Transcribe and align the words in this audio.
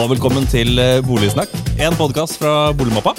og 0.00 0.08
velkommen 0.14 0.46
til 0.48 0.78
eh, 0.80 1.00
Boligsnakk, 1.04 1.52
en 1.82 1.96
podkast 1.98 2.38
fra 2.40 2.70
Boligmappa. 2.76 3.12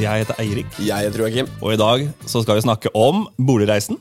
Jeg 0.00 0.22
heter 0.22 0.38
Eirik, 0.42 0.76
Jeg 0.86 1.06
heter 1.08 1.24
Joakim. 1.24 1.48
og 1.60 1.74
i 1.74 1.78
dag 1.80 2.04
så 2.28 2.42
skal 2.44 2.58
vi 2.58 2.64
snakke 2.66 2.92
om 2.96 3.26
boligreisen. 3.38 3.98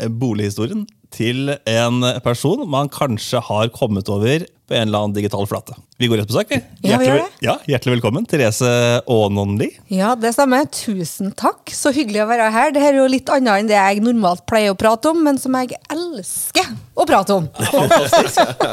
eh, 0.00 0.08
Bolighistorien 0.08 0.86
til 1.14 1.50
en 1.66 2.00
person 2.22 2.68
man 2.68 2.88
kanskje 2.88 3.40
har 3.42 3.68
kommet 3.74 4.08
over 4.08 4.46
på 4.68 4.74
en 4.74 4.86
eller 4.88 4.98
annen 5.04 5.12
digital 5.16 5.44
flate. 5.46 5.74
Vi 6.00 6.08
går 6.08 6.22
rett 6.22 6.28
på 6.30 6.34
sak, 6.38 6.46
vi. 6.48 6.58
Ja, 6.88 6.96
vi 6.98 7.08
ja, 7.44 7.54
hjertelig 7.68 7.98
velkommen, 7.98 8.24
Therese 8.28 8.64
Aanonli. 9.10 9.68
Ja, 9.92 10.14
det 10.16 10.32
stemmer. 10.32 10.64
Tusen 10.72 11.34
takk. 11.36 11.68
Så 11.74 11.92
hyggelig 11.92 12.22
å 12.24 12.28
være 12.30 12.46
her. 12.54 12.72
Dette 12.72 12.88
er 12.88 12.98
jo 13.02 13.04
litt 13.12 13.28
annet 13.34 13.60
enn 13.60 13.68
det 13.68 13.76
jeg 13.76 14.00
normalt 14.06 14.46
pleier 14.48 14.72
å 14.72 14.78
prate 14.80 15.12
om, 15.12 15.20
men 15.26 15.36
som 15.42 15.54
jeg 15.60 15.76
elsker 15.92 16.72
å 16.96 17.06
prate 17.08 17.36
om. 17.36 17.48
Ja, 17.60 17.84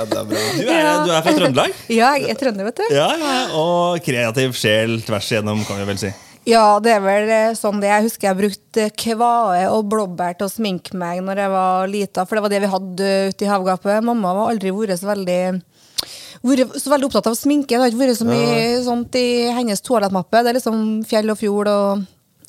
det 0.08 0.18
er 0.18 0.26
bra. 0.32 0.42
Du, 0.58 0.66
er- 0.72 1.06
du 1.06 1.12
er 1.14 1.22
fra 1.28 1.36
Trøndelag? 1.38 1.76
Ja, 1.92 2.16
jeg 2.18 2.32
er 2.34 2.40
trønder, 2.40 2.68
vet 2.72 2.80
du. 2.82 2.88
Ja, 2.96 3.10
ja, 3.20 3.36
og 3.60 4.00
kreativ 4.06 4.56
sjel 4.58 5.00
tvers 5.06 5.28
igjennom, 5.32 5.64
kan 5.68 5.80
vi 5.84 5.88
vel 5.92 6.00
si. 6.02 6.12
Ja, 6.50 6.80
det 6.82 6.96
er 6.96 7.02
vel 7.06 7.28
eh, 7.30 7.52
sånn 7.54 7.78
det 7.84 7.92
Jeg 7.92 8.08
husker 8.08 8.32
jeg 8.32 8.38
brukte 8.40 8.86
kvae 8.98 9.68
og 9.70 9.84
blåbær 9.92 10.34
til 10.40 10.48
å 10.48 10.50
sminke 10.50 10.96
meg 10.98 11.20
når 11.22 11.38
jeg 11.44 11.52
var 11.54 11.92
lita, 11.92 12.24
for 12.26 12.40
det 12.40 12.42
var 12.48 12.54
det 12.56 12.62
vi 12.64 12.72
hadde 12.72 13.10
ute 13.30 13.46
i 13.46 13.52
havgapet. 13.52 14.00
Mamma 14.08 14.32
var 14.34 14.50
aldri 14.56 14.72
vært 14.74 14.98
så 15.04 15.12
veldig 15.12 15.38
vært 16.42 16.78
så 16.82 16.92
veldig 16.94 17.10
opptatt 17.10 17.30
av 17.32 17.38
sminke. 17.38 17.76
Det 17.76 17.82
har 17.82 17.92
ikke 17.92 18.02
vært 18.02 18.20
så 18.20 18.28
mye 18.30 18.84
sånt 18.86 19.18
i 19.20 19.28
hennes 19.54 19.84
toalettmappe. 19.86 20.42
Det 20.42 20.52
er 20.52 20.58
liksom 20.58 20.80
fjell 21.08 21.34
og 21.34 21.40
fjord 21.40 21.70
og 21.72 22.06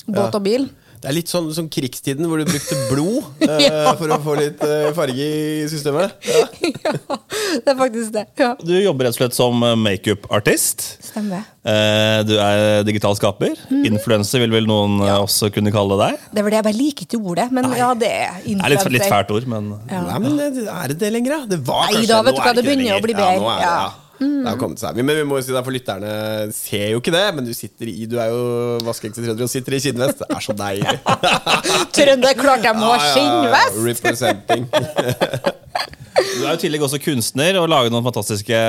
båt 0.07 0.39
og 0.39 0.45
bil. 0.45 0.69
Det 1.03 1.09
er 1.11 1.15
litt 1.17 1.27
sånn 1.27 1.49
som 1.51 1.65
krigstiden 1.67 2.29
hvor 2.31 2.39
du 2.39 2.47
brukte 2.47 2.77
blod 2.87 3.25
eh, 3.43 3.89
for 3.99 4.07
å 4.15 4.17
få 4.23 4.37
litt 4.39 4.61
eh, 4.63 4.87
farge 4.95 5.25
i 5.27 5.65
systemet. 5.67 6.13
Ja. 6.23 6.45
ja, 6.87 7.17
det 7.59 7.73
er 7.73 7.75
faktisk 7.75 8.13
det. 8.15 8.23
Ja. 8.39 8.53
Du 8.63 8.71
jobber 8.77 9.09
rett 9.09 9.17
og 9.17 9.19
slett 9.19 9.35
som 9.35 9.59
makeup-artist. 9.83 10.85
Stemmer. 11.03 11.43
Eh, 11.67 12.21
Du 12.27 12.37
er 12.39 12.85
digital 12.87 13.17
skaper. 13.19 13.51
Mm. 13.67 13.81
Influenser 13.91 14.45
vil 14.45 14.55
vel 14.55 14.69
noen 14.69 15.01
eh, 15.03 15.17
også 15.17 15.51
kunne 15.51 15.73
kalle 15.75 15.99
deg. 16.05 16.23
Det 16.31 16.45
vel 16.45 16.55
det 16.55 16.61
jeg 16.61 16.67
bare 16.69 16.79
liker 16.79 17.09
ikke 17.09 17.19
ordet, 17.19 17.49
men 17.51 17.67
ja, 17.75 17.89
det 17.99 18.13
er 18.13 18.39
Det 18.45 18.55
er 18.55 18.75
litt, 18.77 18.87
litt 18.95 19.09
fælt 19.11 19.35
ord, 19.35 19.49
men 19.51 19.73
Ja. 19.91 20.05
Nei, 20.07 20.21
men 20.23 20.39
er 20.39 20.93
det 20.93 20.97
det 21.03 21.11
lenger, 21.17 21.35
da? 21.35 21.51
Det 21.51 21.59
var 21.67 21.83
Nei 21.89 21.99
kanskje 21.99 22.13
da, 22.13 22.21
vet 22.23 22.31
nå 22.31 22.39
du 22.39 22.47
hva, 22.47 22.55
det 22.55 22.65
begynner 22.69 22.95
å 22.95 23.03
bli 23.03 23.17
bedre. 23.19 23.35
Ja, 23.35 23.43
nå 23.43 23.51
er 23.51 23.59
det, 23.59 23.67
ja. 23.67 24.02
Ja. 24.19 24.27
Det 24.43 24.49
har 24.51 24.59
kommet 24.61 24.81
seg. 24.81 24.99
Men 25.01 25.17
vi 25.17 25.25
må 25.27 25.39
jo 25.39 25.45
si 25.45 25.53
det, 25.53 25.61
for 25.65 25.73
lytterne 25.73 26.11
ser 26.55 26.91
jo 26.93 27.01
ikke 27.01 27.13
det, 27.15 27.23
men 27.37 27.47
du 27.47 27.53
sitter 27.57 27.89
i 27.89 28.07
Du 28.09 28.17
er 28.21 28.29
jo 28.31 28.43
vaskeekte 28.85 29.23
trønder 29.23 29.47
og 29.47 29.51
sitter 29.51 29.77
i 29.77 29.81
skinnvest. 29.83 30.21
Det 30.21 30.37
er 30.37 30.45
så 30.45 30.55
deilig. 30.57 30.97
Trønder, 31.97 32.37
klart 32.39 32.67
jeg 32.67 32.77
må 32.77 32.91
ha 32.91 33.13
skinnvest! 33.13 33.79
Representing. 33.87 34.67
du 34.73 36.43
er 36.43 36.51
jo 36.51 36.53
i 36.53 36.61
tillegg 36.61 36.85
også 36.85 37.01
kunstner 37.03 37.57
og 37.61 37.71
lager 37.73 37.93
noen 37.93 38.05
fantastiske 38.05 38.61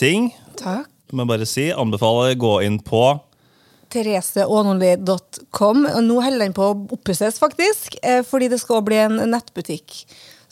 ting. 0.00 0.32
Takk. 0.60 0.90
Men 1.14 1.30
bare 1.30 1.46
si, 1.46 1.68
anbefaler 1.70 2.34
gå 2.40 2.58
inn 2.66 2.80
på 2.82 3.06
thereseaanonli.com. 3.94 5.86
Nå 6.02 6.20
holder 6.24 6.42
den 6.42 6.54
på 6.56 6.66
å 6.66 6.76
oppusses, 6.96 7.38
faktisk, 7.38 7.94
eh, 8.02 8.22
fordi 8.26 8.50
det 8.50 8.60
skal 8.62 8.82
bli 8.86 8.98
en 9.04 9.20
nettbutikk. 9.30 10.04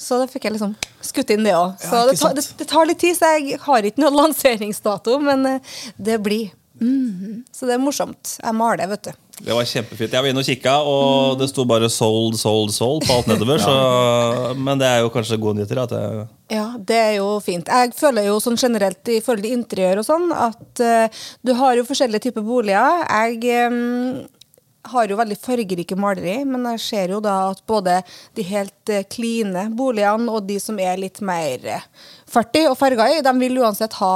Så 0.03 0.19
da 0.19 0.27
fikk 0.31 0.49
jeg 0.49 0.57
liksom 0.57 0.75
skutt 1.05 1.31
inn 1.35 1.47
det 1.47 1.55
òg. 1.55 1.77
Så 1.79 2.01
Ja, 2.01 2.07
det, 2.09 2.17
tar- 2.19 2.35
det, 2.35 2.47
det 2.59 2.67
tar 2.73 2.89
litt 2.91 2.99
tid, 3.03 3.15
så 3.19 3.35
jeg 3.37 3.61
har 3.63 3.87
ikke 3.87 4.03
noen 4.03 4.19
lanseringsdato, 4.25 5.21
men 5.23 5.47
eh, 5.57 5.77
det 5.97 6.19
blir. 6.25 6.51
Mm. 6.83 7.45
Så 7.55 7.69
det 7.69 7.77
er 7.77 7.83
morsomt. 7.83 8.39
Jeg 8.43 8.57
maler, 8.59 8.91
vet 8.91 9.11
du. 9.11 9.13
Det 9.43 9.55
var 9.55 9.67
kjempefint. 9.67 10.13
Jeg 10.13 10.23
var 10.23 10.31
inne 10.31 10.43
og 10.43 10.47
kikka, 10.47 10.73
og 10.87 11.39
det 11.41 11.49
sto 11.51 11.65
bare 11.67 11.89
'sold, 11.91 12.37
sold, 12.39 12.71
sold' 12.75 13.07
på 13.07 13.15
alt 13.17 13.31
nedover. 13.31 13.63
så, 13.67 13.75
men 14.59 14.79
det 14.79 14.87
er 14.91 15.01
jo 15.03 15.11
kanskje 15.15 15.39
gode 15.41 15.61
nyheter. 15.61 15.83
At 15.83 15.95
jeg... 15.97 16.27
Ja, 16.53 16.67
det 16.79 16.99
er 16.99 17.13
jo 17.21 17.39
fint. 17.45 17.71
Jeg 17.71 17.95
føler 17.99 18.27
jo 18.29 18.39
sånn 18.43 18.59
generelt 18.61 19.09
i 19.09 19.21
forhold 19.23 19.47
til 19.47 19.57
interiør 19.57 20.03
og 20.03 20.07
sånn, 20.07 20.29
at 20.35 20.85
uh, 20.85 21.25
du 21.43 21.55
har 21.59 21.79
jo 21.79 21.87
forskjellige 21.89 22.29
typer 22.29 22.47
boliger. 22.47 23.03
Jeg 23.09 23.43
eh, 23.51 23.81
har 24.91 25.09
jo 25.11 25.19
veldig 25.19 25.39
fargerike 25.39 25.97
maleri, 25.99 26.41
men 26.49 26.67
jeg 26.73 26.83
ser 26.83 27.15
jo 27.15 27.21
da 27.23 27.37
at 27.53 27.63
både 27.71 28.01
de 28.37 28.47
helt 28.47 28.93
uh, 28.93 29.05
kline 29.11 29.69
boligene 29.79 30.33
og 30.33 30.49
de 30.49 30.59
som 30.63 30.79
er 30.83 31.01
litt 31.01 31.23
mer 31.23 31.69
fartige 32.33 32.67
40 32.67 32.71
og 32.73 32.79
farga 32.81 33.09
i, 33.13 33.21
de 33.25 33.33
vil 33.39 33.61
uansett 33.63 33.95
ha 34.01 34.15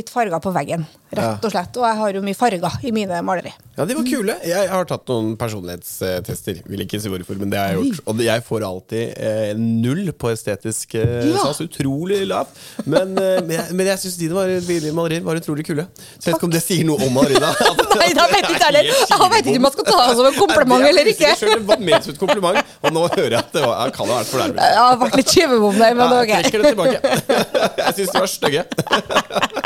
litt 0.00 0.10
farger 0.12 0.40
på 0.42 0.50
veggen, 0.56 0.82
rett 1.14 1.44
og 1.46 1.52
slett. 1.52 1.76
Og 1.78 1.84
jeg 1.86 1.98
har 2.00 2.16
jo 2.18 2.22
mye 2.26 2.38
farger 2.38 2.78
i 2.86 2.92
mine 2.96 3.20
maleri. 3.26 3.52
Ja, 3.78 3.86
de 3.88 3.94
var 3.96 4.04
kule. 4.04 4.34
Jeg 4.44 4.68
har 4.68 4.84
tatt 4.90 5.08
noen 5.08 5.34
personlighetstester. 5.40 6.58
Vil 6.68 6.82
ikke 6.84 6.98
si 7.00 7.08
hvorfor, 7.12 7.38
men 7.40 7.52
det 7.52 7.60
har 7.60 7.70
jeg 7.72 7.78
gjort. 7.80 8.02
Og 8.12 8.20
jeg 8.24 8.42
får 8.44 8.64
alltid 8.66 9.14
eh, 9.16 9.52
null 9.56 10.10
på 10.20 10.32
estetisk 10.34 10.96
eh, 11.00 11.30
Ja. 11.30 11.44
sans. 11.46 11.60
Utrolig 11.64 12.18
lavt. 12.28 12.56
Men, 12.84 13.14
eh, 13.20 13.38
men 13.46 13.54
jeg, 13.56 13.76
men 13.78 13.88
jeg 13.92 14.02
syns 14.02 14.18
dine 14.20 14.36
var- 14.36 14.92
malerier 14.98 15.24
var 15.24 15.38
utrolig 15.40 15.64
kule. 15.68 15.86
Så 16.18 16.28
jeg 16.28 16.34
vet 16.34 16.38
ikke 16.40 16.48
om 16.50 16.54
det 16.56 16.62
sier 16.64 16.84
noe 16.88 17.00
om 17.06 17.14
Marina. 17.16 17.52
Nei, 18.00 18.10
da 18.16 18.26
vet 18.32 18.48
ikke 18.50 18.64
heller. 18.66 18.90
Jeg 18.90 19.30
vet 19.36 19.48
ikke 19.50 19.56
om 19.62 19.68
jeg 19.70 19.74
skal 19.78 19.88
ta 19.90 19.98
det 20.10 20.16
som 20.20 20.28
en 20.30 20.38
kompliment 20.40 20.86
eller 20.90 21.12
ikke. 21.14 21.32
Det 21.40 21.58
var 21.72 21.84
ment 21.88 22.04
som 22.08 22.14
et 22.14 22.20
kompliment, 22.20 22.60
og 22.84 22.94
nå 22.96 23.06
hører 23.14 23.36
jeg 23.36 23.40
at 23.40 23.52
det 23.56 23.64
var, 23.64 23.74
jeg 23.86 23.96
kan 23.96 24.12
ha 24.12 24.18
vært 24.20 24.30
fornærmet. 24.34 24.60
Jeg 24.70 24.84
har 24.84 25.00
vært 25.04 25.18
litt 25.20 25.34
skyvebom 25.34 25.80
der, 25.80 25.96
men 25.98 26.14
Ja, 26.14 26.20
ok. 26.20 26.34
jeg 26.34 26.44
trekker 26.46 26.62
det 26.62 26.74
tilbake. 26.74 26.98
Jeg 27.80 27.94
syns 27.96 28.12
de 28.14 28.20
var 28.20 28.30
stygge. 28.30 28.62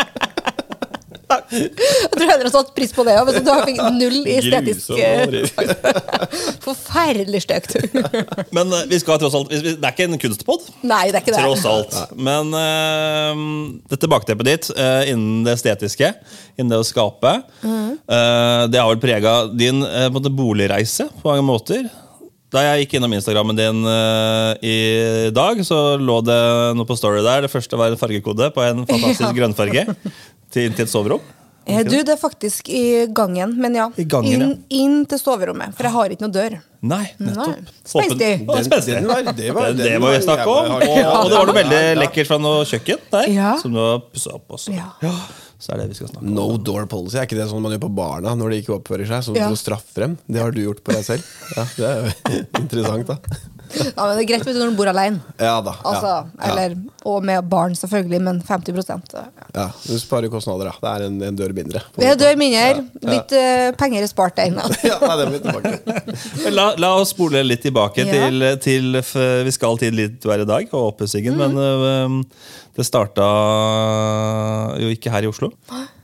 Jeg 1.53 2.11
tror 2.15 2.29
heller 2.29 2.47
har 2.49 2.53
satt 2.55 2.71
pris 2.77 2.93
på 2.95 3.05
det 3.07 3.15
òg, 3.21 3.31
hvis 3.31 3.45
du 3.45 3.51
har 3.53 3.65
fikk 3.69 3.81
null 3.97 4.19
i 4.25 4.37
estetisk. 4.41 4.93
Forferdelig 6.67 7.43
stygt. 7.45 7.77
men 8.57 8.73
eh, 8.73 8.87
vi 8.91 9.01
skal 9.03 9.21
tross 9.23 9.37
alt 9.39 9.53
Det 9.53 9.75
er 9.77 9.91
ikke 9.93 10.09
en 10.09 10.21
kunstpod. 10.21 10.69
Nei, 10.87 11.09
det 11.11 11.21
er 11.21 11.25
ikke 11.25 11.35
det. 11.37 11.43
Tross 11.43 11.67
alt. 11.69 11.99
Men 12.17 12.55
uh, 12.55 13.43
dette 13.93 14.11
bakteppet 14.11 14.51
ditt 14.51 14.71
uh, 14.77 15.03
innen 15.11 15.45
det 15.47 15.57
estetiske, 15.59 16.15
innen 16.57 16.73
det 16.73 16.81
å 16.83 16.87
skape, 16.87 17.37
uh, 17.65 18.65
det 18.71 18.81
har 18.81 18.91
vel 18.93 19.03
prega 19.03 19.37
din 19.53 19.85
på 19.85 20.09
en 20.09 20.17
måte 20.17 20.33
boligreise 20.33 21.09
på 21.21 21.31
mange 21.31 21.47
måter. 21.47 21.87
Da 22.55 22.63
jeg 22.63 22.85
gikk 22.85 22.99
innom 22.99 23.15
Instagrammen 23.17 23.57
din 23.59 23.81
uh, 23.83 24.55
i 24.63 25.31
dag, 25.35 25.59
så 25.67 25.97
lå 25.99 26.21
det 26.23 26.39
noe 26.79 26.87
på 26.87 26.97
story 26.99 27.25
der. 27.25 27.43
Det 27.47 27.51
første 27.51 27.79
var 27.81 27.91
en 27.91 27.99
fargekode 27.99 28.51
på 28.55 28.63
en 28.63 28.85
fantastisk 28.87 29.27
Ja. 29.31 29.35
grønnfarge 29.35 29.83
til, 30.55 30.71
til 30.75 30.87
et 30.87 30.93
soverom. 30.93 31.21
Eh, 31.67 31.81
Du, 31.89 31.95
det 32.05 32.13
er 32.13 32.19
faktisk 32.21 32.69
i 32.69 33.07
gangen, 33.17 33.55
men 33.57 33.75
ja. 33.79 33.87
I 33.97 34.05
gangen, 34.05 34.43
inn, 34.43 34.51
inn 34.69 34.97
til 35.09 35.17
soverommet, 35.19 35.73
for 35.75 35.87
jeg 35.89 35.95
har 35.95 36.13
ikke 36.13 36.27
noe 36.27 36.35
dør. 36.35 36.57
Nei, 36.85 37.05
nettopp. 37.25 37.63
Nei. 37.63 37.79
Spenstig. 37.89 38.33
Den 38.37 39.07
var- 39.09 39.33
det 39.33 39.49
var- 39.57 39.71
det, 39.73 39.79
den 39.79 39.87
det 39.87 39.95
må 40.03 40.11
vi 40.13 40.19
var 40.19 40.27
snakke 40.27 40.45
om. 40.45 40.75
Og, 40.75 40.83
og 40.83 41.31
det 41.31 41.39
var 41.39 41.47
noe 41.49 41.57
veldig 41.57 41.81
lekkert 42.03 42.29
fra 42.29 42.39
noe 42.39 42.67
kjøkken 42.69 43.01
der, 43.17 43.31
Ja. 43.33 43.55
som 43.63 43.73
du 43.73 43.81
har 43.81 43.99
pussa 44.13 44.35
opp 44.37 44.49
også. 44.59 44.75
Ja. 44.77 44.91
Så 45.65 45.73
er 45.73 45.79
det 45.81 45.89
vi 45.89 45.95
skal 45.97 46.09
snakke 46.13 46.27
om. 46.27 46.35
No 46.37 46.59
door 46.59 46.85
policy, 46.87 47.17
er 47.17 47.25
ikke 47.25 47.39
det 47.41 47.49
sånn 47.49 47.63
man 47.65 47.73
gjør 47.73 47.81
på 47.87 47.95
barna 47.97 48.35
når 48.37 48.51
de 48.53 48.61
ikke 48.61 48.75
oppfører 48.77 49.07
seg? 49.09 49.25
Sånn 49.25 49.37
Ja. 49.41 49.49
straffer 49.49 49.63
straffe 49.65 50.01
dem? 50.05 50.19
Det 50.29 50.43
har 50.43 50.51
du 50.53 50.61
gjort 50.61 50.85
på 50.85 50.93
deg 50.93 51.05
selv? 51.07 51.25
Ja, 51.57 51.65
Det 51.79 51.89
er 51.89 51.97
jo 52.05 52.45
interessant, 52.61 53.07
da. 53.07 53.17
Ja, 53.75 54.07
men 54.07 54.17
Det 54.17 54.23
er 54.25 54.29
greit 54.29 54.45
vet 54.47 54.55
du, 54.55 54.61
når 54.61 54.71
du 54.71 54.77
bor 54.79 54.89
alene. 54.91 55.21
Ja 55.41 55.55
da. 55.65 55.73
Altså, 55.85 56.11
ja. 56.39 56.51
eller, 56.51 56.75
og 57.05 57.25
med 57.27 57.49
barn, 57.51 57.75
selvfølgelig, 57.79 58.21
men 58.23 58.41
50 58.47 58.85
så, 58.87 58.99
ja. 59.15 59.25
ja, 59.55 59.67
Du 59.87 59.99
sparer 59.99 60.29
kostnader, 60.33 60.71
da. 60.71 60.75
Det 60.85 60.91
er 60.93 61.07
en, 61.09 61.17
en 61.31 61.37
dør 61.39 61.53
mindre. 61.57 61.83
Det 61.99 62.07
er 62.13 62.17
dør 62.21 62.37
mindre. 62.41 62.85
Litt 63.11 63.33
eh, 63.39 63.71
penger 63.81 64.03
er 64.03 64.11
spart 64.11 64.37
der 64.39 64.53
inne. 64.53 64.63
Er. 64.65 66.51
La, 66.55 66.69
la 66.81 66.93
oss 67.01 67.11
spole 67.15 67.43
litt 67.47 67.63
tilbake 67.67 68.05
Ja. 68.05 68.13
til, 68.13 68.47
til 68.65 69.01
Vi 69.45 69.51
skal 69.55 69.79
til 69.81 69.95
litt 69.99 70.25
hver 70.25 70.45
dag 70.49 70.69
og 70.73 70.93
oppussingen, 70.95 71.37
men 71.39 71.55
Mm. 71.55 72.21
øh, 72.21 72.25
det 72.77 72.85
starta 72.87 73.23
jo 74.81 74.89
ikke 74.91 75.11
her 75.13 75.23
i 75.27 75.31
Oslo. 75.31 75.51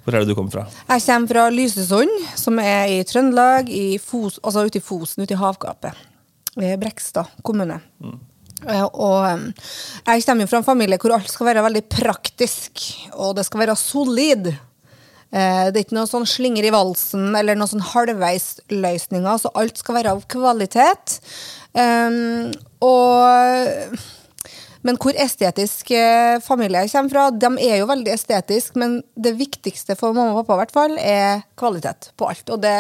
Hvor 0.05 0.15
er 0.17 0.23
det 0.25 0.29
du 0.31 0.35
kommer 0.39 0.51
fra? 0.55 0.65
Jeg 0.89 1.03
kommer 1.07 1.29
fra 1.29 1.49
Lysesund, 1.53 2.13
som 2.39 2.59
er 2.63 2.87
i 2.89 3.03
Trøndelag, 3.05 3.69
i 3.69 3.99
Fos, 3.99 4.39
altså 4.45 4.65
ute 4.67 4.79
i 4.81 4.85
Fosen, 4.85 5.23
ute 5.27 5.35
i 5.35 5.41
havgapet. 5.41 5.93
I 6.59 6.75
Brekstad 6.81 7.31
kommune. 7.47 7.79
Mm. 8.03 8.19
Og 8.93 9.53
jeg 10.05 10.25
kommer 10.27 10.45
jo 10.45 10.51
fra 10.51 10.61
en 10.61 10.67
familie 10.67 10.99
hvor 11.01 11.15
alt 11.17 11.31
skal 11.33 11.49
være 11.49 11.65
veldig 11.65 11.85
praktisk, 11.93 12.83
og 13.15 13.37
det 13.39 13.47
skal 13.47 13.63
være 13.63 13.77
solid. 13.79 14.51
Eh, 15.31 15.67
Det 15.71 15.77
er 15.79 15.85
ikke 15.85 15.97
noe 15.97 16.11
sånn 16.11 16.29
slinger 16.29 16.67
i 16.67 16.75
valsen 16.75 17.35
eller 17.39 17.57
noen 17.57 17.71
sånn 17.71 17.89
halvveisløsninger, 17.93 19.39
så 19.39 19.53
alt 19.55 19.79
skal 19.79 20.01
være 20.01 20.17
av 20.17 20.25
kvalitet. 20.29 21.21
Um, 21.73 22.51
og 22.83 24.01
men 24.87 24.97
hvor 24.97 25.17
estetisk 25.21 25.91
eh, 25.93 26.41
familie 26.41 26.87
jeg 26.87 26.93
kommer 26.95 27.13
fra, 27.13 27.25
de 27.37 27.51
er 27.67 27.83
jo 27.83 27.89
veldig 27.91 28.15
estetisk, 28.15 28.79
men 28.81 29.01
det 29.13 29.35
viktigste 29.37 29.97
for 29.99 30.17
mamma 30.17 30.33
og 30.33 30.47
pappa 30.47 30.57
i 30.57 30.61
hvert 30.63 30.77
fall, 30.77 30.95
er 30.99 31.43
kvalitet 31.61 32.11
på 32.17 32.31
alt. 32.31 32.49
Og 32.49 32.63
det, 32.65 32.75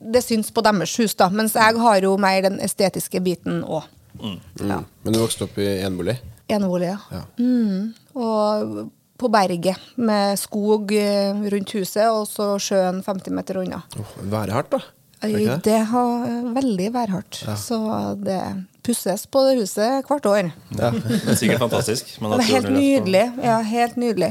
det 0.00 0.22
syns 0.24 0.50
på 0.54 0.62
deres 0.64 0.96
hus, 1.00 1.14
da. 1.14 1.28
Mens 1.28 1.54
jeg 1.54 1.76
har 1.78 2.00
jo 2.06 2.16
mer 2.20 2.42
den 2.48 2.60
estetiske 2.64 3.20
biten 3.24 3.62
òg. 3.64 3.84
Mm. 4.20 4.38
Men 4.60 5.12
du 5.14 5.18
vokste 5.20 5.44
opp 5.46 5.58
i 5.60 5.66
enebolig? 5.84 6.16
Enebolig, 6.50 6.88
ja. 6.90 6.98
Ja. 7.12 7.20
Mm. 7.38 7.92
Og 8.18 8.90
på 9.20 9.28
berget, 9.28 9.76
med 10.00 10.38
skog 10.40 10.92
eh, 10.96 11.36
rundt 11.52 11.72
huset, 11.76 12.06
og 12.08 12.24
så 12.28 12.54
sjøen 12.58 13.02
50 13.04 13.30
meter 13.36 13.60
unna. 13.60 13.82
Oh, 14.00 14.14
Værhardt, 14.32 14.70
da. 14.72 14.80
Det 15.20 15.58
det? 15.66 15.78
Har 15.90 16.22
veldig 16.56 16.86
værhardt. 16.94 17.42
Så 17.60 17.76
det 18.24 18.40
pusses 18.82 19.26
på 19.28 19.42
det 19.50 19.58
huset 19.60 20.06
hvert 20.08 20.26
år. 20.26 20.48
Ja. 20.78 20.90
Det 20.96 21.18
er 21.28 21.36
sikkert 21.36 21.60
fantastisk. 21.66 22.14
men 22.22 22.32
Det 22.40 22.46
helt 22.48 22.64
er 22.64 22.70
på- 22.70 22.78
nydelig. 22.78 23.24
Ja, 23.44 23.58
helt 23.60 23.96
nydelig. 24.00 24.30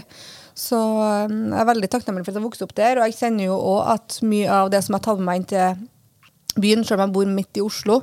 Så 0.60 0.80
um, 0.80 1.38
jeg 1.54 1.62
er 1.62 1.70
veldig 1.70 1.90
takknemlig 1.92 2.26
for 2.26 2.34
at 2.34 2.42
jeg 2.42 2.48
vokste 2.48 2.68
opp 2.68 2.76
der, 2.78 3.00
og 3.00 3.08
jeg 3.08 3.18
kjenner 3.22 3.48
jo 3.48 3.56
òg 3.76 3.94
at 3.96 4.20
mye 4.28 4.52
av 4.52 4.74
det 4.74 4.84
som 4.86 4.98
jeg 4.98 5.06
tar 5.06 5.20
med 5.20 5.30
meg 5.30 5.42
inn 5.42 5.50
til 5.54 6.60
byen, 6.60 6.84
selv 6.84 7.00
om 7.00 7.06
jeg 7.06 7.16
bor 7.16 7.32
midt 7.32 7.60
i 7.60 7.64
Oslo, 7.64 8.00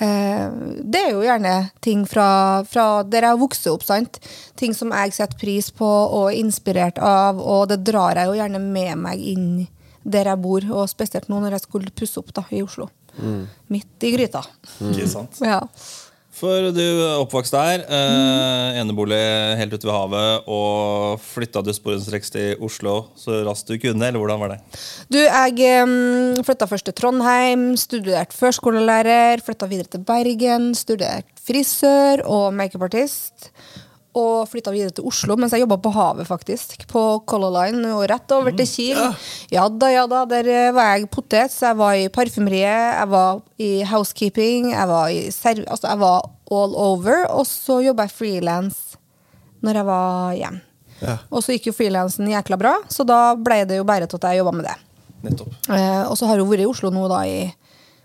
eh, 0.00 0.46
det 0.80 1.02
er 1.02 1.10
jo 1.12 1.26
gjerne 1.26 1.54
ting 1.84 2.06
fra, 2.08 2.28
fra 2.68 2.86
der 3.04 3.26
jeg 3.26 3.34
har 3.34 3.42
vokst 3.42 3.68
opp. 3.68 3.84
sant? 3.84 4.18
Ting 4.56 4.72
som 4.76 4.94
jeg 4.94 5.12
setter 5.18 5.40
pris 5.40 5.68
på 5.74 5.88
og 5.88 6.30
er 6.30 6.40
inspirert 6.40 7.02
av, 7.02 7.42
og 7.42 7.68
det 7.72 7.82
drar 7.84 8.16
jeg 8.16 8.30
jo 8.30 8.38
gjerne 8.40 8.62
med 8.64 9.04
meg 9.04 9.28
inn 9.34 9.52
der 10.02 10.32
jeg 10.32 10.42
bor, 10.42 10.64
og 10.72 10.88
spesielt 10.90 11.28
nå 11.30 11.38
når 11.42 11.58
jeg 11.58 11.66
skulle 11.66 11.94
pusse 11.94 12.18
opp 12.22 12.32
da, 12.34 12.46
i 12.50 12.64
Oslo. 12.64 12.88
Midt 13.68 14.06
i 14.08 14.14
gryta. 14.14 14.40
Ikke 14.88 15.06
sant? 15.10 15.38
Ja. 15.44 15.60
For 16.42 16.72
du 16.74 16.80
er 16.82 17.20
oppvokst 17.22 17.54
der, 17.54 17.84
eh, 17.86 18.80
enebolig 18.80 19.18
helt 19.60 19.76
ute 19.76 19.86
ved 19.86 19.94
havet, 19.94 20.48
og 20.50 21.20
flytta 21.22 21.62
du 21.62 21.70
sporenstreks 21.70 22.34
til 22.34 22.64
Oslo 22.66 22.96
så 23.14 23.44
raskt 23.46 23.70
du 23.70 23.76
kunne, 23.78 24.08
eller 24.08 24.18
hvordan 24.18 24.40
var 24.42 24.50
det? 24.50 24.58
Du, 25.06 25.20
jeg 25.22 25.84
um, 25.84 26.42
flytta 26.42 26.66
først 26.66 26.88
til 26.90 26.96
Trondheim, 26.98 27.76
studerte 27.78 28.34
førskolelærer, 28.34 29.44
flytta 29.46 29.70
videre 29.70 29.92
til 29.94 30.02
Bergen, 30.02 30.72
studerte 30.74 31.30
frisør 31.46 32.24
og 32.26 32.50
makeupartist. 32.58 33.51
Og 34.18 34.44
flytta 34.50 34.72
videre 34.74 34.92
til 34.92 35.06
Oslo 35.08 35.38
mens 35.40 35.54
jeg 35.54 35.62
jobba 35.62 35.78
på 35.80 35.92
havet, 35.94 36.28
faktisk. 36.28 36.82
På 36.90 37.22
Color 37.28 37.54
Line 37.54 37.94
og 37.96 38.04
rett 38.10 38.34
over 38.36 38.52
til 38.56 38.68
Kiel. 38.68 39.00
Ja 39.52 39.64
da, 39.72 39.88
ja 39.92 40.04
da. 40.10 40.24
Der 40.28 40.72
var 40.76 40.92
jeg 40.92 41.08
potet. 41.12 41.54
Så 41.54 41.70
jeg 41.70 41.80
var 41.80 41.96
i 41.96 42.10
parfymeriet, 42.12 42.98
jeg 42.98 43.08
var 43.12 43.40
i 43.56 43.70
housekeeping, 43.88 44.72
jeg 44.74 44.90
var 44.90 45.08
i. 45.08 45.24
Altså, 45.30 45.86
jeg 45.88 46.02
var 46.04 46.28
all 46.52 46.76
over. 46.76 47.24
Og 47.32 47.48
så 47.48 47.80
jobba 47.86 48.08
jeg 48.08 48.16
frilans 48.18 48.82
når 49.62 49.80
jeg 49.80 49.88
var 49.88 50.36
hjemme. 50.36 50.62
Ja. 51.02 51.16
Og 51.34 51.42
så 51.42 51.56
gikk 51.56 51.70
jo 51.70 51.74
frilansen 51.74 52.28
jækla 52.30 52.58
bra, 52.60 52.76
så 52.92 53.02
da 53.06 53.32
ble 53.34 53.64
det 53.66 53.80
jo 53.80 53.86
bare 53.86 54.06
til 54.06 54.20
at 54.20 54.28
jeg 54.30 54.42
jobba 54.42 54.52
med 54.54 54.68
det. 54.68 54.76
Nettopp. 55.24 55.56
Eh, 55.70 56.02
og 56.06 56.14
så 56.18 56.28
har 56.28 56.38
jeg 56.38 56.46
vært 56.46 56.62
i 56.62 56.68
Oslo 56.70 56.92
nå 56.94 57.08
da 57.10 57.24
i 57.26 57.40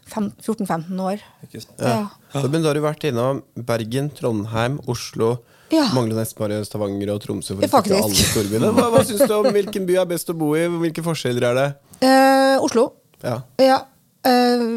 14-15 0.07 1.04
år. 1.04 1.21
Ja. 1.51 2.07
Så, 2.31 2.48
men 2.48 2.63
da 2.63 2.71
har 2.71 2.77
du 2.77 2.83
vært 2.86 3.06
innom 3.09 3.44
Bergen, 3.68 4.09
Trondheim, 4.18 4.80
Oslo 4.89 5.36
Ja. 5.74 5.88
Mangler 5.96 6.22
nesten 6.22 6.40
bare 6.40 6.62
Stavanger 6.66 7.12
og 7.16 7.24
Tromsø. 7.24 7.58
For 7.58 7.68
å 7.68 7.81
alle 8.00 8.28
storbyene. 8.30 8.69
Hva, 8.75 8.88
hva 8.94 9.02
syns 9.08 9.25
du 9.28 9.34
om 9.36 9.50
hvilken 9.52 9.88
by 9.90 10.00
er 10.04 10.08
best 10.10 10.31
å 10.31 10.38
bo 10.38 10.54
i? 10.56 10.64
Hvilke 10.86 11.04
forskjeller 11.06 11.50
er 11.50 11.60
det? 11.60 11.68
Eh, 12.08 12.56
Oslo. 12.64 12.88
Ja. 13.24 13.42
Ja. 13.62 13.81
eh, 14.28 14.68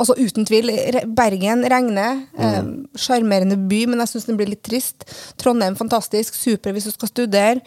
altså 0.00 0.16
uten 0.18 0.48
tvil. 0.48 0.72
Bergen 1.16 1.66
regner. 1.70 2.22
eh, 2.38 2.62
by, 3.68 3.82
men 3.90 4.00
jeg 4.04 4.14
syns 4.14 4.28
den 4.30 4.40
blir 4.40 4.48
litt 4.50 4.64
trist. 4.64 5.04
Trondheim 5.40 5.76
fantastisk. 5.76 6.34
Super 6.38 6.72
hvis 6.72 6.88
du 6.88 6.94
skal 6.96 7.12
studere. 7.12 7.60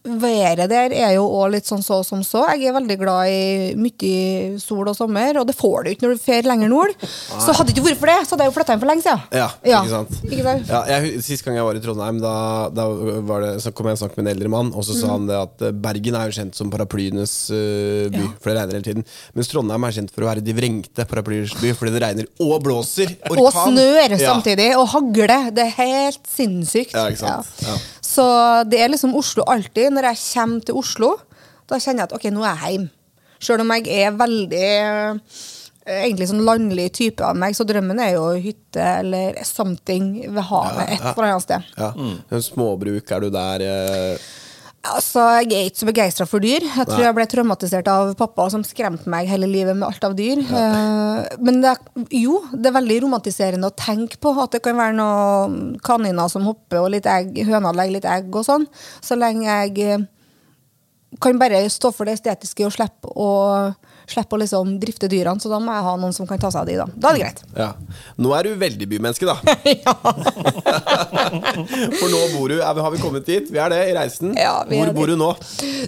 Været 0.00 0.62
der 0.70 0.94
er 0.96 1.10
jo 1.12 1.26
òg 1.28 1.50
litt 1.52 1.66
sånn 1.68 1.82
så 1.84 1.98
som 2.08 2.22
så. 2.24 2.46
Jeg 2.56 2.70
er 2.70 2.72
veldig 2.72 2.94
glad 3.02 3.28
i 3.28 3.74
mye 3.76 4.58
sol 4.58 4.88
og 4.88 4.96
sommer, 4.96 5.36
og 5.36 5.44
det 5.50 5.52
får 5.58 5.84
du 5.84 5.90
ikke 5.92 6.06
når 6.06 6.14
du 6.16 6.22
drar 6.24 6.46
lenger 6.48 6.70
nord. 6.72 6.94
Så 7.04 7.52
hadde 7.52 7.66
det 7.68 7.74
ikke 7.76 7.84
vært 7.90 8.00
for 8.00 8.08
det, 8.08 8.14
så 8.24 8.32
hadde 8.32 8.46
jeg 8.46 8.50
jo 8.50 8.54
flytta 8.56 8.72
hjem 8.72 8.80
for 8.80 8.88
lenge 8.88 9.04
siden. 9.04 9.20
Ja, 9.36 9.48
ikke 9.60 9.90
sant? 9.92 10.14
Ikke 10.24 10.46
sant? 10.46 10.70
Ja, 10.72 10.80
jeg, 10.94 11.20
sist 11.26 11.44
gang 11.44 11.58
jeg 11.60 11.66
var 11.68 11.76
i 11.76 11.82
Trondheim, 11.84 12.16
da, 12.24 12.32
da 12.72 12.86
var 13.28 13.44
det, 13.44 13.52
så 13.60 13.74
kom 13.76 13.90
jeg 13.90 13.98
og 13.98 14.00
snakket 14.00 14.16
med 14.22 14.24
en 14.24 14.32
eldre 14.38 14.52
mann, 14.56 14.72
og 14.72 14.88
så 14.88 14.96
Mm. 14.96 15.00
sa 15.02 15.06
han 15.12 15.26
det 15.28 15.36
at 15.36 15.62
eh, 15.68 15.70
Bergen 15.84 16.14
er 16.16 16.30
jo 16.32 16.36
kjent 16.40 16.54
som 16.56 16.70
paraplyenes 16.72 17.34
uh, 17.52 18.08
by, 18.08 18.24
Ja. 18.24 18.32
for 18.40 18.50
det 18.50 18.56
regner 18.56 18.72
hele 18.80 18.88
tiden. 18.88 19.04
Mens 19.36 19.48
Trondheim 19.52 19.84
er 19.84 19.92
kjent 20.00 20.10
for 20.16 20.24
å 20.24 20.30
være 20.32 20.42
de 20.48 20.52
vrengte 20.56 21.04
paraplyenes 21.12 21.54
by, 21.60 21.74
fordi 21.76 21.92
det 21.98 22.02
regner 22.08 22.26
og 22.40 22.56
blåser. 22.64 23.12
Og 23.30 23.36
Orkan. 23.44 23.76
snør 23.76 24.16
Ja. 24.16 24.32
samtidig, 24.32 24.72
og 24.80 24.88
hagle. 24.96 25.38
Det 25.52 25.64
er 25.68 25.76
helt 25.76 26.24
sinnssykt. 26.26 26.92
Ja, 26.96 27.04
ikke 27.12 27.18
sant? 27.20 27.46
Ja. 27.68 27.76
Så 28.10 28.24
det 28.70 28.80
er 28.82 28.90
liksom 28.90 29.14
Oslo 29.18 29.44
alltid. 29.50 29.92
Når 29.94 30.10
jeg 30.10 30.22
kommer 30.32 30.66
til 30.66 30.80
Oslo, 30.80 31.12
da 31.70 31.78
kjenner 31.78 32.04
jeg 32.04 32.10
at 32.10 32.16
ok, 32.18 32.28
nå 32.34 32.42
er 32.44 32.56
jeg 32.64 32.76
hjemme. 32.76 32.92
Sjøl 33.40 33.62
om 33.62 33.70
jeg 33.72 33.86
er 34.04 34.16
veldig 34.20 34.64
eh, 34.68 35.38
egentlig 35.88 36.26
sånn 36.28 36.42
landlig 36.44 36.90
type 36.98 37.24
av 37.24 37.38
meg, 37.40 37.54
så 37.56 37.64
drømmen 37.64 38.02
er 38.04 38.12
jo 38.18 38.26
hytte 38.42 38.84
eller 39.00 39.38
something 39.48 40.10
ved 40.26 40.44
havet 40.50 40.92
et 40.98 41.06
eller 41.14 41.30
annet 41.30 41.46
sted. 41.46 41.70
Ja. 41.78 41.88
Mm. 41.96 42.18
Småbruk, 42.44 43.14
er 43.16 43.24
du 43.24 43.30
der? 43.32 43.64
eh, 43.64 44.28
Altså, 44.80 45.20
Jeg 45.44 45.52
er 45.52 45.66
ikke 45.68 45.76
så 45.82 45.86
begeistra 45.90 46.24
for 46.26 46.40
dyr. 46.40 46.64
Jeg 46.64 46.86
tror 46.88 46.96
Nei. 46.96 47.04
jeg 47.04 47.16
ble 47.18 47.26
traumatisert 47.28 47.88
av 47.92 48.14
pappa 48.16 48.46
som 48.48 48.62
skremte 48.64 49.10
meg 49.12 49.28
hele 49.28 49.44
livet 49.50 49.76
med 49.76 49.84
alt 49.90 50.04
av 50.08 50.14
dyr. 50.16 50.40
Ja. 50.40 51.26
men 51.38 51.60
det, 51.60 51.74
er- 51.74 52.06
jo, 52.16 52.38
det 52.54 52.70
er 52.70 52.78
veldig 52.78 52.96
romantiserende 53.04 53.68
å 53.68 53.76
tenke 53.76 54.16
på 54.16 54.32
at 54.40 54.52
det 54.56 54.62
kan 54.64 54.78
være 54.80 54.96
noen 54.96 55.58
kaniner 55.84 56.30
som 56.32 56.46
hopper, 56.48 56.80
og 56.80 56.94
litt 56.94 57.04
egg, 57.06 57.42
høna 57.44 57.74
legger 57.76 57.98
litt 57.98 58.08
egg 58.08 58.32
og 58.40 58.46
sånn. 58.48 58.64
Så 59.04 59.18
lenge 59.20 59.44
jeg 59.44 59.78
eh, 59.84 60.06
kan 61.20 61.36
bare 61.38 61.60
stå 61.68 61.92
for 61.92 62.08
det 62.08 62.16
estetiske 62.16 62.64
og 62.64 62.72
slippe 62.72 63.12
å, 63.20 63.28
slippe 64.12 64.36
å 64.36 64.40
liksom 64.42 64.74
drifte 64.82 65.08
dyrene. 65.10 65.40
Så 65.42 65.48
da 65.52 65.58
må 65.62 65.74
jeg 65.74 65.86
ha 65.86 65.94
noen 66.00 66.14
som 66.16 66.28
kan 66.28 66.40
ta 66.40 66.48
seg 66.52 66.62
av 66.62 66.70
de, 66.70 66.76
da. 66.80 66.86
Da 66.94 67.10
er 67.10 67.18
det 67.18 67.24
greit. 67.24 67.40
Ja. 67.56 67.70
Nå 68.20 68.28
er 68.36 68.48
du 68.48 68.50
veldig 68.60 68.86
bymenneske, 68.90 69.26
da. 69.28 69.36
For 72.00 72.08
nå 72.10 72.20
bor 72.34 72.50
du 72.50 72.56
er, 72.58 72.80
Har 72.80 72.90
vi 72.94 73.00
kommet 73.02 73.26
dit? 73.28 73.50
Vi 73.50 73.58
er 73.60 73.72
det 73.72 73.80
i 73.90 73.94
reisen. 73.96 74.34
Ja, 74.38 74.62
Hvor 74.68 74.92
bor 74.96 75.10
du 75.10 75.16
nå? 75.18 75.30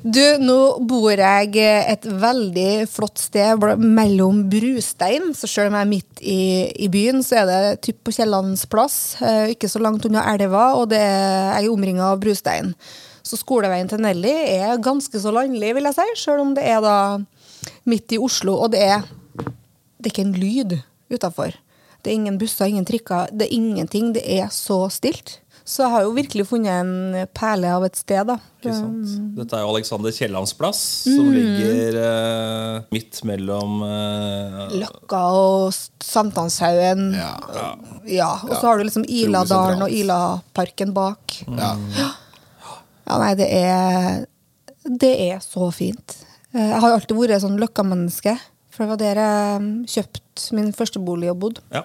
Du, 0.02 0.22
nå 0.42 0.58
bor 0.88 1.12
jeg 1.12 1.56
et 1.62 2.06
veldig 2.06 2.86
flott 2.90 3.18
sted 3.22 3.62
mellom 3.82 4.44
brustein. 4.52 5.32
Så 5.36 5.46
selv 5.50 5.70
om 5.70 5.78
jeg 5.78 5.86
er 5.86 5.92
midt 5.92 6.22
i, 6.22 6.40
i 6.86 6.88
byen, 6.92 7.22
så 7.26 7.42
er 7.42 7.46
det 7.50 7.62
typ 7.88 7.98
på 8.06 8.14
Kiellands 8.14 8.66
plass. 8.70 8.98
Eh, 9.22 9.54
ikke 9.56 9.70
så 9.70 9.78
langt 9.82 10.06
unna 10.08 10.22
elva, 10.34 10.72
og 10.78 10.84
det 10.92 11.02
er, 11.02 11.58
jeg 11.58 11.68
er 11.68 11.72
omringa 11.72 12.12
av 12.12 12.22
brustein. 12.22 12.74
Så 13.22 13.38
skoleveien 13.38 13.88
til 13.90 14.02
Nelly 14.02 14.32
er 14.58 14.80
ganske 14.82 15.18
så 15.22 15.30
landlig, 15.34 15.74
vil 15.76 15.86
jeg 15.88 15.98
si. 15.98 16.08
Selv 16.24 16.44
om 16.44 16.54
det 16.56 16.64
er 16.66 16.82
da 16.84 16.96
midt 17.88 18.12
i 18.12 18.18
Oslo, 18.22 18.56
og 18.64 18.72
det 18.72 18.80
er, 18.82 19.04
det 19.98 20.08
er 20.08 20.12
ikke 20.14 20.26
en 20.28 20.34
lyd 20.38 20.78
utafor. 21.12 21.54
Det 22.02 22.10
er 22.10 22.18
ingen 22.18 22.38
busser, 22.40 22.66
ingen 22.66 22.84
trikker, 22.88 23.28
det 23.30 23.46
er 23.46 23.54
ingenting. 23.54 24.12
Det 24.16 24.22
er 24.26 24.48
så 24.50 24.88
stilt. 24.90 25.38
Så 25.64 25.84
jeg 25.84 25.92
har 25.92 26.02
jo 26.02 26.10
virkelig 26.16 26.42
funnet 26.48 26.72
en 26.82 27.26
perle 27.38 27.68
av 27.70 27.84
et 27.86 27.94
sted, 27.94 28.24
da. 28.26 28.34
Ikke 28.58 28.72
sant? 28.74 29.12
Dette 29.36 29.54
er 29.54 29.62
jo 29.62 29.70
Alexander 29.76 30.10
Kiellands 30.10 30.50
plass, 30.58 30.80
som 31.06 31.28
Mm. 31.28 31.36
ligger 31.36 31.98
eh, 32.02 32.80
midt 32.90 33.20
mellom 33.24 33.76
eh, 33.86 34.74
Løkka 34.82 35.20
og 35.38 35.70
Sankthanshaugen. 36.02 37.12
Ja. 37.14 37.30
Ja, 38.10 38.32
og 38.42 38.56
så 38.58 38.66
har 38.72 38.78
du 38.78 38.84
liksom 38.88 39.06
Iladalen 39.06 39.82
og 39.86 39.94
Ilaparken 39.94 40.90
bak. 40.96 41.38
Ja. 41.46 41.76
Ja, 43.06 43.18
nei, 43.18 43.32
det 43.38 43.48
er 43.52 44.26
Det 44.82 45.14
er 45.30 45.38
så 45.38 45.70
fint. 45.70 46.16
Eh, 46.54 46.68
Jeg 46.68 46.80
har 46.80 46.92
alltid 46.92 47.16
vært 47.16 47.36
et 47.36 47.42
sånn 47.44 47.58
Løkka-menneske. 47.60 48.36
For 48.72 48.84
det 48.84 48.88
var 48.92 49.00
der 49.00 49.18
jeg 49.20 49.64
kjøpte 49.96 50.52
min 50.56 50.70
første 50.72 51.00
bolig 51.04 51.28
og 51.30 51.38
bodde. 51.42 51.60
Ja. 51.72 51.82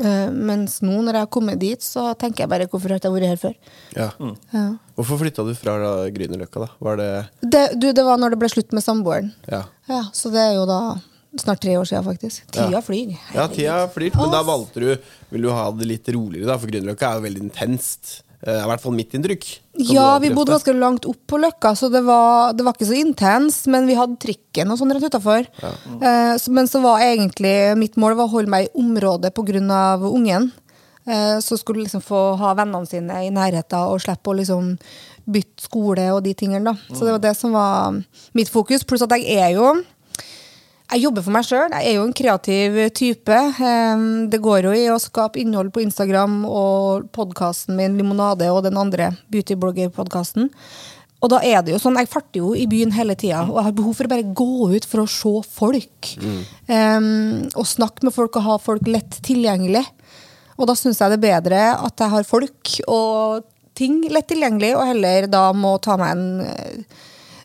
Eh, 0.00 0.30
Mens 0.32 0.78
nå, 0.80 0.94
når 1.04 1.12
jeg 1.18 1.24
har 1.26 1.30
kommet 1.32 1.58
dit, 1.60 1.82
så 1.84 2.06
tenker 2.16 2.44
jeg 2.46 2.48
bare 2.48 2.66
hvorfor 2.72 2.88
har 2.94 3.00
jeg 3.04 3.12
vært 3.12 3.28
her 3.28 3.36
før? 3.42 3.54
Ja. 3.96 4.06
Ja. 4.54 4.64
Hvorfor 4.96 5.20
flytta 5.20 5.44
du 5.44 5.52
fra 5.58 5.74
Grünerløkka, 6.14 6.62
da? 6.64 6.68
Var 6.80 6.96
det 6.96 7.10
Det, 7.42 7.64
du, 7.80 7.90
det 7.92 8.04
var 8.06 8.16
når 8.20 8.30
det 8.32 8.38
ble 8.40 8.48
slutt 8.48 8.72
med 8.72 8.82
samboeren. 8.84 9.32
Ja. 9.50 9.64
Ja, 9.90 10.04
så 10.16 10.32
det 10.32 10.40
er 10.40 10.54
jo 10.56 10.64
da 10.70 10.80
snart 11.38 11.60
tre 11.62 11.76
år 11.78 11.84
siden, 11.86 12.04
faktisk. 12.08 12.46
Tida 12.50 12.70
Ja. 12.72 12.80
flyr. 12.80 13.12
Ja, 13.36 13.44
tida 13.52 13.76
flyr, 13.92 14.16
men 14.16 14.32
da 14.32 14.40
valgte 14.42 14.80
du 14.80 14.96
Vil 15.30 15.42
du 15.42 15.50
ha 15.52 15.70
det 15.70 15.86
litt 15.86 16.08
roligere, 16.08 16.46
da? 16.48 16.56
For 16.58 16.66
Grünerløkka 16.72 17.06
er 17.12 17.20
jo 17.20 17.26
veldig 17.28 17.44
intenst. 17.50 18.22
Eh, 18.46 18.56
I 18.56 18.66
hvert 18.70 18.80
fall 18.80 18.94
mitt 18.96 19.12
inntrykk. 19.12 19.44
Ja, 19.84 20.18
vi 20.18 20.30
bodde 20.32 20.54
ganske 20.54 20.72
langt 20.78 21.04
opp 21.06 21.18
på 21.28 21.38
Løkka, 21.40 21.74
så 21.76 21.90
det 21.92 22.00
var, 22.06 22.54
det 22.56 22.64
var 22.64 22.72
ikke 22.72 22.88
så 22.88 22.96
intenst. 22.96 23.66
Men 23.68 23.86
vi 23.86 23.94
hadde 23.98 24.16
trikken 24.22 24.70
og 24.72 24.78
sånn 24.80 24.92
rett 24.96 25.04
utafor. 25.10 25.44
Eh, 25.62 26.34
så- 26.40 26.50
men 26.50 26.66
så 26.66 26.80
var 26.80 27.00
egentlig 27.00 27.76
mitt 27.76 27.96
mål 27.96 28.16
var 28.16 28.26
å 28.28 28.30
holde 28.30 28.48
meg 28.48 28.66
i 28.68 28.78
området 28.80 29.34
pga. 29.34 29.98
ungen. 30.00 30.52
Eh, 31.06 31.38
så 31.40 31.58
skulle 31.58 31.84
liksom 31.84 32.02
få 32.02 32.36
ha 32.38 32.54
vennene 32.54 32.86
sine 32.88 33.10
i 33.26 33.30
nærheten 33.30 33.78
og 33.88 34.00
slippe 34.00 34.30
å 34.30 34.36
liksom 34.36 34.78
bytte 35.28 35.60
skole 35.68 36.10
og 36.14 36.22
de 36.24 36.34
tingene. 36.34 36.64
da. 36.64 36.74
Så 36.94 37.00
det 37.04 37.12
var 37.12 37.18
det 37.18 37.36
som 37.36 37.52
var 37.52 37.92
mitt 38.34 38.48
fokus. 38.48 38.84
Pluss 38.84 39.02
at 39.02 39.10
jeg 39.10 39.26
er 39.36 39.54
jo 39.54 39.82
jeg 40.90 41.04
jobber 41.04 41.22
for 41.22 41.34
meg 41.34 41.46
sjøl. 41.46 41.74
Jeg 41.74 41.86
er 41.86 41.96
jo 41.98 42.04
en 42.06 42.14
kreativ 42.16 42.78
type. 42.98 43.40
Det 44.32 44.40
går 44.42 44.66
jo 44.66 44.72
i 44.74 44.86
å 44.90 44.98
skape 45.02 45.38
innhold 45.42 45.70
på 45.74 45.84
Instagram 45.84 46.40
og 46.48 47.10
podkasten 47.14 47.76
min 47.78 47.98
Limonade 47.98 48.48
og 48.50 48.64
den 48.66 48.78
andre 48.80 49.12
beautyblogger-podkasten. 49.30 50.50
Og 51.20 51.28
da 51.28 51.42
er 51.44 51.60
det 51.62 51.74
jo 51.74 51.78
sånn, 51.82 51.98
Jeg 52.00 52.08
farter 52.08 52.40
jo 52.40 52.54
i 52.56 52.66
byen 52.66 52.94
hele 52.96 53.14
tida, 53.14 53.42
og 53.44 53.58
jeg 53.58 53.66
har 53.68 53.76
behov 53.76 53.94
for 53.98 54.08
å 54.08 54.12
bare 54.14 54.34
gå 54.34 54.70
ut 54.72 54.86
for 54.88 55.02
å 55.02 55.10
se 55.10 55.34
folk. 55.52 56.14
Em, 56.66 57.48
og 57.54 57.68
snakke 57.68 58.08
med 58.08 58.14
folk 58.16 58.36
og 58.40 58.46
ha 58.46 58.56
folk 58.58 58.88
lett 58.88 59.20
tilgjengelig. 59.22 59.84
Og 60.56 60.66
da 60.66 60.74
syns 60.74 61.00
jeg 61.00 61.12
det 61.12 61.20
er 61.20 61.26
bedre 61.28 61.60
at 61.76 62.00
jeg 62.00 62.12
har 62.16 62.24
folk 62.28 62.72
og 62.88 63.44
ting 63.76 64.00
lett 64.12 64.28
tilgjengelig, 64.32 64.74
og 64.76 64.88
heller 64.90 65.28
da 65.30 65.50
må 65.52 65.76
ta 65.78 65.96
meg 66.00 66.16
en 66.16 66.40
eh, 66.44 66.98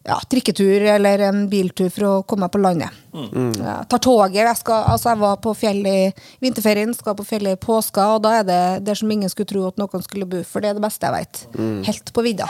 ja, 0.05 0.19
trikketur 0.29 0.85
eller 0.95 1.25
en 1.29 1.45
biltur 1.49 1.89
for 1.93 2.07
å 2.09 2.13
komme 2.27 2.45
meg 2.45 2.53
på 2.53 2.61
landet. 2.61 3.01
Ja, 3.15 3.79
tar 3.89 4.03
toget. 4.03 4.41
Jeg, 4.43 4.59
skal, 4.59 4.85
altså 4.93 5.13
jeg 5.13 5.21
var 5.23 5.41
på 5.43 5.55
fjellet 5.57 6.13
i 6.13 6.29
vinterferien, 6.45 6.93
skal 6.97 7.17
på 7.17 7.25
fjellet 7.27 7.57
i 7.57 7.61
påska, 7.61 8.11
og 8.15 8.23
da 8.25 8.37
er 8.39 8.47
det 8.47 8.61
det 8.85 8.97
som 8.99 9.11
ingen 9.11 9.31
skulle 9.31 9.49
tro 9.49 9.65
at 9.69 9.81
noen 9.81 10.05
skulle 10.05 10.29
bo, 10.29 10.43
for 10.47 10.63
det 10.63 10.73
er 10.73 10.79
det 10.79 10.85
beste 10.85 11.09
jeg 11.09 11.17
vet. 11.19 11.45
Helt 11.89 12.13
på 12.15 12.25
vidda. 12.25 12.49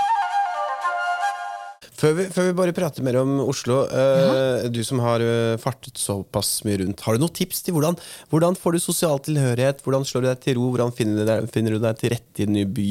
Før 1.96 2.12
vi, 2.18 2.26
før 2.28 2.50
vi 2.50 2.56
bare 2.58 2.74
prater 2.76 3.06
mer 3.08 3.16
om 3.22 3.38
Oslo, 3.46 3.86
eh, 3.88 4.66
du 4.68 4.82
som 4.84 5.00
har 5.00 5.24
eh, 5.24 5.56
fartet 5.62 5.96
såpass 6.00 6.58
mye 6.68 6.82
rundt, 6.82 7.04
har 7.06 7.16
du 7.16 7.24
noen 7.24 7.34
tips 7.38 7.64
til 7.64 7.78
hvordan, 7.78 7.96
hvordan 8.34 8.58
får 8.60 8.76
du 8.76 8.84
sosial 8.84 9.22
tilhørighet? 9.24 9.80
Hvordan 9.86 10.04
slår 10.08 10.26
du 10.26 10.28
deg 10.28 10.42
til 10.44 10.60
ro? 10.60 10.68
Hvordan 10.74 10.92
finner 10.98 11.22
du 11.22 11.30
deg, 11.30 11.48
finner 11.54 11.78
du 11.78 11.80
deg 11.80 12.02
til 12.02 12.12
rette 12.12 12.44
i 12.44 12.50
en 12.50 12.54
ny 12.58 12.66
by? 12.68 12.90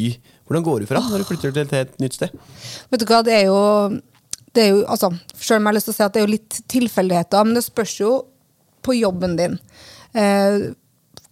Hvordan 0.48 0.64
går 0.64 0.80
du 0.80 0.88
fra 0.88 1.04
når 1.04 1.20
du 1.20 1.28
flytter 1.28 1.52
til 1.52 1.66
et 1.66 1.76
helt 1.76 2.00
nytt 2.00 2.16
sted? 2.16 2.32
Vet 2.94 3.04
du 3.04 3.06
hva, 3.10 3.20
det 3.26 3.36
er 3.42 3.46
jo, 3.50 3.60
det 4.54 4.62
er 4.62 4.70
jo 4.72 4.84
altså, 4.86 5.10
Selv 5.34 5.58
om 5.58 5.66
jeg 5.66 5.70
har 5.70 5.76
lyst 5.78 5.90
til 5.90 5.94
å 5.94 5.98
si 5.98 6.06
at 6.06 6.14
det 6.14 6.22
er 6.22 6.26
jo 6.26 6.34
litt 6.36 6.62
tilfeldigheter, 6.70 7.44
men 7.46 7.58
det 7.58 7.66
spørs 7.66 7.98
jo 8.00 8.14
på 8.84 8.96
jobben 8.98 9.36
din. 9.38 9.58
Eh, 10.14 10.72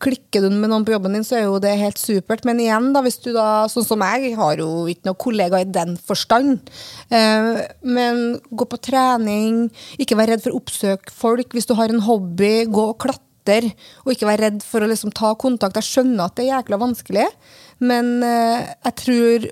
klikker 0.02 0.42
du 0.42 0.50
med 0.56 0.70
noen 0.72 0.84
på 0.86 0.94
jobben 0.94 1.14
din, 1.14 1.24
så 1.26 1.36
er 1.38 1.44
jo 1.46 1.60
det 1.62 1.72
helt 1.78 2.00
supert. 2.00 2.46
Men 2.48 2.60
igjen, 2.62 2.90
da, 2.94 3.02
hvis 3.04 3.20
du 3.22 3.30
da, 3.34 3.68
sånn 3.70 3.86
som 3.86 4.02
jeg, 4.04 4.34
har 4.38 4.58
jo 4.60 4.68
ikke 4.90 5.08
noen 5.08 5.20
kollegaer 5.22 5.66
i 5.66 5.74
den 5.76 5.94
forstand. 6.00 6.72
Eh, 7.12 7.62
men 7.86 8.22
gå 8.50 8.68
på 8.68 8.80
trening, 8.82 9.66
ikke 10.02 10.18
vær 10.18 10.34
redd 10.34 10.44
for 10.44 10.54
å 10.54 10.62
oppsøke 10.62 11.14
folk. 11.14 11.54
Hvis 11.54 11.70
du 11.70 11.76
har 11.78 11.92
en 11.92 12.04
hobby, 12.08 12.54
gå 12.66 12.88
og 12.94 12.98
klatre. 13.04 13.72
Og 14.04 14.14
ikke 14.14 14.28
vær 14.28 14.44
redd 14.44 14.60
for 14.66 14.84
å 14.84 14.90
liksom 14.90 15.14
ta 15.18 15.32
kontakt. 15.38 15.78
Jeg 15.80 15.90
skjønner 15.90 16.28
at 16.28 16.36
det 16.38 16.46
er 16.46 16.54
jækla 16.56 16.78
vanskelig, 16.82 17.26
men 17.82 18.14
eh, 18.26 18.70
jeg 18.86 18.98
tror 19.02 19.50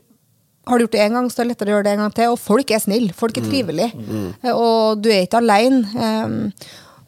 har 0.70 0.78
du 0.78 0.84
gjort 0.86 0.94
det 0.94 1.02
én 1.04 1.16
gang, 1.18 1.30
så 1.30 1.40
er 1.42 1.48
det 1.48 1.54
lettere 1.54 1.72
å 1.72 1.74
gjøre 1.76 1.86
det 1.88 1.96
en 1.96 2.04
gang 2.04 2.14
til. 2.16 2.34
Og 2.34 2.38
folk 2.40 2.70
er 2.70 2.82
snille. 2.82 3.16
Folk 3.16 3.40
er 3.40 3.48
trivelige. 3.48 3.90
Mm. 3.96 4.28
Og 4.54 5.02
du 5.02 5.10
er 5.12 5.26
ikke 5.26 5.40
alene. 5.42 5.82
Um, 5.98 6.38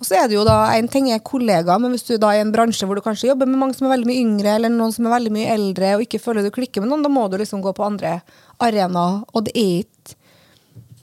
og 0.03 0.09
så 0.09 0.17
er 0.19 0.27
det 0.27 0.35
jo 0.35 0.43
da, 0.43 0.57
En 0.75 0.89
ting 0.91 1.13
er 1.15 1.21
kollegaer, 1.23 1.79
men 1.79 1.93
hvis 1.95 2.09
du 2.09 2.17
da 2.19 2.33
er 2.33 2.41
i 2.41 2.43
en 2.43 2.51
bransje 2.55 2.89
hvor 2.89 2.99
du 2.99 3.05
kanskje 3.05 3.29
jobber 3.31 3.47
med 3.47 3.61
mange 3.61 3.77
som 3.79 3.87
er 3.87 3.95
veldig 3.95 4.09
mye 4.09 4.23
yngre, 4.25 4.57
eller 4.59 4.73
noen 4.75 4.91
som 4.95 5.07
er 5.07 5.15
veldig 5.15 5.35
mye 5.37 5.53
eldre, 5.55 5.93
og 5.95 6.03
ikke 6.03 6.19
føler 6.25 6.43
du 6.43 6.51
klikker 6.55 6.83
med 6.83 6.91
noen, 6.91 7.05
da 7.07 7.13
må 7.13 7.29
du 7.31 7.39
liksom 7.39 7.63
gå 7.63 7.71
på 7.77 7.87
andre 7.87 8.17
arenaer. 8.59 9.23
Og 9.31 9.47
det 9.47 9.55
er 9.55 9.85
ikke 9.85 10.19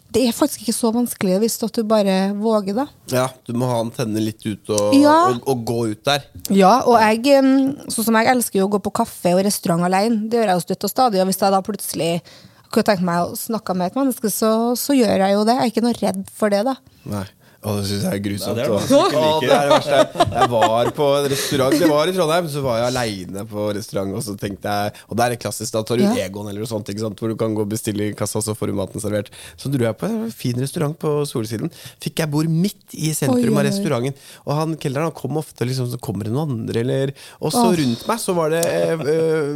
det 0.10 0.24
er 0.26 0.34
faktisk 0.34 0.64
ikke 0.64 0.74
så 0.74 0.90
vanskelig 0.94 1.36
hvis 1.44 1.58
du 1.62 1.84
bare 1.86 2.32
våger, 2.34 2.74
da. 2.74 2.88
Ja, 3.14 3.28
Du 3.46 3.54
må 3.54 3.68
ha 3.70 3.78
antennene 3.84 4.24
litt 4.26 4.42
ut 4.42 4.70
og, 4.74 4.96
Ja. 4.98 5.30
og, 5.30 5.44
og 5.46 5.66
gå 5.70 5.80
ut 5.92 6.04
der. 6.04 6.24
Ja, 6.50 6.82
og 6.82 6.98
jeg, 6.98 7.38
em, 7.38 7.76
sånn 7.94 8.08
som 8.08 8.18
jeg 8.18 8.32
elsker 8.34 8.60
jo 8.60 8.68
å 8.68 8.74
gå 8.74 8.82
på 8.82 8.94
kaffe 9.04 9.36
og 9.38 9.44
restaurant 9.46 9.86
alene. 9.86 10.26
Det 10.30 10.40
gjør 10.42 10.50
jeg 10.50 10.58
jo 10.58 10.66
støtt 10.66 10.88
og 10.88 10.94
stadig. 10.96 11.22
Og 11.22 11.30
hvis 11.30 11.38
jeg 11.44 11.54
da 11.54 11.62
plutselig 11.62 12.10
kunne 12.70 12.88
tenke 12.88 13.06
meg 13.08 13.26
å 13.26 13.38
snakke 13.38 13.76
med 13.78 13.92
et 13.92 14.00
menneske, 14.00 14.32
så, 14.34 14.52
så 14.80 14.96
gjør 14.98 15.26
jeg 15.26 15.36
jo 15.36 15.44
det. 15.48 15.58
Jeg 15.58 15.66
er 15.66 15.74
ikke 15.74 15.86
noe 15.86 15.98
redd 15.98 16.24
for 16.38 16.54
det, 16.54 16.64
da. 16.68 16.76
Nei. 17.10 17.26
Å, 17.60 17.74
det 17.76 17.88
syns 17.90 18.04
jeg 18.08 18.16
er 18.16 18.22
grusomt. 18.24 18.56
Ja, 18.56 18.64
det 18.64 18.64
er 18.64 18.72
å- 18.72 19.40
det 19.44 19.50
er 19.52 19.66
det 19.68 19.72
verste. 19.74 20.28
Jeg 20.32 20.50
var 20.54 20.90
på 20.96 21.08
en 21.18 21.26
restaurant 21.28 21.74
Det 21.76 21.90
var 21.90 22.08
i 22.08 22.14
Trondheim, 22.16 22.46
så 22.48 22.62
var 22.64 22.78
jeg 22.80 22.88
aleine 22.94 23.44
på 23.50 23.66
restaurant, 23.76 24.14
og 24.16 24.24
så 24.24 24.36
tenkte 24.40 24.64
jeg 24.72 24.94
Og 25.10 25.18
det 25.20 25.26
er 25.26 25.30
det 25.34 25.40
klassisk, 25.44 25.74
da 25.76 25.82
tar 25.84 25.98
du 26.00 26.04
Ja. 26.06 26.14
Egon 26.24 26.48
eller 26.48 26.64
noe 26.64 26.70
sånt, 26.72 26.88
ikke 26.88 27.04
sant, 27.04 27.20
hvor 27.20 27.28
du 27.28 27.36
kan 27.36 27.54
gå 27.54 27.66
og 27.66 27.70
bestille 27.74 28.08
i 28.08 28.14
kassa, 28.16 28.38
og 28.40 28.46
så 28.48 28.56
får 28.56 28.68
du 28.72 28.74
maten 28.80 29.02
servert. 29.04 29.28
Så 29.60 29.68
dro 29.74 29.84
jeg 29.84 29.98
på 30.00 30.08
en 30.08 30.32
fin 30.32 30.56
restaurant 30.56 30.96
på 30.98 31.12
Solsiden. 31.28 31.70
Fikk 32.00 32.16
jeg 32.24 32.32
bord 32.32 32.48
midt 32.48 32.96
i 32.96 33.12
sentrum 33.12 33.52
Oi, 33.52 33.60
av 33.60 33.68
restauranten. 33.68 34.16
Og 34.48 34.56
han 34.56 34.78
kelneren 34.78 35.12
kom 35.14 35.36
ofte, 35.44 35.68
liksom, 35.68 35.92
så 35.92 36.00
kommer 36.00 36.24
det 36.24 36.32
noen 36.32 36.56
andre, 36.64 36.80
eller 36.80 37.14
Og 37.42 37.52
så 37.52 37.66
rundt 37.76 38.08
meg 38.08 38.20
så 38.24 38.34
var 38.40 38.50
det 38.56 38.64
eh, 38.64 38.96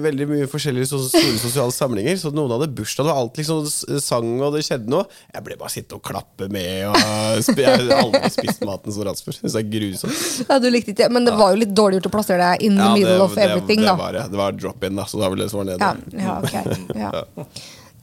veldig 0.03 0.27
mye 0.27 0.47
forskjellige 0.51 0.91
så, 0.91 0.99
store 1.07 1.39
sosiale 1.39 1.71
samlinger. 1.71 2.19
Så 2.19 2.33
noen 2.35 2.51
hadde 2.51 2.67
bursdag, 2.75 3.07
det 3.07 3.13
var 3.15 3.23
alt 3.23 3.39
liksom 3.39 3.63
sang, 4.03 4.41
og 4.43 4.53
det 4.59 4.65
skjedde 4.67 4.91
noe. 4.91 5.07
Jeg 5.33 5.43
ble 5.47 5.55
bare 5.55 5.71
sittende 5.71 6.01
og 6.01 6.03
klappe 6.03 6.51
med, 6.51 6.91
og 6.91 7.39
sp 7.47 7.63
har 7.93 8.03
aldri 8.07 8.31
spist 8.33 8.65
maten 8.67 8.95
så 8.95 9.05
raskt 9.07 9.27
før. 9.29 9.37
Det 9.43 9.61
er 9.61 9.69
grusomt. 9.75 10.25
Ja, 10.49 10.57
du 10.63 10.67
likte 10.73 10.93
ikke 10.95 11.09
Men 11.13 11.27
det 11.29 11.35
var 11.37 11.53
jo 11.53 11.61
litt 11.63 11.73
dårlig 11.77 12.01
gjort 12.01 12.09
å 12.11 12.15
plassere 12.17 12.49
deg 12.53 12.65
in 12.67 12.75
the 12.79 12.89
Ja, 12.89 12.97
middle 12.97 13.15
det, 13.15 13.21
of 13.27 13.37
everything, 13.37 13.83
det, 13.83 13.87
det, 13.91 13.95
var, 14.01 14.17
det. 14.17 14.25
det 14.33 14.41
var 14.41 14.59
drop-in, 14.59 14.99
da, 14.99 15.05
så 15.09 15.21
da 15.21 15.29
var 15.31 15.39
det 15.39 15.49
som 15.53 15.61
var 15.63 15.71
nede. 15.71 15.93
Ja, 16.17 16.19
ja, 16.25 16.35
ok. 16.43 16.91
Ja. 17.03 17.25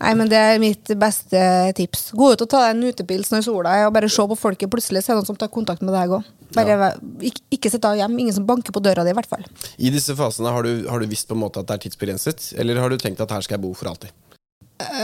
Nei, 0.01 0.15
men 0.17 0.31
Det 0.33 0.39
er 0.41 0.61
mitt 0.63 0.91
beste 0.97 1.41
tips. 1.77 2.07
Gå 2.17 2.31
ut 2.33 2.41
og 2.41 2.49
ta 2.49 2.63
deg 2.65 2.79
en 2.79 2.87
utepils 2.89 3.29
når 3.35 3.43
sola 3.45 3.75
er, 3.77 3.89
og 3.89 3.93
bare 3.93 4.09
se 4.09 4.25
på 4.31 4.39
folket. 4.39 4.71
Plutselig 4.73 5.03
er 5.03 5.11
det 5.13 5.19
noen 5.19 5.29
som 5.29 5.37
tar 5.37 5.51
kontakt 5.53 5.85
med 5.85 5.93
deg 5.93 6.15
òg. 6.17 6.31
Bare 6.57 6.95
ikke, 7.21 7.43
ikke 7.59 7.71
sitt 7.71 7.85
hjem, 7.85 8.17
Ingen 8.19 8.35
som 8.35 8.47
banker 8.49 8.73
på 8.75 8.81
døra 8.83 9.05
di, 9.05 9.13
i 9.13 9.19
hvert 9.19 9.29
fall. 9.29 9.45
I 9.77 9.93
disse 9.93 10.17
fasene, 10.17 10.51
har 10.55 10.65
du, 10.65 10.89
har 10.89 11.05
du 11.05 11.11
visst 11.11 11.29
på 11.29 11.37
en 11.37 11.43
måte 11.45 11.61
at 11.61 11.69
det 11.69 11.77
er 11.77 11.85
tidsbegrenset, 11.85 12.55
eller 12.59 12.81
har 12.81 12.89
du 12.91 12.97
tenkt 12.99 13.21
at 13.21 13.31
her 13.37 13.45
skal 13.45 13.59
jeg 13.59 13.65
bo 13.67 13.75
for 13.77 13.93
alltid? 13.93 14.17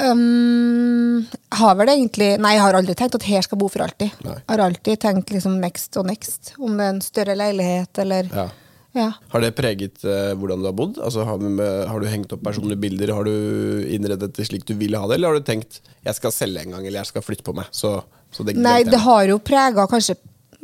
Um, 0.06 1.26
har 1.58 1.74
vel 1.76 1.90
egentlig 1.92 2.28
Nei, 2.40 2.54
jeg 2.56 2.64
har 2.64 2.76
aldri 2.78 2.94
tenkt 2.96 3.16
at 3.18 3.26
her 3.28 3.44
skal 3.44 3.60
bo 3.60 3.68
for 3.72 3.84
alltid. 3.84 4.14
Nei. 4.26 4.36
Har 4.48 4.62
alltid 4.66 5.00
tenkt 5.02 5.32
liksom 5.34 5.58
next 5.62 5.96
og 6.00 6.08
next. 6.08 6.54
Om 6.58 6.78
det 6.78 6.86
er 6.86 6.94
en 6.94 7.02
større 7.04 7.36
leilighet 7.38 8.04
eller 8.04 8.30
Ja. 8.32 8.48
Ja. 8.96 9.10
Har 9.28 9.42
det 9.44 9.50
preget 9.58 10.04
eh, 10.08 10.30
hvordan 10.40 10.62
du 10.62 10.70
har 10.70 10.76
bodd? 10.76 10.96
Altså, 11.04 11.26
har, 11.28 11.36
med, 11.36 11.82
har 11.90 12.00
du 12.00 12.06
hengt 12.08 12.30
opp 12.32 12.40
personlige 12.46 12.80
bilder? 12.80 13.12
Har 13.12 13.28
du 13.28 13.84
innredet 13.92 14.30
det 14.38 14.46
slik 14.48 14.64
du 14.64 14.72
ville 14.78 14.96
ha 14.96 15.08
det, 15.10 15.18
eller 15.18 15.34
har 15.34 15.42
du 15.42 15.44
tenkt 15.44 15.82
jeg 15.84 16.16
skal 16.16 16.32
selge 16.32 16.62
en 16.64 16.72
gang, 16.72 16.86
eller 16.86 17.02
jeg 17.02 17.10
skal 17.10 17.24
flytte 17.26 17.44
på 17.44 17.52
meg? 17.58 17.68
Så, 17.76 17.92
så 18.32 18.46
det 18.46 18.56
Nei, 18.56 18.78
det 18.88 19.02
har 19.04 19.28
jo 19.28 19.36
prega 19.44 19.84
kanskje 19.90 20.16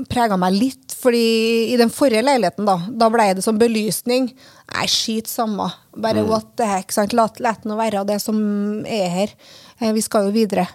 prega 0.09 0.37
meg 0.41 0.55
litt, 0.57 0.95
fordi 0.99 1.73
i 1.73 1.79
den 1.81 1.91
forrige 1.93 2.25
leiligheten, 2.25 2.67
da 2.69 2.79
Da 2.89 3.09
ble 3.13 3.29
det 3.37 3.45
som 3.45 3.59
belysning. 3.61 4.31
Nei, 4.73 4.87
skit 4.91 5.29
samme. 5.31 5.71
Bare 5.97 6.25
what 6.27 6.55
the 6.57 6.67
heck. 6.69 6.93
Sant? 6.95 7.13
La, 7.13 7.29
la 7.45 7.53
det 7.57 7.69
nå 7.69 7.77
være 7.77 8.05
det 8.09 8.21
som 8.23 8.39
er 8.87 9.09
her. 9.13 9.35
Eh, 9.81 9.93
Vi 9.93 10.03
skal 10.05 10.29
jo 10.29 10.35
videre. 10.35 10.67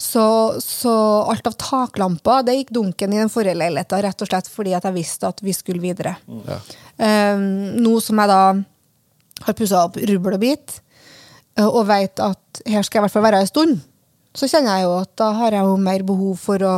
Så, 0.00 0.22
så 0.64 0.92
alt 1.28 1.46
av 1.46 1.58
taklamper 1.60 2.42
det 2.46 2.54
gikk 2.56 2.70
dunken 2.72 3.12
i 3.12 3.18
den 3.20 3.28
forrige 3.28 3.58
leiligheten, 3.60 4.00
rett 4.00 4.22
og 4.24 4.30
slett 4.30 4.48
fordi 4.48 4.72
at 4.72 4.86
jeg 4.88 4.96
visste 4.96 5.28
at 5.28 5.42
vi 5.44 5.52
skulle 5.52 5.82
videre. 5.82 6.14
Ja. 6.48 6.56
Um, 7.36 7.42
nå 7.84 7.98
som 8.00 8.16
jeg 8.22 8.30
da 8.32 8.38
har 9.44 9.58
pussa 9.58 9.82
opp 9.84 9.98
rubbel 10.00 10.38
og 10.38 10.40
bit, 10.40 10.80
eh, 11.58 11.68
og 11.68 11.84
vet 11.90 12.16
at 12.24 12.62
her 12.64 12.80
skal 12.80 12.98
jeg 12.98 13.02
i 13.02 13.04
hvert 13.04 13.12
fall 13.18 13.26
være 13.28 13.42
en 13.44 13.50
stund, 13.52 13.76
så 14.32 14.48
kjenner 14.48 14.78
jeg 14.80 14.88
jo 14.88 14.96
at 15.02 15.12
da 15.20 15.28
har 15.36 15.58
jeg 15.58 15.68
jo 15.68 15.76
mer 15.84 16.06
behov 16.08 16.40
for 16.40 16.64
å 16.64 16.74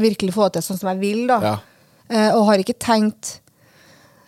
virkelig 0.00 0.34
få 0.34 0.48
til 0.52 0.64
sånn 0.64 0.80
som 0.80 0.90
jeg 0.94 1.02
vil, 1.02 1.24
da. 1.30 1.38
Ja. 1.44 1.54
Uh, 2.04 2.30
og 2.36 2.50
har 2.50 2.60
ikke 2.60 2.76
tenkt 2.76 3.38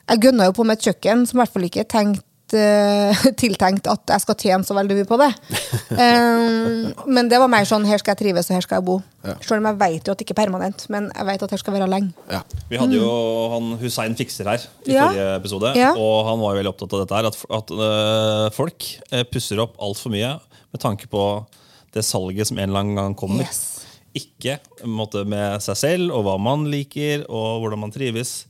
Jeg 0.09 0.23
gønna 0.23 0.47
jo 0.49 0.55
på 0.57 0.65
med 0.65 0.79
et 0.79 0.87
kjøkken 0.87 1.27
som 1.29 1.37
i 1.37 1.41
hvert 1.43 1.53
fall 1.53 1.67
ikke 1.67 1.83
er 1.83 1.89
tenkt 1.93 2.55
uh, 2.57 3.27
tiltenkt 3.43 3.89
at 3.91 4.15
jeg 4.15 4.23
skal 4.23 4.39
tjene 4.41 4.65
så 4.65 4.77
veldig 4.79 4.97
mye 5.01 5.09
på 5.09 5.19
det. 5.21 5.33
Eh, 5.97 6.93
men 7.09 7.29
det 7.31 7.39
var 7.41 7.49
mer 7.49 7.65
sånn 7.65 7.85
her 7.89 8.01
skal 8.01 8.13
jeg 8.13 8.19
trives, 8.21 8.49
og 8.51 8.57
her 8.57 8.65
skal 8.65 8.81
jeg 8.81 8.85
bo. 8.85 8.97
Ja. 9.25 9.37
Selv 9.41 9.63
om 9.63 9.69
jeg 9.71 9.79
vet 9.81 10.09
jo 10.09 10.13
at 10.13 10.19
det 10.19 10.27
ikke 10.27 10.35
er 10.35 10.39
permanent, 10.43 10.83
men 10.93 11.07
jeg 11.13 11.27
vet 11.29 11.45
at 11.47 11.55
her 11.55 11.61
skal 11.63 11.77
være 11.77 11.87
lenge. 11.89 12.11
Ja. 12.29 12.41
Vi 12.69 12.81
hadde 12.81 12.99
jo 12.99 13.07
han 13.55 13.71
Hussein 13.81 14.17
Fikser 14.19 14.51
her 14.51 14.67
i 14.85 14.93
Ja. 14.93 15.07
forrige 15.07 15.29
episode. 15.39 15.73
Ja. 15.79 15.93
Og 15.95 16.27
han 16.29 16.43
var 16.43 16.53
jo 16.53 16.61
veldig 16.61 16.73
opptatt 16.75 16.97
av 16.97 17.05
dette 17.05 17.17
her, 17.17 17.31
at, 17.31 17.39
at 17.61 17.73
uh, 17.79 18.49
folk 18.57 18.89
pusser 19.33 19.63
opp 19.63 19.79
altfor 19.81 20.13
mye 20.13 20.35
med 20.75 20.83
tanke 20.83 21.09
på 21.09 21.23
det 21.97 22.05
salget 22.05 22.51
som 22.51 22.59
en 22.61 22.69
eller 22.69 22.85
annen 22.85 23.01
gang 23.01 23.17
kommer. 23.17 23.47
Yes. 23.47 23.86
Ikke 24.17 24.59
måte, 24.89 25.27
med 25.29 25.61
seg 25.65 25.79
selv 25.81 26.15
og 26.17 26.25
hva 26.27 26.37
man 26.41 26.67
liker, 26.73 27.27
og 27.29 27.63
hvordan 27.63 27.85
man 27.85 27.95
trives. 27.95 28.47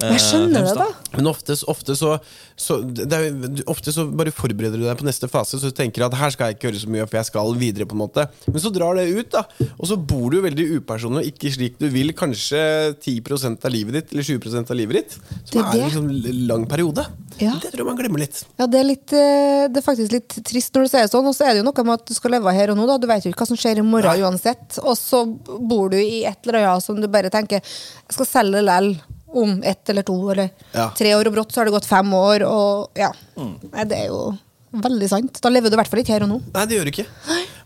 Jeg 0.00 0.16
Eh, 0.16 0.22
skjønner 0.24 0.64
det, 0.64 0.74
da. 0.78 0.86
Men 1.16 1.26
ofte, 1.28 1.54
ofte, 1.68 1.94
så, 1.98 2.14
så, 2.56 2.78
det 2.84 3.12
er, 3.12 3.62
ofte 3.68 3.92
så 3.92 4.06
bare 4.08 4.32
forbereder 4.32 4.78
du 4.80 4.84
deg 4.86 4.96
på 5.00 5.04
neste 5.04 5.28
fase, 5.28 5.58
så 5.60 5.70
du 5.70 5.76
tenker 5.76 6.06
at 6.06 6.14
her 6.16 6.30
skal 6.32 6.48
jeg 6.50 6.56
ikke 6.58 6.68
gjøre 6.70 6.80
så 6.84 6.90
mye, 6.94 7.06
for 7.06 7.18
jeg 7.20 7.28
skal 7.28 7.54
videre. 7.60 7.86
på 7.90 7.96
en 7.98 8.02
måte 8.04 8.26
Men 8.46 8.60
så 8.64 8.72
drar 8.72 8.96
det 8.96 9.08
ut, 9.12 9.30
da. 9.34 9.44
Og 9.78 9.86
så 9.90 9.96
bor 10.00 10.30
du 10.32 10.40
veldig 10.40 10.66
upersonlig 10.80 11.24
og 11.24 11.30
ikke 11.34 11.52
slik 11.56 11.78
du 11.80 11.88
vil. 11.92 12.12
Kanskje 12.16 12.62
10% 12.96 13.64
av 13.66 13.70
livet 13.74 13.98
ditt, 13.98 14.12
eller 14.14 14.24
20% 14.24 14.70
av 14.72 14.76
livet 14.80 15.00
ditt. 15.02 15.18
Det 15.50 15.52
Som 15.52 15.60
er 15.60 15.68
er 15.68 15.74
en 15.74 15.80
er 15.80 15.90
liksom 15.90 16.46
lang 16.48 16.66
periode. 16.70 17.06
Ja. 17.40 17.54
Det 17.60 17.70
tror 17.72 17.82
jeg 17.84 17.88
man 17.88 17.96
glemmer 18.00 18.20
litt. 18.24 18.42
Ja, 18.58 18.66
det 18.66 18.80
er, 18.80 18.84
litt, 18.88 19.12
eh, 19.16 19.68
det 19.72 19.80
er 19.80 19.86
faktisk 19.86 20.12
litt 20.12 20.34
trist 20.44 20.74
når 20.76 20.84
du 20.84 20.90
sier 20.92 21.06
det 21.06 21.12
sånn. 21.12 21.28
Og 21.30 21.36
så 21.36 21.46
er 21.48 21.54
det 21.56 21.62
jo 21.62 21.68
noe 21.70 21.84
med 21.86 21.94
at 22.00 22.08
du 22.10 22.14
skal 22.16 22.34
leve 22.36 22.52
her 22.56 22.72
og 22.72 22.76
nå. 22.80 22.86
da 22.90 22.98
Du 23.00 23.06
vet 23.08 23.24
jo 23.24 23.32
ikke 23.32 23.44
hva 23.44 23.50
som 23.52 23.60
skjer 23.60 23.80
i 23.80 23.86
morgen 23.86 24.10
Nei. 24.12 24.24
uansett. 24.26 24.80
Og 24.84 24.96
så 25.00 25.22
bor 25.60 25.88
du 25.92 25.96
i 26.00 26.24
et 26.28 26.40
eller 26.46 26.64
annet 26.72 26.84
som 26.84 27.00
du 27.00 27.08
bare 27.08 27.30
tenker 27.32 27.60
Jeg 27.62 28.16
skal 28.16 28.28
selge 28.28 28.62
lell 28.64 28.92
om 29.34 29.62
ett 29.64 29.88
eller 29.92 30.02
to 30.02 30.16
eller 30.32 30.50
Ja. 30.74 30.90
tre 30.96 31.14
år, 31.14 31.26
og 31.26 31.34
brått 31.34 31.52
så 31.52 31.60
har 31.60 31.64
det 31.66 31.72
gått 31.76 31.86
fem 31.86 32.10
år. 32.14 32.42
Og 32.46 32.90
ja. 32.98 33.12
Nei, 33.36 33.84
det 33.84 33.98
er 33.98 34.06
jo 34.08 34.36
veldig 34.72 35.08
sant. 35.08 35.40
Da 35.42 35.48
lever 35.50 35.70
du 35.70 35.74
i 35.76 35.80
hvert 35.80 35.88
fall 35.90 36.00
ikke 36.00 36.14
her 36.16 36.22
og 36.26 36.28
nå. 36.34 36.40
Nei, 36.54 36.66
det 36.66 36.76
gjør 36.78 36.84
du 36.84 36.92
ikke. 36.94 37.06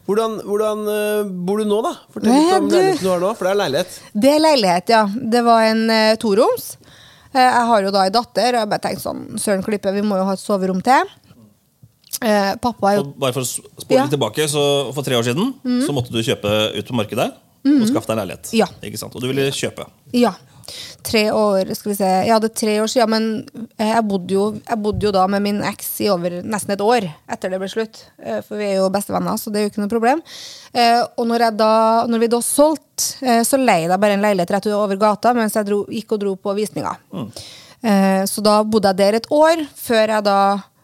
Hvordan, 0.04 0.34
hvordan 0.44 0.80
eh, 0.92 1.24
bor 1.48 1.58
du 1.58 1.64
nå, 1.64 1.82
da? 1.82 1.94
Fortell 2.12 2.32
litt 2.32 2.52
om 2.52 2.68
du- 2.68 2.76
leiligheten 2.76 3.02
du 3.02 3.08
har 3.08 3.20
nå. 3.20 3.34
For 3.36 3.44
det 3.48 3.52
er 3.54 3.60
leilighet. 3.62 4.00
Det 4.12 4.30
er 4.34 4.40
leilighet, 4.44 4.88
ja. 4.92 5.02
Det 5.36 5.44
var 5.44 5.62
en 5.70 5.84
uh, 5.90 6.14
toroms. 6.20 6.76
Uh, 7.34 7.40
jeg 7.40 7.66
har 7.70 7.82
jo 7.82 7.90
da 7.90 8.02
ei 8.04 8.10
datter, 8.10 8.48
og 8.54 8.60
jeg 8.60 8.68
bare 8.74 8.84
tenkte 8.84 9.00
sånn 9.06 9.22
Søren 9.40 9.64
Klippe, 9.64 9.92
vi 9.96 10.02
må 10.04 10.16
jo 10.20 10.24
ha 10.28 10.32
et 10.36 10.42
soverom 10.44 10.82
til. 10.84 11.08
Eh, 12.22 12.52
pappa 12.62 12.92
er 12.92 12.98
jo 13.00 13.00
Og 13.08 13.16
bare 13.18 13.34
for 13.34 13.42
å 13.42 13.48
spole 13.48 13.96
Ja. 13.98 14.04
litt 14.04 14.12
tilbake, 14.14 14.44
så 14.48 14.92
For 14.94 15.02
tre 15.02 15.16
år 15.18 15.24
siden 15.26 15.54
så 15.84 15.92
måtte 15.92 16.12
du 16.14 16.20
kjøpe 16.22 16.76
ut 16.78 16.86
på 16.86 16.94
markedet 16.94 17.32
og 17.64 17.86
skaffe 17.88 18.06
deg 18.06 18.14
en 18.14 18.20
leilighet. 18.28 18.52
Ja. 18.54 18.66
Ikke 18.86 18.98
sant? 19.00 19.14
Og 19.16 19.20
du 19.20 19.26
ville 19.32 19.48
kjøpe. 19.50 19.86
Ja. 20.12 20.30
Tre 21.04 21.22
år, 21.36 21.70
skal 21.76 21.90
vi 21.92 21.96
se. 21.98 22.08
Jeg 22.28 22.34
er 22.34 22.48
tre 22.48 22.74
år 22.82 22.90
siden, 22.90 23.10
men 23.12 23.68
eh, 23.78 23.90
jeg 23.92 24.04
bodde 24.08 24.34
jo, 24.36 24.44
jeg 24.56 24.80
bodde 24.84 25.06
jo 25.08 25.12
da 25.14 25.26
med 25.30 25.44
min 25.44 25.60
eks 25.68 25.90
i 26.04 26.08
over 26.12 26.38
nesten 26.42 26.74
et 26.74 26.84
år 26.84 27.06
etter 27.30 27.52
det 27.52 27.60
ble 27.62 27.68
slutt. 27.72 28.00
Eh, 28.22 28.40
For 28.46 28.60
vi 28.60 28.70
er 28.70 28.78
jo 28.80 28.90
bestevenner, 28.94 29.36
så 29.40 29.52
det 29.52 29.60
er 29.60 29.66
jo 29.66 29.72
ikke 29.72 29.82
noe 29.84 29.92
problem. 29.92 30.22
Eh, 30.72 31.02
Og 31.16 31.28
når, 31.30 31.46
jeg 31.48 31.56
da, 31.60 31.72
når 32.10 32.24
vi 32.24 32.30
da 32.32 32.40
solgte, 32.44 32.82
så 33.44 33.58
leide 33.58 33.90
jeg 33.90 34.00
bare 34.00 34.14
en 34.16 34.22
leilighet 34.22 34.52
rett 34.54 34.66
over 34.70 34.96
gata 35.00 35.32
mens 35.34 35.56
jeg 35.58 35.66
dro, 35.66 35.80
gikk 35.90 36.12
og 36.14 36.20
dro 36.22 36.34
på 36.38 36.52
visninga. 36.54 36.92
Mm. 37.10 37.30
Så 38.30 38.40
da 38.44 38.60
bodde 38.62 38.92
jeg 38.92 39.00
der 39.00 39.16
et 39.18 39.26
år, 39.34 39.64
før 39.76 40.12
jeg 40.14 40.24
da 40.24 40.36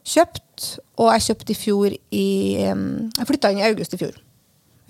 kjøpte. 0.05 0.73
Og 1.01 1.13
jeg 1.15 1.25
kjøpte 1.29 1.55
i 1.55 1.57
fjor 1.57 1.95
i 1.95 2.25
Jeg 2.67 3.29
flytta 3.31 3.53
inn 3.55 3.63
i 3.63 3.69
august 3.71 3.95
i 3.95 4.01
fjor. 4.03 4.19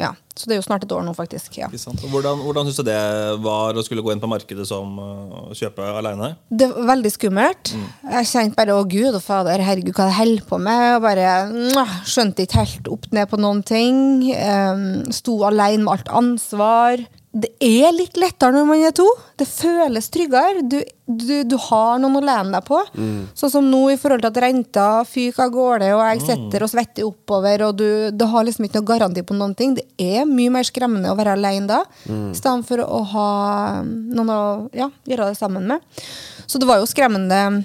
Ja, 0.01 0.15
Så 0.35 0.49
det 0.49 0.55
er 0.57 0.61
jo 0.63 0.65
snart 0.65 0.85
et 0.87 0.93
år 0.97 1.03
nå, 1.05 1.13
faktisk. 1.13 1.59
ja. 1.59 1.67
Hvordan, 1.69 2.41
hvordan 2.41 2.69
syns 2.69 2.79
du 2.81 2.87
det 2.89 3.01
var 3.45 3.77
å 3.77 3.83
skulle 3.85 4.01
gå 4.01 4.15
inn 4.15 4.23
på 4.23 4.31
markedet 4.31 4.65
som 4.69 4.95
uh, 4.97 5.51
kjøpe 5.53 5.85
alene? 6.01 6.31
Det 6.49 6.71
var 6.73 6.89
veldig 6.95 7.13
skummelt. 7.13 7.75
Jeg 8.09 8.31
kjente 8.31 8.57
bare 8.57 8.73
'å 8.79 8.89
gud 8.89 9.13
og 9.15 9.21
fader, 9.23 9.61
herregud, 9.61 9.93
hva 9.99 10.09
jeg 10.09 10.19
holder 10.23 10.49
på 10.49 10.59
med?' 10.59 10.97
Og 10.97 11.03
bare 11.05 11.29
skjønte 12.09 12.47
ikke 12.47 12.65
helt 12.65 12.89
opp 12.89 13.11
ned 13.13 13.29
på 13.29 13.37
noen 13.43 13.63
ting. 13.63 14.31
Um, 14.33 15.13
sto 15.13 15.43
alene 15.45 15.85
med 15.85 15.93
alt 15.99 16.09
ansvar. 16.09 17.05
Det 17.31 17.53
er 17.63 17.93
litt 17.95 18.17
lettere 18.19 18.51
når 18.57 18.65
man 18.67 18.81
er 18.83 18.95
to. 18.97 19.05
Det 19.39 19.47
føles 19.47 20.09
tryggere. 20.11 20.65
Du, 20.67 20.81
du, 21.07 21.45
du 21.47 21.55
har 21.69 22.01
noen 22.03 22.19
å 22.19 22.23
lene 22.27 22.51
deg 22.57 22.65
på. 22.67 22.81
Sånn 23.39 23.53
som 23.53 23.69
nå 23.71 23.85
i 23.93 23.99
forhold 24.03 24.25
til 24.25 24.33
at 24.33 24.41
renta 24.43 24.87
fyker 25.07 25.45
av 25.47 25.53
gårde, 25.55 25.93
og 25.95 26.03
jeg 26.09 26.25
sitter 26.27 26.67
og 26.67 26.73
svetter 26.73 27.07
oppover, 27.07 27.63
og 27.69 27.79
du, 27.79 27.87
du 28.11 28.25
har 28.33 28.49
liksom 28.49 28.67
ikke 28.67 28.81
noe 28.83 28.91
garanti 28.91 29.23
på 29.23 29.39
noen 29.39 29.55
ting. 29.55 29.77
Det 29.79 29.87
er 30.03 30.27
mye 30.27 30.51
mer 30.51 30.67
skremmende 30.67 31.13
å 31.13 31.19
være 31.19 31.37
alene 31.39 31.71
da, 31.71 31.81
i 32.11 32.35
stedet 32.35 32.67
for 32.67 32.83
å 32.83 33.03
ha 33.15 33.29
noen 33.87 34.35
å 34.35 34.41
ja, 34.75 34.91
gjøre 35.07 35.31
det 35.31 35.39
sammen 35.39 35.71
med. 35.71 36.03
Så 36.51 36.59
det 36.59 36.67
var 36.67 36.83
jo 36.83 36.91
skremmende 36.91 37.63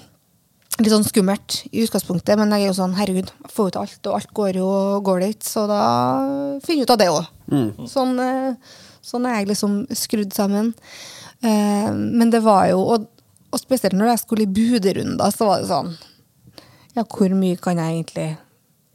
litt 0.77 0.91
sånn 0.91 1.05
skummelt 1.07 1.61
i 1.71 1.85
utgangspunktet, 1.87 2.35
men 2.37 2.51
jeg 2.53 2.67
er 2.67 2.69
jo 2.69 2.77
sånn, 2.83 2.97
herregud, 2.99 3.29
jeg 3.47 3.53
får 3.55 3.69
ut 3.71 3.77
alt, 3.81 3.99
og 4.11 4.17
alt 4.17 4.33
går 4.35 4.57
jo 4.59 4.69
går 5.07 5.29
ikke, 5.31 5.47
så 5.47 5.63
da 5.71 5.83
finner 6.65 6.81
jeg 6.83 6.89
ut 6.89 6.91
av 6.97 6.99
det 7.01 7.07
òg. 7.13 7.29
Sånn, 7.87 8.11
eh, 8.19 8.73
sånn 9.05 9.27
er 9.29 9.39
jeg 9.39 9.51
liksom 9.51 9.83
skrudd 9.95 10.33
sammen. 10.35 10.73
Eh, 11.41 11.91
men 11.91 12.31
det 12.33 12.41
var 12.45 12.69
jo, 12.71 12.81
og, 12.95 13.09
og 13.51 13.61
spesielt 13.61 13.97
når 13.97 14.13
jeg 14.13 14.23
skulle 14.23 14.47
i 14.47 14.55
budrunder, 14.57 15.29
så 15.33 15.51
var 15.51 15.61
det 15.61 15.71
sånn 15.71 15.93
Ja, 16.95 17.03
hvor 17.03 17.35
mye 17.35 17.59
kan 17.61 17.79
jeg 17.81 17.99
egentlig 17.99 18.29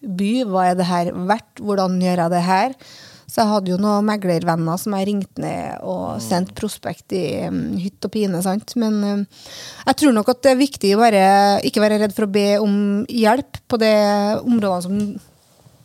by? 0.00 0.32
Hva 0.48 0.70
er 0.70 0.76
det 0.78 0.88
her 0.88 1.12
verdt? 1.28 1.60
Hvordan 1.60 2.00
gjør 2.00 2.24
jeg 2.24 2.34
det 2.34 2.44
her? 2.46 2.76
Så 3.30 3.44
jeg 3.44 3.50
hadde 3.52 3.70
jo 3.70 3.78
noen 3.78 4.06
meglervenner 4.08 4.78
som 4.80 4.94
jeg 4.96 5.06
ringte 5.06 5.42
ned 5.44 5.84
og 5.86 6.18
sendte 6.24 6.56
prospekt 6.58 7.14
i 7.14 7.46
um, 7.46 7.76
hytt 7.78 8.08
og 8.08 8.10
pine. 8.16 8.40
sant? 8.42 8.74
Men 8.80 8.96
um, 9.04 9.20
jeg 9.86 9.98
tror 10.00 10.16
nok 10.16 10.32
at 10.32 10.40
det 10.42 10.50
er 10.50 10.58
viktig 10.58 10.94
å 10.96 11.02
bare, 11.04 11.26
ikke 11.68 11.84
være 11.84 12.00
redd 12.02 12.16
for 12.16 12.26
å 12.26 12.32
be 12.32 12.48
om 12.58 12.74
hjelp 13.06 13.60
på 13.70 13.78
de 13.78 13.92
områdene 14.40 14.82
som 14.88 14.98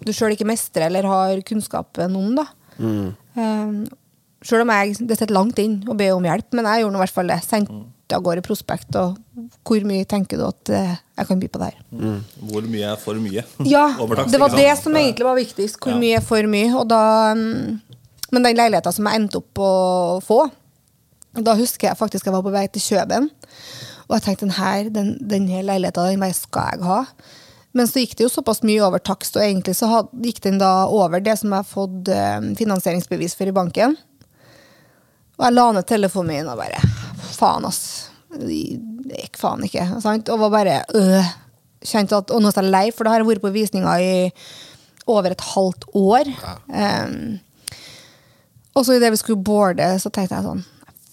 du 0.06 0.12
sjøl 0.14 0.34
ikke 0.34 0.50
mestrer 0.50 0.88
eller 0.88 1.06
har 1.10 1.44
kunnskapen 1.46 2.18
om. 2.18 2.34
da. 2.40 2.48
Um, 2.80 3.86
Sjøl 4.46 4.62
om 4.62 4.72
jeg, 4.76 4.96
det 5.10 5.18
sitter 5.18 5.34
langt 5.34 5.58
inn 5.62 5.80
å 5.90 5.96
be 5.98 6.12
om 6.14 6.26
hjelp, 6.28 6.48
men 6.54 6.68
jeg 6.70 6.84
gjorde 6.84 6.94
nå 6.94 7.00
i 7.00 7.04
hvert 7.06 7.16
fall 7.16 7.32
det. 7.32 7.38
Sendte 7.46 8.14
av 8.14 8.22
gårde 8.28 8.44
prospekt. 8.46 8.94
Og 9.02 9.16
hvor 9.66 9.86
mye 9.90 10.06
tenker 10.06 10.38
du 10.38 10.44
at 10.46 10.70
eh, 10.70 10.92
jeg 11.18 11.30
kan 11.32 11.42
by 11.42 11.50
på 11.50 11.62
det 11.64 11.70
her? 11.72 11.80
Hvor 12.52 12.68
mye 12.70 12.92
er 12.92 13.00
for 13.02 13.18
mye? 13.22 13.42
Ja, 13.76 13.88
det 13.98 14.40
var 14.44 14.54
det 14.54 14.68
som 14.84 14.94
egentlig 15.00 15.26
var 15.26 15.40
viktigst. 15.40 15.80
Hvor 15.82 15.96
Ja. 15.96 16.02
mye 16.04 16.20
er 16.20 16.26
for 16.28 16.52
mye. 16.52 16.70
Og 16.78 16.86
da, 16.92 17.02
mm, 17.34 17.82
men 18.36 18.46
den 18.46 18.60
leiligheta 18.62 18.94
som 18.94 19.10
jeg 19.10 19.24
endte 19.24 19.42
opp 19.42 19.64
å 19.66 19.72
få, 20.26 20.44
da 21.36 21.58
husker 21.58 21.90
jeg 21.90 22.00
faktisk 22.00 22.30
jeg 22.30 22.36
var 22.38 22.46
på 22.46 22.54
vei 22.54 22.68
til 22.72 22.86
Kjøben. 22.86 23.32
Og 24.06 24.14
jeg 24.20 24.28
tenkte 24.28 24.46
den 24.46 24.56
her, 24.60 24.92
den, 24.94 25.10
denne 25.26 25.66
leiligheta 25.66 26.06
den 26.12 26.22
bare 26.22 26.38
skal 26.38 26.76
jeg 26.76 26.86
ha. 26.86 27.02
Men 27.76 27.90
så 27.90 28.00
gikk 28.00 28.14
det 28.16 28.24
jo 28.28 28.32
såpass 28.32 28.62
mye 28.64 28.80
over 28.86 29.02
takst, 29.04 29.36
og 29.36 29.44
egentlig 29.44 29.74
så 29.76 29.90
had, 29.92 30.14
gikk 30.24 30.38
den 30.46 30.62
da 30.62 30.86
over 30.88 31.20
det 31.20 31.34
som 31.42 31.50
jeg 31.52 31.58
har 31.60 31.68
fått 31.68 32.08
eh, 32.14 32.38
finansieringsbevis 32.62 33.34
for 33.36 33.50
i 33.50 33.56
banken. 33.56 33.98
Og 35.36 35.46
jeg 35.46 35.56
la 35.56 35.66
ned 35.76 35.88
telefonen 35.90 36.32
min 36.32 36.52
og 36.52 36.60
bare 36.60 36.82
Faen, 37.36 37.66
ass. 37.68 38.12
Det 38.32 39.18
gikk 39.20 39.40
faen 39.40 39.66
ikke. 39.68 39.84
Sant? 40.04 40.30
Og 40.32 40.40
var 40.46 40.54
bare 40.54 40.78
øh. 40.96 41.34
Kjente 41.86 42.18
at, 42.18 42.32
Og 42.34 42.42
nå 42.42 42.50
er 42.50 42.62
jeg 42.62 42.72
lei, 42.74 42.86
for 42.96 43.06
da 43.06 43.14
har 43.14 43.22
jeg 43.22 43.30
vært 43.30 43.44
på 43.44 43.54
visninger 43.54 44.02
i 44.02 44.14
over 45.06 45.36
et 45.36 45.44
halvt 45.52 45.84
år. 45.94 46.30
Um, 46.66 47.36
og 48.74 48.88
så 48.88 48.96
idet 48.96 49.12
vi 49.14 49.20
skulle 49.22 49.44
boarde, 49.46 49.86
så 50.02 50.10
tenkte 50.10 50.40
jeg 50.40 50.48
sånn 50.48 50.64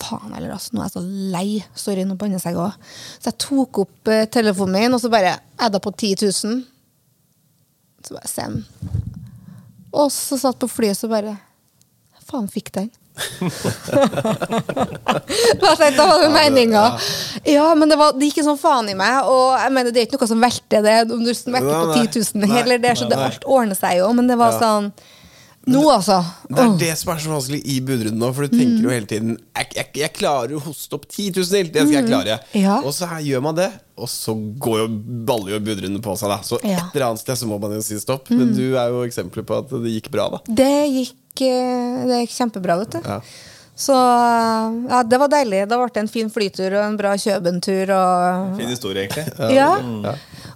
Faen 0.03 0.33
heller, 0.35 0.55
altså. 0.57 0.73
Nå 0.73 0.81
er 0.81 0.89
jeg 0.89 0.95
så 0.97 1.03
lei. 1.35 1.49
Sorry, 1.79 2.07
nå 2.09 2.17
bannes 2.19 2.47
jeg 2.49 2.57
òg. 2.59 2.73
Så 3.21 3.29
jeg 3.29 3.39
tok 3.45 3.83
opp 3.85 4.11
uh, 4.11 4.25
telefonen 4.33 4.79
min, 4.81 4.97
og 4.97 5.03
så 5.03 5.11
bare 5.13 5.37
adda 5.63 5.79
på 5.83 5.93
10 5.93 6.25
000. 6.25 6.57
Så 8.03 8.17
bare 8.17 8.31
send. 8.31 8.65
Og 9.93 10.09
så 10.11 10.41
satt 10.41 10.59
på 10.59 10.71
flyet, 10.73 10.99
så 10.99 11.11
bare 11.13 11.37
Faen, 12.25 12.49
fikk 12.51 12.73
den. 12.75 12.89
Tenkte 15.63 15.87
jeg, 15.87 15.97
var 15.99 16.23
det 16.23 16.31
meninga. 16.33 16.85
Ja, 17.49 17.75
men 17.79 17.89
det, 17.93 17.97
var, 18.01 18.13
det 18.17 18.31
gikk 18.31 18.43
en 18.43 18.51
sånn 18.53 18.61
faen 18.61 18.91
i 18.93 18.97
meg. 18.99 19.29
Og 19.31 19.57
jeg 19.61 19.75
mener, 19.77 19.95
det 19.95 20.01
er 20.03 20.09
ikke 20.11 20.21
noe 20.21 20.33
som 20.35 20.45
velter 20.45 20.87
det 20.87 20.99
om 21.13 21.25
du 21.25 21.33
smekker 21.37 21.73
på 21.73 21.89
nei. 21.93 22.05
10 22.09 22.37
000 22.37 22.55
heller. 22.57 22.83
Det, 22.83 22.95
så 22.99 23.11
det, 23.11 23.19
alt 23.31 23.45
ordner 23.49 23.79
seg 23.79 24.01
jo. 24.03 24.13
Men 24.17 24.31
det 24.31 24.39
var 24.41 24.57
sånn 24.61 24.93
Nå, 25.63 25.79
altså. 25.93 26.17
Det 26.51 26.59
er 26.59 26.73
det 26.81 26.95
som 26.99 27.13
er 27.13 27.21
så 27.23 27.31
vanskelig 27.31 27.61
i 27.71 27.77
budrunden 27.87 28.19
nå, 28.19 28.33
for 28.35 28.49
du 28.49 28.57
tenker 28.57 28.83
jo 28.83 28.91
hele 28.91 29.07
tiden 29.07 29.37
jeg, 29.39 29.69
jeg, 29.77 29.87
jeg 30.01 30.11
klarer 30.17 30.57
å 30.57 30.63
hoste 30.65 30.97
opp 30.99 31.05
10 31.07 31.29
000 31.37 31.47
til, 31.53 31.69
det 31.71 31.85
skal 31.85 31.95
jeg 32.01 32.09
klare. 32.09 32.39
Ja. 32.59 32.81
Og 32.83 32.91
så 32.97 33.07
gjør 33.23 33.45
man 33.47 33.55
det, 33.61 33.69
og 33.95 34.11
så 34.11 34.35
går 34.35 34.81
jo, 34.81 34.89
baller 35.29 35.55
jo 35.55 35.61
budrunden 35.63 36.03
på 36.03 36.17
seg. 36.19 36.33
da 36.35 36.41
Så 36.43 36.59
Ja. 36.67 36.81
et 36.83 36.97
eller 36.97 37.13
annet 37.13 37.23
sted 37.23 37.39
så 37.39 37.47
må 37.47 37.61
man 37.63 37.77
jo 37.77 37.83
si 37.87 38.01
stopp. 38.03 38.27
Men 38.35 38.51
du 38.57 38.75
er 38.75 38.91
jo 38.91 39.05
eksempler 39.07 39.47
på 39.47 39.61
at 39.63 39.71
det 39.85 39.95
gikk 40.01 40.11
bra, 40.11 40.27
da. 40.35 40.43
Det 40.51 40.73
gikk, 40.97 41.15
eh, 41.41 42.05
det 42.11 42.21
gikk 42.27 42.37
kjempebra, 42.37 42.77
vet 42.83 42.99
du. 42.99 43.01
Ja. 43.09 43.21
Så 43.83 43.95
ja, 43.97 44.99
det 45.03 45.19
var 45.19 45.31
deilig. 45.33 45.63
Da 45.71 45.79
ble 45.81 45.89
det 45.91 46.03
en 46.05 46.09
fin 46.13 46.29
flytur 46.31 46.75
og 46.77 46.83
en 46.85 46.97
bra 47.01 47.15
Kjøben-tur. 47.19 47.91
Og, 47.97 48.53
Fin 48.59 48.69
historie, 48.69 49.07
egentlig. 49.09 49.33
ja. 49.57 49.71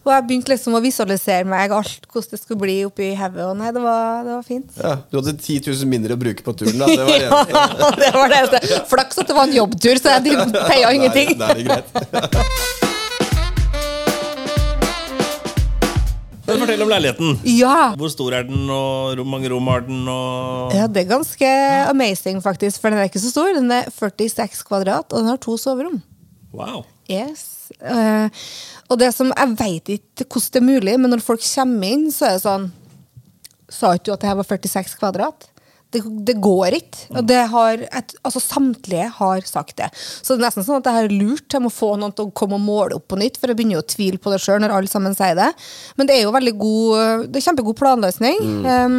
og 0.05 0.11
jeg 0.13 0.27
begynte 0.29 0.53
liksom 0.53 0.77
å 0.77 0.83
visualisere 0.85 1.49
meg 1.49 1.73
alt 1.75 2.05
hvordan 2.13 2.31
det 2.37 2.41
skulle 2.43 2.61
bli 2.61 2.77
oppi 2.87 3.09
hodet. 3.19 3.47
Og 3.49 3.57
nei, 3.59 3.73
det 3.75 3.83
var, 3.83 4.21
det 4.29 4.35
var 4.37 4.45
fint. 4.47 4.69
Ja, 4.79 4.93
du 5.11 5.17
hadde 5.19 5.35
10 5.41 5.65
000 5.73 5.91
mindre 5.91 6.15
å 6.15 6.21
bruke 6.21 6.45
på 6.47 6.55
turen, 6.61 6.77
da. 6.79 6.87
Det 6.93 7.09
var 7.09 7.25
Ja, 7.25 7.41
det. 7.49 7.95
det 8.05 8.13
var 8.15 8.29
det. 8.35 8.43
eneste. 8.45 8.83
Flaks 8.93 9.19
at 9.25 9.33
det 9.33 9.39
var 9.41 9.49
en 9.49 9.57
jobbtur, 9.63 9.97
så 9.97 10.19
jeg 10.19 10.37
peia 10.71 10.93
ingenting. 10.93 11.33
Nei, 11.41 11.51
er 11.51 11.63
det 11.63 11.67
greit. 11.73 12.93
Men 16.47 16.61
fortell 16.63 16.85
om 16.85 16.91
leiligheten. 16.91 17.39
Ja. 17.51 17.93
Hvor 17.99 18.11
stor 18.13 18.37
er 18.39 18.47
den, 18.47 18.67
og 18.71 19.17
hvor 19.19 19.29
mange 19.29 19.51
rom 19.51 19.71
har 19.73 19.83
den? 19.87 20.05
Og... 20.09 20.75
ja, 20.77 20.87
det 20.87 21.03
er 21.03 21.11
ganske 21.11 21.53
amazing, 21.91 22.39
faktisk. 22.45 22.81
For 22.81 22.95
den 22.95 23.03
er 23.03 23.11
ikke 23.11 23.23
så 23.23 23.33
stor. 23.33 23.51
Den 23.57 23.73
er 23.75 23.91
46 23.91 24.63
kvadrat, 24.69 25.11
og 25.11 25.19
den 25.19 25.33
har 25.33 25.41
to 25.43 25.57
soverom. 25.61 25.99
Wow. 26.55 26.85
Yes. 27.11 27.71
Uh, 27.83 28.31
og 28.91 28.99
det 28.99 29.11
som 29.15 29.33
Jeg 29.33 29.55
vet 29.59 29.91
ikke 29.97 30.27
hvordan 30.31 30.53
det 30.55 30.61
er 30.61 30.67
mulig, 30.67 30.95
men 31.03 31.13
når 31.13 31.23
folk 31.25 31.43
kommer 31.43 31.91
inn, 31.91 32.09
så 32.15 32.29
er 32.29 32.37
det 32.37 32.45
sånn 32.45 32.67
Sa 33.67 33.91
ikke 33.97 34.07
du 34.07 34.13
at 34.15 34.23
det 34.23 34.31
her 34.31 34.39
var 34.39 34.47
46 34.47 34.99
kvadrat? 35.01 35.49
Det, 35.97 36.03
det 36.29 36.37
går 36.45 36.79
ikke. 36.79 37.09
Og 37.17 37.27
det 37.29 37.41
har 37.53 37.85
et, 37.87 38.17
altså 38.23 38.43
Samtlige 38.43 39.09
har 39.19 39.45
sagt 39.49 39.77
det. 39.81 39.91
Så 39.97 40.35
det 40.35 40.43
er 40.43 40.49
nesten 40.49 40.67
sånn 40.67 40.81
at 40.81 40.89
jeg 40.91 41.01
har 41.01 41.13
lurt. 41.13 41.49
Jeg 41.53 41.65
må 41.65 41.73
få 41.73 41.95
noen 41.99 42.15
til 42.17 42.29
å 42.29 42.35
komme 42.37 42.59
og 42.61 42.65
måle 42.65 42.99
opp 42.99 43.09
på 43.11 43.21
nytt, 43.21 43.41
for 43.41 43.51
jeg 43.51 43.59
begynner 43.59 43.79
jo 43.79 43.85
å 43.85 43.91
tvile 43.97 44.23
på 44.23 44.33
det 44.33 44.41
sjøl 44.45 44.63
når 44.63 44.77
alle 44.79 44.93
sammen 44.93 45.17
sier 45.17 45.37
det. 45.39 45.51
Men 45.99 46.09
det 46.09 46.19
er 46.19 46.27
jo 46.27 46.35
veldig 46.37 46.57
god 46.61 47.31
Det 47.31 47.41
er 47.41 47.47
kjempegod 47.49 47.79
planløsning. 47.79 48.43
Um, 48.67 48.99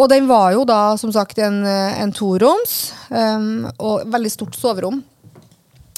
og 0.00 0.08
den 0.12 0.28
var 0.30 0.52
jo 0.54 0.64
da 0.68 0.96
som 1.00 1.12
sagt 1.12 1.40
en, 1.42 1.62
en 1.66 2.12
toroms, 2.16 2.76
um, 3.12 3.66
og 3.76 4.06
veldig 4.08 4.32
stort 4.32 4.56
soverom. 4.56 5.02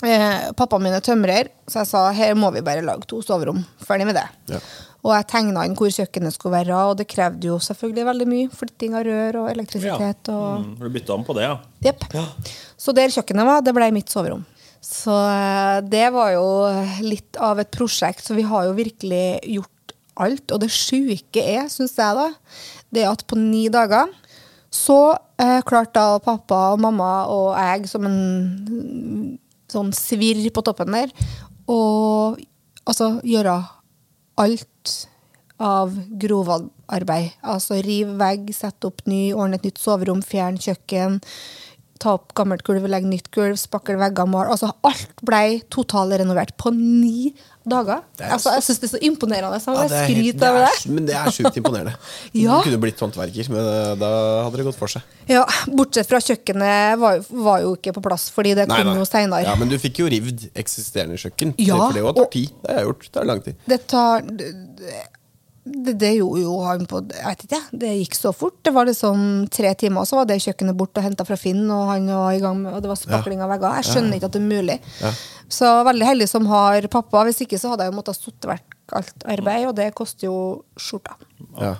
Eh, 0.03 0.49
pappaen 0.59 0.83
min 0.83 0.97
er 0.97 1.03
tømrer, 1.05 1.53
så 1.71 1.83
jeg 1.83 1.91
sa 1.93 2.01
her 2.17 2.35
må 2.35 2.51
vi 2.55 2.65
bare 2.67 2.83
lage 2.83 3.07
to 3.07 3.21
soverom. 3.23 3.61
Ferdig 3.87 4.09
med 4.09 4.19
det. 4.19 4.27
Ja. 4.51 4.59
Og 5.03 5.11
jeg 5.17 5.27
tegna 5.33 5.65
inn 5.67 5.75
hvor 5.75 5.91
kjøkkenet 5.91 6.35
skulle 6.37 6.61
være, 6.61 6.77
og 6.93 6.97
det 7.01 7.09
krevde 7.11 7.49
jo 7.49 7.57
selvfølgelig 7.63 8.05
veldig 8.07 8.27
mye. 8.31 8.51
Flytting 8.55 8.95
av 8.95 9.03
rør 9.09 9.41
og 9.43 9.51
elektrisitet 9.51 10.31
Ja. 10.31 10.37
og 10.37 10.63
Mm, 10.63 10.77
du 10.79 10.89
bytta 10.95 11.15
om 11.17 11.25
på 11.27 11.35
det, 11.35 11.49
ja. 11.49 11.57
Jepp. 11.83 12.07
Så 12.79 12.95
der 12.95 13.11
kjøkkenet 13.11 13.49
var, 13.49 13.61
det 13.67 13.75
ble 13.75 13.91
mitt 13.91 14.11
soverom. 14.15 14.45
Så 14.83 15.15
eh, 15.15 15.81
det 15.91 16.13
var 16.15 16.33
jo 16.37 16.47
litt 17.03 17.37
av 17.39 17.59
et 17.63 17.71
prosjekt, 17.75 18.23
så 18.27 18.35
vi 18.39 18.43
har 18.47 18.67
jo 18.67 18.79
virkelig 18.79 19.41
gjort 19.57 19.95
alt. 20.23 20.53
Og 20.55 20.61
det 20.63 20.71
sjuke 20.71 21.43
er, 21.43 21.67
syns 21.71 21.97
jeg, 21.99 22.15
da, 22.19 22.29
det 22.95 23.07
at 23.09 23.27
på 23.27 23.39
ni 23.39 23.67
dager 23.73 24.11
så 24.73 25.19
eh, 25.37 25.61
klarte 25.69 25.99
da 25.99 26.19
pappa 26.23 26.73
og 26.73 26.81
mamma 26.81 27.27
og 27.29 27.51
jeg 27.59 27.91
som 27.91 28.07
en 28.09 29.39
sånn 29.73 29.91
svirr 29.97 30.47
på 30.53 30.63
toppen 30.65 30.95
der 30.95 31.13
å 31.69 31.81
altså 32.89 33.19
gjøre 33.25 33.59
alt 34.41 34.69
av 35.63 35.95
grovarbeid. 36.21 37.33
Altså 37.55 37.79
riv 37.85 38.17
vegg, 38.21 38.51
sette 38.57 38.91
opp 38.91 39.05
ny, 39.11 39.29
ordne 39.35 39.61
et 39.61 39.69
nytt 39.71 39.79
soverom, 39.83 40.23
fjerne 40.27 40.61
kjøkken, 40.63 41.21
ta 42.03 42.17
opp 42.17 42.33
gammelt 42.35 42.65
gulv, 42.67 42.83
legge 42.91 43.07
nytt 43.07 43.29
gulv, 43.35 43.55
spakle 43.61 43.95
vegger, 44.01 44.27
male. 44.27 44.51
Altså 44.51 44.73
alt 44.89 45.21
ble 45.23 45.61
totalrenovert 45.71 46.57
på 46.59 46.73
ni 46.75 47.31
dager. 47.63 48.01
er 48.19 48.33
Altså, 48.35 48.57
jeg 48.57 48.65
syns 48.67 48.81
det 48.83 48.89
er 48.89 48.93
så 48.97 49.01
imponerende. 49.07 49.61
Så 49.63 49.71
Ja, 49.77 49.85
det 49.87 50.01
er 50.01 50.33
det 50.33 50.49
av 50.49 50.59
er, 50.59 50.67
det. 50.67 50.91
Men 50.97 51.07
det 51.07 51.15
er 51.15 51.31
sjukt 51.37 51.61
imponerende. 51.61 51.95
Ja. 52.43 52.59
Du 52.59 52.67
kunne 52.67 52.81
blitt 52.83 52.99
håndverker, 52.99 53.53
men 53.55 53.63
eh, 53.63 53.95
da 54.03 54.11
hadde 54.49 54.59
det 54.59 54.67
gått 54.67 54.81
for 54.81 54.91
seg. 54.91 55.07
Ja, 55.31 55.45
Bortsett 55.71 56.11
fra 56.11 56.19
kjøkkenet 56.25 56.99
var, 56.99 57.23
var 57.31 57.63
jo 57.63 57.77
ikke 57.79 57.95
på 57.95 58.03
plass, 58.03 58.27
fordi 58.35 58.57
det 58.59 58.67
Nei, 58.67 58.83
kom 58.83 58.91
nei. 58.91 58.99
jo 58.99 59.07
seinere. 59.07 59.47
Ja, 59.47 59.55
men 59.61 59.71
du 59.71 59.79
fikk 59.79 60.03
jo 60.03 60.11
rivd 60.11 60.49
eksisterende 60.59 61.21
kjøkken. 61.23 61.55
Ja, 61.63 61.79
for 61.87 61.95
det 61.95 62.17
tar 62.19 62.31
tid. 62.35 62.55
Det 62.65 62.73
har 62.75 62.83
jeg 62.83 62.91
gjort. 62.91 63.07
Det 63.07 63.15
tar 63.21 63.31
lang 63.31 63.45
tid. 63.47 63.67
Det 63.71 63.81
tar 63.95 64.25
det- 65.65 65.99
det- 65.99 66.17
gjorde 66.17 66.43
jo 66.43 66.61
han 66.65 66.87
på 66.87 67.01
Jeg 67.13 67.25
vet 67.25 67.45
ikke, 67.47 67.61
det 67.79 67.93
gikk 68.01 68.15
så 68.19 68.33
fort. 68.35 68.63
Det 68.63 68.73
var 68.75 68.87
liksom 68.87 69.49
tre 69.49 69.75
timer, 69.75 70.03
så 70.05 70.17
var 70.17 70.27
det 70.27 70.41
kjøkkenet 70.43 70.77
bort 70.77 70.97
og 70.99 71.05
henta 71.05 71.25
fra 71.25 71.37
Finn, 71.37 71.71
og 71.71 71.89
han 71.89 72.07
var 72.07 72.33
i 72.33 72.41
gang 72.41 72.63
med, 72.63 72.75
og 72.75 72.83
det 72.83 72.89
var 72.89 72.97
spakling 72.97 73.41
av 73.41 73.51
vegger. 73.51 73.83
Jeg 73.83 73.85
skjønner 73.93 74.15
ikke 74.19 74.25
at 74.25 74.33
det 74.33 74.43
er 74.43 74.63
mulig. 74.63 74.79
Så 75.49 75.85
veldig 75.85 76.07
heldig 76.07 76.29
som 76.29 76.47
har 76.47 76.81
pappa. 76.89 77.25
Hvis 77.25 77.43
ikke 77.47 77.59
så 77.61 77.71
hadde 77.71 77.85
jeg 77.85 77.93
jo 77.93 77.99
måttet 78.01 78.17
sitte 78.17 78.49
vekk 78.49 78.79
alt 78.93 79.25
arbeid, 79.25 79.67
og 79.69 79.75
det 79.77 79.95
koster 79.95 80.27
jo 80.29 80.37
skjorta. 80.77 81.15
Ja. 81.59 81.77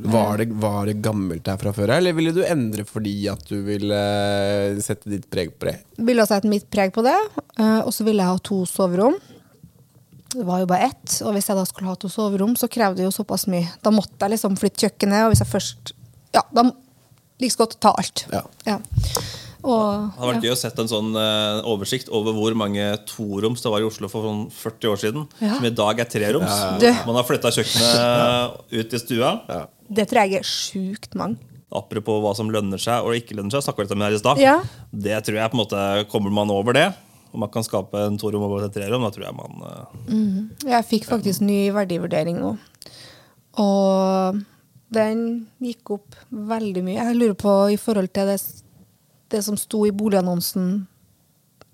Var, 0.00 0.36
det, 0.38 0.48
var 0.60 0.86
det 0.86 0.96
gammelt 1.04 1.44
der 1.46 1.58
fra 1.60 1.72
før, 1.76 1.92
eller 1.98 2.16
ville 2.16 2.32
du 2.34 2.42
endre 2.46 2.84
fordi 2.88 3.28
at 3.30 3.44
du 3.48 3.60
ville 3.66 3.94
eh, 3.96 4.80
sette 4.84 5.10
ditt 5.12 5.28
preg 5.32 5.54
på 5.58 5.70
det? 5.70 5.76
Ville 5.98 6.26
sette 6.28 6.50
mitt 6.50 6.68
preg 6.72 6.92
på 6.96 7.04
det, 7.06 7.16
eh, 7.58 7.80
og 7.84 7.92
så 7.94 8.06
ville 8.06 8.22
jeg 8.24 8.32
ha 8.34 8.42
to 8.50 8.64
soverom. 8.68 9.18
Det 10.36 10.44
var 10.44 10.60
jo 10.60 10.68
bare 10.68 10.90
ett, 10.90 11.18
og 11.24 11.32
hvis 11.36 11.48
jeg 11.48 11.56
da 11.56 11.64
skulle 11.68 11.88
ha 11.88 11.96
to 12.00 12.10
soverom, 12.12 12.56
så 12.60 12.68
krevde 12.68 13.00
det 13.00 13.06
jo 13.06 13.14
såpass 13.14 13.46
mye. 13.48 13.70
Da 13.84 13.92
måtte 13.94 14.18
jeg 14.20 14.34
liksom 14.34 14.58
flytte 14.60 14.84
kjøkkenet, 14.84 15.24
og 15.24 15.32
hvis 15.32 15.44
jeg 15.44 15.52
først 15.54 15.94
Ja, 16.36 16.42
da 16.52 16.66
like 17.40 17.52
så 17.52 17.62
godt 17.64 17.76
ta 17.80 17.92
alt. 17.96 18.26
Ja. 18.32 18.42
Og, 19.66 20.12
Det 20.12 20.20
hadde 20.20 20.28
vært 20.30 20.44
ja. 20.44 20.50
gøy 20.50 20.54
å 20.54 20.58
sette 20.60 20.84
en 20.84 20.90
sånn 20.90 21.16
uh, 21.16 21.64
oversikt 21.66 22.10
over 22.14 22.36
hvor 22.36 22.54
mange 22.58 22.84
toroms 23.08 23.64
det 23.64 23.72
var 23.72 23.82
i 23.82 23.88
Oslo 23.88 24.10
for 24.12 24.28
sånn 24.28 24.44
40 24.54 24.92
år 24.92 25.00
siden. 25.02 25.26
Ja. 25.40 25.56
Som 25.56 25.66
i 25.66 25.72
dag 25.74 26.02
er 26.04 26.10
treroms. 26.10 26.62
Man 27.08 27.18
har 27.18 27.26
flytta 27.26 27.52
kjøkkenet 27.56 28.56
ut 28.78 28.96
i 28.96 29.02
stua. 29.02 29.32
Det 29.88 30.06
tror 30.10 30.22
jeg 30.22 30.40
er 30.40 30.48
sjukt 30.48 31.16
mange. 31.18 31.40
Apropos 31.76 32.20
hva 32.22 32.30
som 32.38 32.50
lønner 32.52 32.78
seg 32.80 33.04
og 33.04 33.16
ikke 33.18 33.34
lønner 33.36 33.56
seg. 33.56 33.64
snakket 33.66 33.82
vi 33.82 33.86
litt 33.88 33.96
om 33.96 34.02
det 34.04 34.06
her 34.06 34.16
i 34.16 34.22
stad. 34.22 34.42
Ja. 34.44 34.56
Det 35.08 35.18
tror 35.26 35.40
jeg 35.40 35.50
på 35.50 35.58
en 35.58 35.62
måte 35.64 35.82
Kommer 36.12 36.32
man 36.32 36.52
over 36.54 36.76
det, 36.76 36.86
og 37.36 37.42
man 37.44 37.52
kan 37.52 37.64
skape 37.66 38.00
en 38.00 38.16
torom 38.16 38.46
og 38.46 38.62
et 38.64 38.72
trerom, 38.72 39.02
da 39.04 39.12
tror 39.12 39.26
jeg 39.26 39.36
man 39.36 39.58
mm. 40.08 40.36
Jeg 40.70 40.88
fikk 40.88 41.04
faktisk 41.04 41.44
ny 41.44 41.66
verdivurdering 41.76 42.38
nå. 42.40 42.54
Og 43.60 44.38
den 44.96 45.20
gikk 45.60 45.92
opp 45.98 46.16
veldig 46.30 46.82
mye. 46.86 46.96
Jeg 46.96 47.18
lurer 47.18 47.36
på 47.36 47.54
i 47.74 47.76
forhold 47.80 48.08
til 48.16 48.30
det, 48.32 48.38
det 49.34 49.42
som 49.44 49.58
sto 49.60 49.84
i 49.84 49.92
boligannonsen 49.92 50.86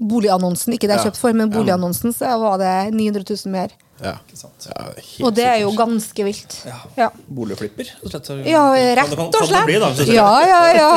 Boligannonsen, 0.03 0.75
ikke 0.75 0.89
det 0.91 0.97
jeg 0.97 1.07
kjøpte 1.07 1.21
for, 1.21 1.35
men 1.39 1.51
boligannonsen, 1.53 2.11
så 2.11 2.33
var 2.43 2.57
det 2.59 2.91
900 2.91 3.23
000 3.23 3.53
mer. 3.55 3.71
Ja. 4.03 4.13
Ikke 4.27 4.37
sant. 4.37 4.67
Ja, 4.67 4.85
helt 4.97 5.21
Og 5.29 5.35
det 5.37 5.45
er 5.47 5.59
jo 5.63 5.71
ganske 5.79 6.25
vilt. 6.27 6.57
Ja. 6.67 6.79
Ja. 6.99 7.09
Boligflipper. 7.29 7.87
rett 7.87 8.03
og 8.05 8.11
slett. 8.11 8.27
Så- 8.27 8.39
Ja, 8.51 8.63
rett 8.99 9.13
og 9.19 9.35
slett. 9.47 9.65
bli, 9.69 9.79
da, 9.79 9.91
Ja, 10.11 10.33
ja, 10.43 10.63
ja. 10.75 10.89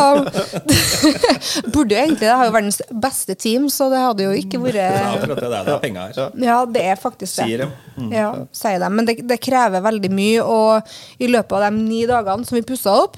Burde 1.74 1.96
jo 1.96 2.00
egentlig 2.02 2.20
det. 2.26 2.32
har 2.36 2.46
jo 2.50 2.54
verdens 2.56 2.82
beste 2.92 3.36
team, 3.36 3.68
så 3.70 3.90
det 3.92 4.00
hadde 4.02 4.26
jo 4.26 4.32
ikke 4.36 4.60
Det 4.66 4.76
er 4.76 4.96
vært 4.96 5.22
akkurat 5.22 5.42
det. 5.44 5.62
Det 5.66 5.74
er 5.76 5.80
penger 5.84 6.02
her. 6.02 6.32
Ja, 6.48 6.58
det 6.66 6.82
er 6.82 6.96
faktisk 7.02 7.36
det. 7.40 7.46
Sier 7.46 7.58
de. 7.66 7.70
Mm. 8.00 8.12
Ja, 8.16 8.32
sier 8.56 8.80
de. 8.82 8.90
Men 8.90 9.06
det, 9.10 9.18
det 9.28 9.40
krever 9.44 9.82
veldig 9.86 10.12
mye, 10.12 10.42
og 10.44 10.96
i 11.22 11.28
løpet 11.32 11.52
av 11.60 11.68
de 11.70 11.72
ni 11.86 12.04
dagene 12.10 12.46
som 12.48 12.56
vi 12.58 12.62
pussa 12.66 12.94
opp 13.06 13.18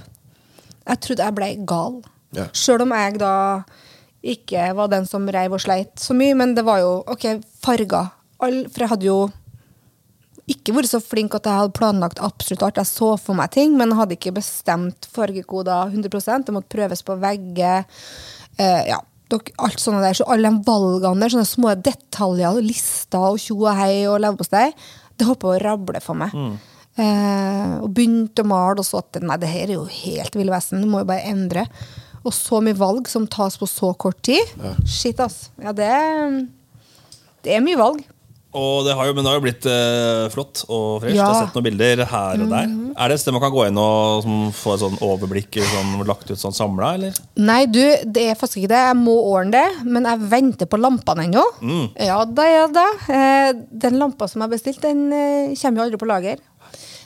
Jeg 0.88 1.00
trodde 1.04 1.26
jeg 1.26 1.36
ble 1.36 1.50
gal. 1.68 1.98
Ja. 2.36 2.46
Sjøl 2.56 2.82
om 2.86 2.94
jeg 2.96 3.18
da 3.20 3.34
ikke 4.28 4.70
var 4.76 4.88
den 4.92 5.06
som 5.08 5.26
reiv 5.32 5.54
og 5.56 5.62
sleit 5.64 5.96
så 6.00 6.16
mye, 6.16 6.36
men 6.36 6.54
det 6.56 6.64
var 6.68 6.80
jo 6.84 7.04
OK, 7.08 7.26
farger. 7.64 8.10
All, 8.44 8.66
for 8.72 8.84
jeg 8.86 8.90
hadde 8.92 9.08
jo 9.08 9.18
ikke 10.48 10.76
vært 10.78 10.92
så 10.94 11.02
flink 11.04 11.36
at 11.36 11.48
jeg 11.48 11.60
hadde 11.60 11.76
planlagt 11.76 12.22
absolutt 12.24 12.64
alt. 12.64 12.80
Jeg 12.80 12.88
så 12.88 13.12
for 13.20 13.36
meg 13.36 13.52
ting, 13.56 13.76
men 13.80 13.96
hadde 13.98 14.16
ikke 14.16 14.36
bestemt 14.38 15.10
fargekoder 15.12 15.92
100% 15.92 16.48
Det 16.48 16.56
måtte 16.56 16.72
prøves 16.72 17.04
på 17.04 17.18
vegger. 17.20 17.84
Eh, 18.56 18.88
ja, 18.94 19.02
alt 19.36 19.84
sånne 19.84 20.00
der. 20.06 20.16
Så 20.16 20.28
alle 20.32 20.48
de 20.48 20.64
valgene 20.68 21.20
der, 21.26 21.36
sånne 21.36 21.50
små 21.50 21.76
detaljer, 21.84 22.62
lister 22.64 23.28
og 23.34 23.42
tjo 23.44 23.60
og 23.66 23.76
hei 23.76 24.08
og 24.08 24.22
leverpostei, 24.24 24.70
det 25.18 25.28
holdt 25.28 25.44
på 25.44 25.52
å 25.52 25.60
rable 25.60 26.00
for 26.04 26.16
meg. 26.20 26.32
Eh, 26.98 27.74
og 27.84 27.92
begynte 27.94 28.42
å 28.42 28.50
male, 28.50 28.80
og 28.80 28.88
så 28.88 29.04
at 29.04 29.20
nei, 29.22 29.36
det 29.38 29.52
her 29.52 29.68
er 29.68 29.76
jo 29.76 29.84
helt 29.86 30.34
Ville 30.34 30.50
vesen, 30.56 30.80
det 30.82 30.90
må 30.90 31.04
jo 31.04 31.10
bare 31.12 31.28
endre. 31.30 31.68
Og 32.24 32.34
så 32.34 32.62
mye 32.64 32.76
valg 32.76 33.08
som 33.12 33.28
tas 33.30 33.60
på 33.60 33.68
så 33.70 33.92
kort 34.00 34.24
tid. 34.26 34.56
Shit, 34.88 35.20
ass. 35.24 35.50
Ja, 35.62 35.76
det, 35.76 35.92
det 37.46 37.54
er 37.56 37.62
mye 37.68 37.78
valg. 37.80 38.02
Og 38.56 38.86
det 38.88 38.94
har 38.96 39.10
jo, 39.10 39.14
men 39.14 39.26
det 39.26 39.32
har 39.32 39.38
jo 39.38 39.44
blitt 39.44 39.66
eh, 39.70 40.28
flott 40.32 40.62
og 40.72 41.02
fresh. 41.04 41.18
Ja. 41.18 41.26
Jeg 41.26 41.28
har 41.28 41.48
sett 41.48 41.58
noen 41.58 41.66
bilder 41.68 42.04
her 42.08 42.44
og 42.44 42.54
der. 42.54 42.70
Er 42.96 43.12
det 43.12 43.18
et 43.18 43.24
sted 43.24 43.36
man 43.36 43.44
kan 43.44 43.54
gå 43.54 43.66
inn 43.68 43.80
og 43.82 44.24
som, 44.24 44.38
få 44.56 44.76
et 44.76 44.84
sånn 44.86 44.98
overblikk 45.04 45.60
sånn, 45.74 45.98
lagt 46.08 46.32
ut 46.32 46.40
sånn 46.40 46.56
samla, 46.56 46.94
eller? 46.98 47.20
Nei, 47.38 47.60
du, 47.70 47.84
det 48.08 48.24
er 48.32 48.40
faktisk 48.40 48.64
ikke 48.64 48.72
det. 48.72 48.84
Jeg 48.88 49.00
må 49.02 49.18
ordne 49.34 49.60
det, 49.60 49.86
men 49.86 50.08
jeg 50.08 50.32
venter 50.32 50.72
på 50.72 50.80
lampene 50.80 51.28
ennå. 51.28 51.44
Mm. 51.60 51.86
Ja 52.08 52.22
da, 52.26 52.48
ja 52.50 52.66
da. 52.72 52.88
Eh, 53.12 53.50
den 53.86 54.00
lampa 54.02 54.30
som 54.32 54.42
jeg 54.42 54.48
har 54.48 54.56
bestilt, 54.56 54.82
den 54.86 55.10
eh, 55.12 55.58
kommer 55.60 55.84
jo 55.84 55.88
aldri 55.90 56.02
på 56.02 56.10
lager. 56.10 56.42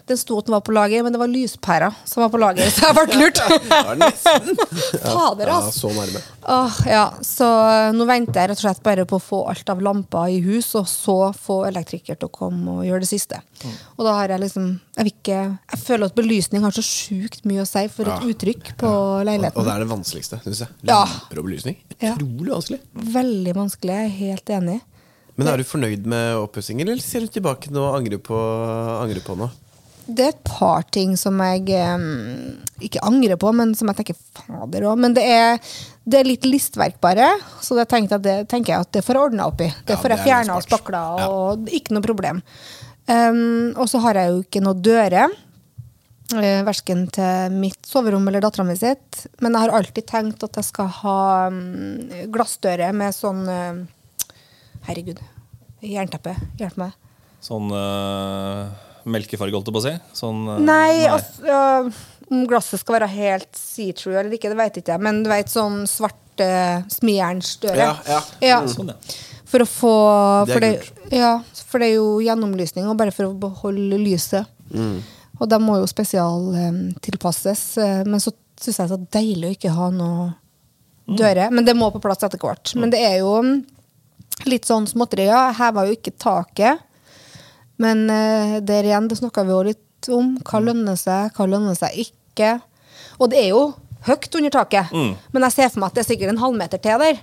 Den 0.10 0.18
sto 0.18 0.38
at 0.40 0.48
den 0.48 0.54
var 0.56 0.64
på 0.66 0.74
lager, 0.76 1.04
men 1.06 1.14
det 1.14 1.20
var 1.22 1.30
lyspæra 1.32 1.92
som 2.08 2.24
var 2.24 2.30
på 2.34 2.40
lager, 2.42 2.70
så 2.74 2.90
jeg 2.90 2.98
ble 2.98 3.20
lurt. 3.22 3.42
Fader, 5.06 5.48
altså. 5.48 5.70
Ja, 5.70 5.72
så 5.72 5.92
nærme. 5.96 6.22
Åh, 6.52 6.80
ja, 6.90 7.04
så 7.26 7.48
eh, 7.70 7.92
nå 7.96 8.06
venter 8.10 8.42
jeg 8.42 8.52
rett 8.52 8.60
og 8.62 8.66
slett 8.66 8.84
bare 8.86 9.06
på 9.10 9.20
å 9.20 9.24
få 9.24 9.42
alt 9.52 9.70
av 9.70 9.82
lamper 9.86 10.32
i 10.34 10.40
hus, 10.46 10.72
og 10.80 10.88
så 10.90 11.18
få 11.38 11.62
elektriker 11.70 12.18
til 12.18 12.30
å 12.30 12.34
komme 12.34 12.80
og 12.80 12.86
gjøre 12.88 13.04
det 13.06 13.12
siste. 13.12 13.42
Mm. 13.62 13.76
Og 13.98 14.06
da 14.08 14.16
har 14.18 14.34
jeg 14.34 14.42
liksom 14.42 14.70
Jeg, 14.98 15.12
ikke, 15.14 15.40
jeg 15.72 15.80
føler 15.86 16.10
at 16.10 16.16
belysning 16.18 16.64
har 16.66 16.74
så 16.76 16.84
sjukt 16.84 17.46
mye 17.48 17.62
å 17.64 17.68
si 17.70 17.84
for 17.94 18.10
et 18.10 18.24
Ja. 18.26 18.30
uttrykk 18.34 18.72
på 18.82 18.90
leiligheten 19.28 19.56
Og 19.56 19.62
og, 19.62 19.68
det 19.68 19.74
er 19.76 19.84
det 19.86 19.90
vanskeligste, 19.92 20.40
syns 20.44 20.64
jeg. 20.66 20.70
Ja. 20.90 21.04
Lamper 21.06 21.40
og 21.42 21.46
belysning. 21.48 21.78
Ja. 22.02 22.16
Utrolig 22.18 22.52
vanskelig. 22.56 22.80
Veldig 23.16 23.54
vanskelig, 23.56 23.98
jeg 24.02 24.10
er 24.10 24.16
helt 24.18 24.50
enig. 24.58 24.80
Men 25.38 25.48
er 25.48 25.62
du 25.62 25.64
fornøyd 25.64 26.06
med 26.12 26.36
oppussingen, 26.42 26.90
eller 26.90 27.02
ser 27.02 27.24
du 27.26 27.32
tilbake 27.38 27.72
nå 27.72 27.82
og 27.88 27.96
angrer 28.02 28.20
på, 28.22 28.36
angrer 29.02 29.24
på 29.26 29.38
noe? 29.40 29.50
Det 30.12 30.26
er 30.26 30.34
et 30.34 30.44
par 30.48 30.84
ting 30.94 31.14
som 31.20 31.40
jeg 31.44 31.64
um, 31.96 32.58
ikke 32.84 33.02
angrer 33.08 33.40
på, 33.40 33.52
men 33.56 33.74
som 33.78 33.90
jeg 33.92 34.02
tenker 34.02 34.18
fader 34.42 34.88
òg. 34.90 35.00
Men 35.02 35.16
det 35.16 35.24
er, 35.24 35.60
det 36.04 36.22
er 36.22 36.28
litt 36.28 36.48
listverk, 36.48 37.00
bare. 37.04 37.30
Så 37.64 37.78
det 37.78 37.88
tenker 37.92 38.20
jeg 38.20 38.78
at 38.78 38.92
det 38.96 39.04
får 39.06 39.18
jeg 39.18 39.30
ordna 39.30 39.48
opp 39.52 39.64
i. 39.64 39.70
Det 39.86 39.96
Ja, 39.96 40.02
får 40.02 40.16
jeg 40.16 40.20
er 40.20 40.28
fjerna 40.28 40.58
og 40.58 40.66
spakla, 40.66 41.04
og 41.30 41.72
ikke 41.72 41.96
noe 41.96 42.06
problem. 42.06 42.44
Um, 43.08 43.72
og 43.76 43.88
så 43.92 44.02
har 44.04 44.20
jeg 44.20 44.34
jo 44.34 44.44
ikke 44.44 44.64
noe 44.64 44.78
dører. 44.78 45.34
Uh, 46.32 46.62
Verken 46.68 47.08
til 47.12 47.56
mitt 47.60 47.82
soverom 47.88 48.28
eller 48.30 48.44
dattera 48.44 48.68
mi 48.68 48.78
sitt. 48.80 49.26
Men 49.44 49.56
jeg 49.56 49.66
har 49.66 49.76
alltid 49.80 50.08
tenkt 50.10 50.46
at 50.48 50.62
jeg 50.62 50.70
skal 50.70 50.92
ha 51.02 51.18
um, 51.52 51.58
glassdører 52.32 52.94
med 52.96 53.16
sånn 53.16 53.44
uh, 53.50 53.82
Herregud. 54.88 55.20
Jernteppe. 55.82 56.36
Hjelp 56.62 56.78
meg. 56.80 56.96
Sånn 57.42 57.74
uh, 57.74 58.70
melkefarge, 59.06 59.54
holdt 59.56 59.68
jeg 59.70 59.76
på 59.76 59.82
å 59.82 59.86
si? 59.88 59.94
Sånn, 60.18 60.42
nei, 60.46 60.62
Nei, 60.68 61.08
altså 61.10 61.92
Om 62.32 62.46
glasset 62.48 62.80
skal 62.80 62.96
være 63.00 63.10
helt 63.12 63.50
see-true 63.60 64.16
eller 64.16 64.32
ikke, 64.38 64.50
det 64.54 64.58
vet 64.60 64.78
ikke 64.80 64.94
jeg. 64.94 65.02
Men 65.04 65.24
du 65.24 65.30
vet 65.30 65.50
sånn 65.52 65.82
svarte 65.90 66.48
smijernsdøre. 66.94 67.90
Ja, 68.08 68.22
ja. 68.42 68.60
Sånn, 68.72 68.94
ja. 68.94 68.96
For 69.52 69.66
å 69.66 69.68
få 69.68 69.96
Det 70.48 70.54
er 70.54 70.56
for 70.56 70.64
det, 70.64 71.18
ja, 71.18 71.32
for 71.68 71.84
det 71.84 71.90
er 71.90 71.98
jo 71.98 72.22
gjennomlysning, 72.24 72.88
og 72.88 72.96
bare 73.02 73.12
for 73.12 73.28
å 73.28 73.34
beholde 73.36 73.98
lyset. 74.00 74.48
Mm. 74.72 75.02
Og 75.42 75.50
de 75.52 75.60
må 75.60 75.76
jo 75.82 75.90
spesialtilpasses. 75.92 77.78
men 78.06 78.20
så 78.20 78.32
syns 78.62 78.78
jeg 78.80 78.90
det 78.92 78.98
er 79.00 79.10
deilig 79.20 79.50
å 79.50 79.56
ikke 79.58 79.76
ha 79.76 79.90
noe 79.92 80.30
Mm. 81.10 81.18
døre. 81.18 81.50
Men 81.52 81.66
det 81.66 81.74
må 81.76 81.92
på 81.92 82.00
plass 82.00 82.22
etter 82.24 82.38
hvert. 82.40 82.76
Men 82.78 82.92
det 82.94 83.00
er 83.04 83.18
jo 83.20 83.42
mm, 83.42 83.66
litt 84.46 84.64
sånn 84.70 84.86
småtterier. 84.88 85.34
Jeg 85.34 85.58
heva 85.58 85.86
jo 85.88 85.96
ikke 85.98 86.14
taket. 86.16 86.80
Men 87.82 88.04
eh, 88.14 88.58
der 88.66 88.88
igjen, 88.88 89.08
det 89.10 89.20
snakka 89.20 89.46
vi 89.48 89.56
jo 89.56 89.62
litt 89.72 90.12
om. 90.14 90.36
Hva 90.46 90.62
lønner 90.64 91.00
seg, 91.00 91.34
hva 91.38 91.48
lønner 91.50 91.78
seg 91.78 91.98
ikke. 92.06 92.56
Og 93.20 93.32
det 93.34 93.42
er 93.44 93.52
jo 93.54 93.66
høyt 94.08 94.38
under 94.40 94.54
taket. 94.54 94.94
Men 95.34 95.46
jeg 95.48 95.58
ser 95.58 95.70
for 95.74 95.84
meg 95.84 95.92
at 95.92 96.00
det 96.00 96.06
er 96.06 96.10
sikkert 96.10 96.34
en 96.34 96.42
halvmeter 96.42 96.82
til 96.82 97.04
der. 97.06 97.22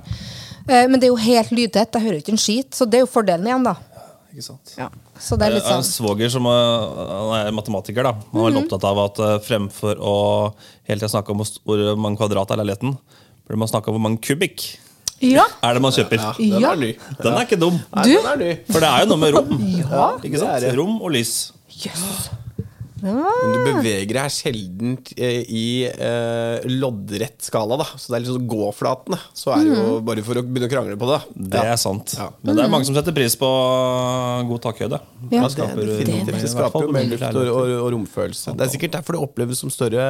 Eh, 0.68 0.86
men 0.86 0.98
det 0.98 1.08
er 1.08 1.14
jo 1.14 1.20
helt 1.22 1.54
lydtett. 1.54 1.94
Jeg 1.94 2.06
hører 2.06 2.22
ikke 2.22 2.34
en 2.36 2.42
skit. 2.42 2.72
Så 2.76 2.86
det 2.86 3.00
er 3.00 3.06
jo 3.06 3.10
fordelen 3.10 3.48
igjen, 3.48 3.66
da. 3.66 3.76
Ikke 4.28 4.44
sant? 4.44 4.74
Ja. 4.78 4.90
Så 5.18 5.34
det 5.38 5.48
er 5.48 5.54
Jeg 5.54 5.58
litt 5.58 5.66
har 5.66 5.80
en 5.80 5.86
sånn 5.86 5.96
svoger 5.96 6.30
som 6.30 6.46
eh, 6.46 7.38
er 7.40 7.54
matematiker. 7.56 8.06
da 8.06 8.12
Han 8.18 8.42
er 8.42 8.50
veldig 8.50 8.64
opptatt 8.66 8.84
av 8.86 9.00
at 9.06 9.22
eh, 9.24 9.38
fremfor 9.46 9.98
å 9.98 10.16
hele 10.86 11.00
tiden 11.00 11.14
snakke 11.14 11.34
om 11.34 11.42
hvor 11.42 11.82
mange 11.98 12.20
kvadrat 12.20 12.52
er 12.54 12.60
leiligheten, 12.60 12.94
burde 13.48 13.62
man 13.64 13.70
snakke 13.70 13.90
om 13.90 13.96
hvor 13.98 14.04
mange 14.04 14.22
kubikk 14.22 14.68
Ja. 15.22 15.44
er 15.62 15.72
det 15.74 15.82
man 15.82 15.92
kjøper. 15.92 16.20
Ja, 16.22 16.32
den 16.38 16.60
Ja. 16.62 16.72
er 16.72 16.76
ny. 16.76 16.92
Den 17.22 17.32
er 17.34 17.40
ikke 17.46 17.58
dum. 17.60 17.78
Nei, 17.94 18.04
den 18.04 18.26
er 18.26 18.36
ny. 18.36 18.50
For 18.70 18.80
det 18.80 18.88
er 18.88 19.00
jo 19.02 19.06
noe 19.10 19.18
med 19.18 19.34
rom. 19.34 19.58
Ja. 19.90 20.10
Ikke 20.22 20.38
sant? 20.38 20.64
Rom 20.78 21.00
og 21.02 21.10
lys. 21.10 21.52
Jøss. 21.84 22.30
Men 23.02 23.52
du 23.54 23.58
beveger 23.68 24.16
deg 24.16 24.32
sjelden 24.34 24.96
eh, 25.16 25.42
i 25.46 25.66
eh, 25.88 26.66
loddrett 26.68 27.44
skala, 27.44 27.78
da. 27.80 27.86
Så 27.94 28.10
det 28.12 28.18
er 28.18 28.24
litt 28.24 28.32
sånn 28.32 28.48
gåflatene. 28.50 29.18
Så 29.36 29.52
er 29.54 29.66
det 29.66 29.76
jo 29.76 29.98
bare 30.04 30.24
for 30.26 30.40
å 30.40 30.44
begynne 30.44 30.68
å 30.70 30.72
krangle 30.72 30.98
på 31.00 31.10
det. 31.10 31.20
Det 31.54 31.62
er 31.62 31.78
sant. 31.80 32.16
Ja. 32.18 32.28
Men 32.42 32.58
det 32.58 32.66
er 32.66 32.72
mange 32.72 32.88
som 32.88 32.96
setter 32.98 33.14
pris 33.16 33.36
på 33.38 33.48
god 34.48 34.64
takhøyde. 34.66 35.00
Ja. 35.28 35.44
Det 35.44 35.52
skaper 35.54 35.82
det, 35.82 35.98
det, 36.08 36.18
det 36.32 36.52
skaper 36.52 36.88
jo 36.88 36.92
mer 36.94 37.08
luft 37.12 37.28
og, 37.28 37.40
og, 37.46 37.72
og 37.78 37.88
romfølelse. 37.94 38.56
Det 38.58 38.66
er 38.66 38.74
sikkert 38.74 38.96
derfor 38.98 39.18
det 39.18 39.22
oppleves 39.28 39.62
som 39.62 39.72
større, 39.72 40.04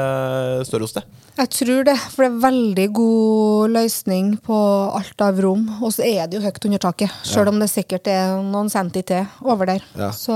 større 0.68 0.88
hos 0.88 0.96
deg. 0.96 1.08
Jeg 1.38 1.52
tror 1.54 1.84
det, 1.86 1.96
for 2.14 2.24
det 2.24 2.30
er 2.32 2.42
veldig 2.48 2.88
god 2.98 3.76
løsning 3.76 4.32
på 4.44 4.58
alt 4.98 5.24
av 5.28 5.40
rom. 5.44 5.68
Og 5.82 5.94
så 5.94 6.06
er 6.08 6.26
det 6.26 6.40
jo 6.40 6.44
høyt 6.46 6.64
under 6.68 6.82
taket, 6.88 7.14
sjøl 7.26 7.52
om 7.52 7.60
det 7.62 7.70
sikkert 7.72 8.10
er 8.10 8.36
noen 8.42 8.70
centi 8.72 9.04
til 9.06 9.26
over 9.46 9.70
der. 9.74 9.84
Ja. 9.98 10.10
Så 10.14 10.34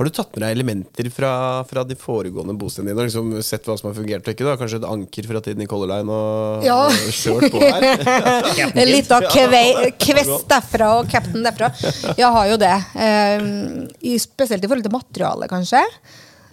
Har 0.00 0.08
du 0.08 0.14
tatt 0.16 0.30
med 0.32 0.40
deg 0.46 0.54
elementer 0.56 1.10
fra, 1.12 1.30
fra 1.68 1.82
de 1.84 1.92
foregående 2.00 2.54
bostedene 2.56 2.94
dine? 2.94 3.04
Liksom 3.04 3.34
sett 3.44 3.66
hva 3.68 3.74
som 3.76 3.90
har 3.90 3.96
fungert 3.98 4.24
og 4.24 4.32
ikke? 4.32 4.46
da? 4.48 4.54
Kanskje 4.56 4.78
et 4.80 4.86
anker 4.88 5.28
fra 5.28 5.42
tiden 5.44 5.60
i 5.60 5.68
Color 5.68 5.90
Line 5.92 6.14
og, 6.16 6.64
Ja. 6.64 6.78
og 6.88 7.12
kjørt 7.12 7.52
på 7.52 7.60
her? 7.60 8.80
Litt 8.94 9.12
av 9.12 9.28
kvei- 9.28 9.90
kvest 10.00 10.48
derfra 10.48 10.88
og 11.02 11.12
cap'n 11.12 11.44
derfra. 11.44 11.68
Jeg 12.16 12.32
har 12.38 12.48
jo 12.48 12.56
det. 12.64 12.72
Um, 12.96 14.16
spesielt 14.24 14.64
i 14.64 14.72
forhold 14.72 14.88
til 14.88 14.96
materialet, 14.96 15.52
kanskje. 15.52 15.84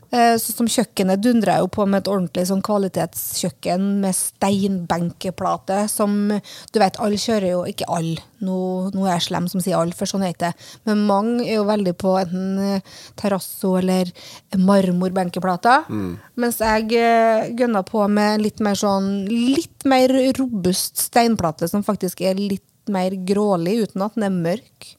Eh, 0.08 0.36
så 0.39 0.54
som 0.56 0.70
kjøkkenet 0.72 1.20
dundrer 1.20 1.58
jeg 1.58 1.65
jo 1.65 1.70
på 1.76 1.86
med 1.89 2.00
et 2.00 2.10
ordentlig 2.12 2.46
sånn 2.48 2.63
kvalitetskjøkken 2.63 3.88
med 4.04 4.15
steinbenkeplate, 4.15 5.82
som 5.91 6.15
du 6.32 6.80
vet, 6.80 7.00
alle 7.04 7.20
kjører 7.20 7.50
jo 7.50 7.63
Ikke 7.67 7.89
alle, 7.91 8.24
nå, 8.39 8.60
nå 8.96 9.04
er 9.04 9.17
jeg 9.17 9.26
slem 9.28 9.50
som 9.52 9.63
sier 9.63 9.76
alle, 9.80 9.96
for 9.98 10.08
sånn 10.08 10.24
heter 10.24 10.54
det. 10.54 10.70
Men 10.88 11.04
mange 11.10 11.43
er 11.43 11.58
jo 11.58 11.67
veldig 11.67 11.96
på 12.00 12.15
enten 12.22 12.63
eh, 12.63 12.96
terrasso 13.20 13.74
eller 13.82 14.13
marmorbenkeplater. 14.56 15.91
Mens 16.39 16.62
jeg 16.63 16.96
eh, 16.96 17.52
gønner 17.60 17.84
på 17.88 18.06
med 18.08 18.46
litt 18.46 18.63
mer 18.63 18.80
sånn 18.80 19.28
litt 19.28 19.84
mer 19.89 20.13
robust 20.39 21.04
steinplate, 21.10 21.67
som 21.67 21.84
faktisk 21.84 22.24
er 22.24 22.39
litt 22.39 22.63
mer 22.88 23.12
grålig, 23.28 23.82
uten 23.84 24.06
at 24.06 24.15
den 24.15 24.30
er 24.30 24.36
mørk. 24.36 24.91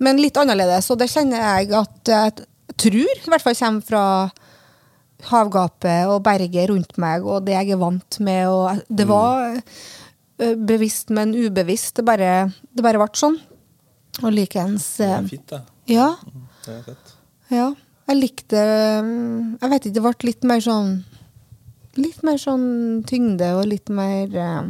Men 0.00 0.20
litt 0.20 0.36
annerledes, 0.40 0.88
og 0.92 1.00
det 1.00 1.10
kjenner 1.12 1.44
jeg 1.44 1.72
at 1.76 2.12
jeg 2.12 2.46
tror 2.76 3.12
i 3.12 3.30
hvert 3.30 3.44
fall 3.44 3.56
kommer 3.58 3.84
fra 3.84 4.04
havgapet 5.24 6.10
og 6.10 6.22
berget 6.26 6.70
rundt 6.70 6.98
meg 7.00 7.24
og 7.24 7.46
det 7.46 7.56
jeg 7.56 7.74
er 7.74 7.80
vant 7.80 8.18
med. 8.20 8.48
Og 8.48 8.82
det 8.88 9.08
var 9.08 9.56
ø, 9.56 10.54
bevisst, 10.68 11.10
men 11.10 11.34
ubevisst. 11.34 11.96
Det 11.96 12.06
bare, 12.06 12.50
det 12.72 12.84
bare 12.84 13.00
ble 13.00 13.10
sånn. 13.16 13.38
Og 14.22 14.32
likeens 14.32 14.96
Det 15.00 15.08
eh, 15.10 15.18
er 15.18 15.28
fint, 15.28 15.52
det. 15.52 15.60
Ja. 15.92 16.08
det 16.64 16.78
er 16.78 16.82
fett. 16.86 17.12
Ja. 17.52 17.66
Jeg 18.06 18.20
likte 18.20 18.60
mm, 19.02 19.56
Jeg 19.60 19.70
vet 19.70 19.86
ikke, 19.86 19.94
det 19.96 20.02
ble 20.04 20.28
litt 20.28 20.44
mer 20.46 20.60
sånn 20.62 20.90
Litt 21.98 22.20
mer 22.22 22.38
sånn 22.38 22.66
tyngde 23.08 23.48
og 23.58 23.66
litt 23.66 23.90
mer 23.90 24.30
eh, 24.30 24.68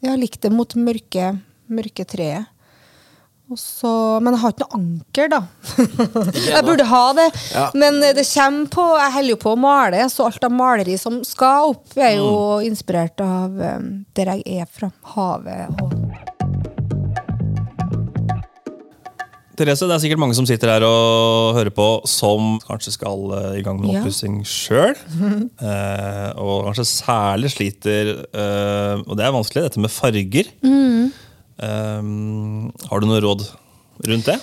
jeg 0.00 0.16
likte 0.16 0.48
mot 0.48 0.72
mørke, 0.80 1.26
mørke 1.68 2.06
treet. 2.08 2.48
Og 3.50 3.58
så, 3.58 3.90
men 4.22 4.36
jeg 4.36 4.40
har 4.44 4.52
ikke 4.54 4.62
noe 4.62 4.78
anker, 4.78 5.30
da. 5.32 5.40
jeg 6.52 6.62
burde 6.68 6.84
ha 6.86 7.02
det. 7.18 7.24
Ja. 7.50 7.64
Men 7.74 7.98
eh, 8.06 8.12
det 8.14 8.22
kommer 8.30 8.68
på 8.70 8.84
Jeg 9.00 9.14
holder 9.16 9.32
jo 9.34 9.38
på 9.42 9.54
å 9.56 9.58
male, 9.58 10.04
så 10.12 10.28
alt 10.28 10.46
av 10.46 10.54
maleri 10.54 10.94
som 11.00 11.18
skal 11.26 11.72
opp, 11.72 11.96
er 11.98 12.20
jo 12.20 12.60
inspirert 12.62 13.18
av 13.24 13.58
um, 13.58 13.88
der 14.14 14.36
jeg 14.36 14.62
er 14.62 14.70
fra. 14.70 14.92
Havet 15.16 15.82
og 15.82 15.98
Therese, 19.60 19.84
det 19.84 19.92
er 19.92 20.00
sikkert 20.00 20.20
mange 20.22 20.36
som 20.38 20.46
sitter 20.48 20.70
her 20.72 20.84
og 20.86 21.58
hører 21.58 21.72
på, 21.76 21.86
som 22.08 22.54
kanskje 22.64 22.94
skal 22.94 23.26
uh, 23.34 23.50
i 23.58 23.64
gang 23.66 23.76
med 23.82 23.90
Ja. 23.92 24.00
oppussing 24.00 24.38
sjøl. 24.48 24.94
Uh, 25.60 26.30
og 26.46 26.70
kanskje 26.70 26.86
særlig 26.88 27.50
sliter 27.52 28.14
uh, 28.30 29.02
Og 29.04 29.18
det 29.18 29.26
er 29.26 29.34
vanskelig, 29.34 29.66
dette 29.66 29.82
med 29.82 29.92
farger. 29.92 30.48
Mm. 30.64 31.10
Eh, 31.60 32.02
har 32.90 33.00
du 33.00 33.08
noe 33.08 33.22
råd 33.24 33.46
rundt 34.08 34.30
det? 34.32 34.38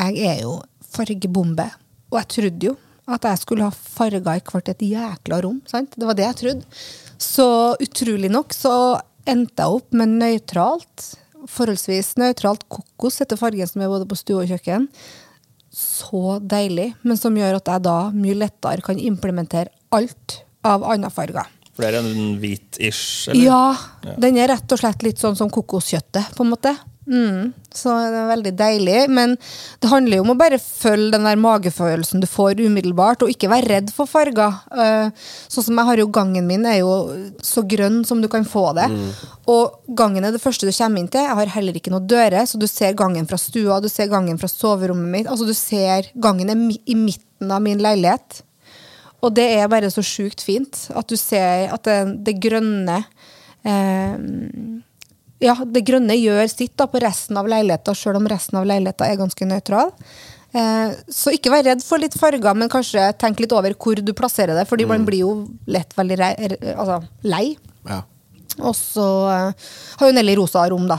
jeg 0.00 0.24
er 0.26 0.42
jo 0.44 0.56
fargebombe. 0.94 1.68
Og 2.10 2.18
jeg 2.20 2.32
trodde 2.34 2.70
jo 2.70 2.76
at 3.10 3.26
jeg 3.26 3.42
skulle 3.42 3.66
ha 3.66 3.74
farger 3.74 4.20
i 4.22 4.42
hvert 4.46 4.70
et 4.70 4.84
jækla 4.86 5.40
rom. 5.44 5.60
Sant? 5.70 5.94
Det 5.96 6.06
var 6.06 6.18
det 6.18 6.26
jeg 6.26 6.38
trodde. 6.42 6.82
Så 7.20 7.46
utrolig 7.82 8.30
nok 8.32 8.54
så 8.56 8.74
endte 9.28 9.62
jeg 9.62 9.80
opp 9.80 9.96
med 9.96 10.14
nøytralt, 10.20 11.08
forholdsvis 11.50 12.14
nøytralt 12.20 12.64
kokos 12.72 13.20
etter 13.22 13.38
fargen 13.40 13.68
som 13.68 13.82
er 13.82 13.90
både 13.92 14.08
på 14.08 14.18
stue 14.18 14.44
og 14.44 14.50
kjøkken. 14.50 14.88
Så 15.74 16.38
deilig, 16.42 16.90
men 17.06 17.18
som 17.18 17.36
gjør 17.36 17.60
at 17.60 17.70
jeg 17.70 17.86
da 17.86 17.98
mye 18.14 18.38
lettere 18.38 18.86
kan 18.86 18.98
implementere 18.98 19.70
alt 19.94 20.40
av 20.66 20.84
andre 20.86 21.10
farger. 21.14 21.46
For 21.80 21.86
det 21.86 21.90
er 21.94 22.00
en 22.04 22.38
hvit-ish? 22.42 23.30
Ja, 23.32 23.74
Ja, 24.04 24.14
den 24.20 24.36
er 24.36 24.52
rett 24.52 24.72
og 24.72 24.80
slett 24.80 25.02
litt 25.06 25.20
sånn 25.20 25.36
som 25.38 25.50
kokoskjøttet, 25.52 26.34
på 26.36 26.44
en 26.44 26.52
måte. 26.52 26.76
Mm, 27.10 27.48
så 27.74 27.90
det 28.12 28.18
er 28.20 28.28
veldig 28.28 28.50
deilig. 28.54 28.98
Men 29.10 29.32
det 29.82 29.88
handler 29.90 30.20
jo 30.20 30.24
om 30.26 30.32
å 30.34 30.38
bare 30.38 30.60
følge 30.62 31.14
den 31.16 31.24
der 31.26 31.40
magefølelsen 31.40 32.22
du 32.22 32.28
får 32.30 32.60
umiddelbart, 32.60 33.24
og 33.24 33.32
ikke 33.32 33.50
være 33.50 33.70
redd 33.72 33.90
for 33.94 34.06
farger. 34.10 34.60
Eh, 34.70 35.10
sånn 35.50 35.66
som 35.66 35.80
jeg 35.80 35.88
har 35.88 36.02
jo 36.02 36.10
gangen 36.14 36.46
min, 36.46 36.66
er 36.68 36.82
jo 36.82 36.92
så 37.42 37.64
grønn 37.66 38.04
som 38.06 38.22
du 38.22 38.28
kan 38.30 38.46
få 38.46 38.68
det. 38.78 38.86
Og 39.50 39.80
gangen 39.96 40.24
er 40.28 40.36
det 40.36 40.42
første 40.42 40.68
du 40.68 40.74
kommer 40.76 41.02
inn 41.02 41.10
til. 41.10 41.24
Jeg 41.26 41.38
har 41.40 41.54
heller 41.56 41.80
ikke 41.80 41.94
noe 41.94 42.04
dører, 42.06 42.46
så 42.46 42.60
du 42.60 42.68
ser 42.70 42.94
gangen 42.98 43.26
fra 43.26 43.40
stua, 43.40 43.80
du 43.82 43.88
ser 43.90 44.12
gangen 44.12 44.38
fra 44.38 44.50
soverommet 44.52 45.10
mitt. 45.16 45.26
Altså 45.32 45.48
du 45.48 45.56
ser 45.56 46.12
gangen 46.14 46.70
i 46.86 46.94
midten 46.94 47.50
av 47.50 47.64
min 47.64 47.82
leilighet. 47.82 48.44
Og 49.20 49.34
det 49.36 49.46
er 49.58 49.68
bare 49.68 49.90
så 49.92 50.02
sjukt 50.04 50.40
fint 50.44 50.86
at 50.96 51.08
du 51.10 51.16
ser 51.20 51.68
at 51.74 51.84
det, 51.84 51.96
det 52.24 52.38
grønne 52.40 53.02
eh, 53.68 54.16
Ja, 55.40 55.54
det 55.64 55.82
grønne 55.88 56.16
gjør 56.18 56.48
sitt 56.52 56.74
da 56.80 56.86
på 56.90 57.00
resten 57.00 57.38
av 57.40 57.48
leiligheta, 57.48 57.94
sjøl 57.96 58.18
om 58.20 58.26
resten 58.28 58.58
av 58.60 58.66
leiligheta 58.68 59.06
er 59.08 59.16
ganske 59.20 59.46
nøytral. 59.48 59.92
Eh, 60.52 60.96
så 61.08 61.32
ikke 61.32 61.52
vær 61.52 61.64
redd 61.68 61.84
for 61.86 62.02
litt 62.02 62.16
farger, 62.18 62.56
men 62.58 62.68
kanskje 62.72 63.06
tenk 63.20 63.40
litt 63.40 63.54
over 63.56 63.72
hvor 63.80 64.00
du 64.04 64.12
plasserer 64.18 64.56
det, 64.58 64.66
fordi 64.68 64.84
man 64.90 65.06
blir 65.08 65.22
jo 65.22 65.30
lett 65.70 65.94
veldig 65.96 66.18
rei, 66.20 66.32
re- 66.52 66.74
altså, 66.74 66.98
lei. 67.24 67.44
Ja. 67.88 68.02
Og 68.60 68.74
så 68.76 69.06
eh, 69.30 69.70
har 70.02 70.10
jo 70.10 70.16
Nelly 70.18 70.36
rosa 70.40 70.66
rom, 70.68 70.88
da. 70.90 70.98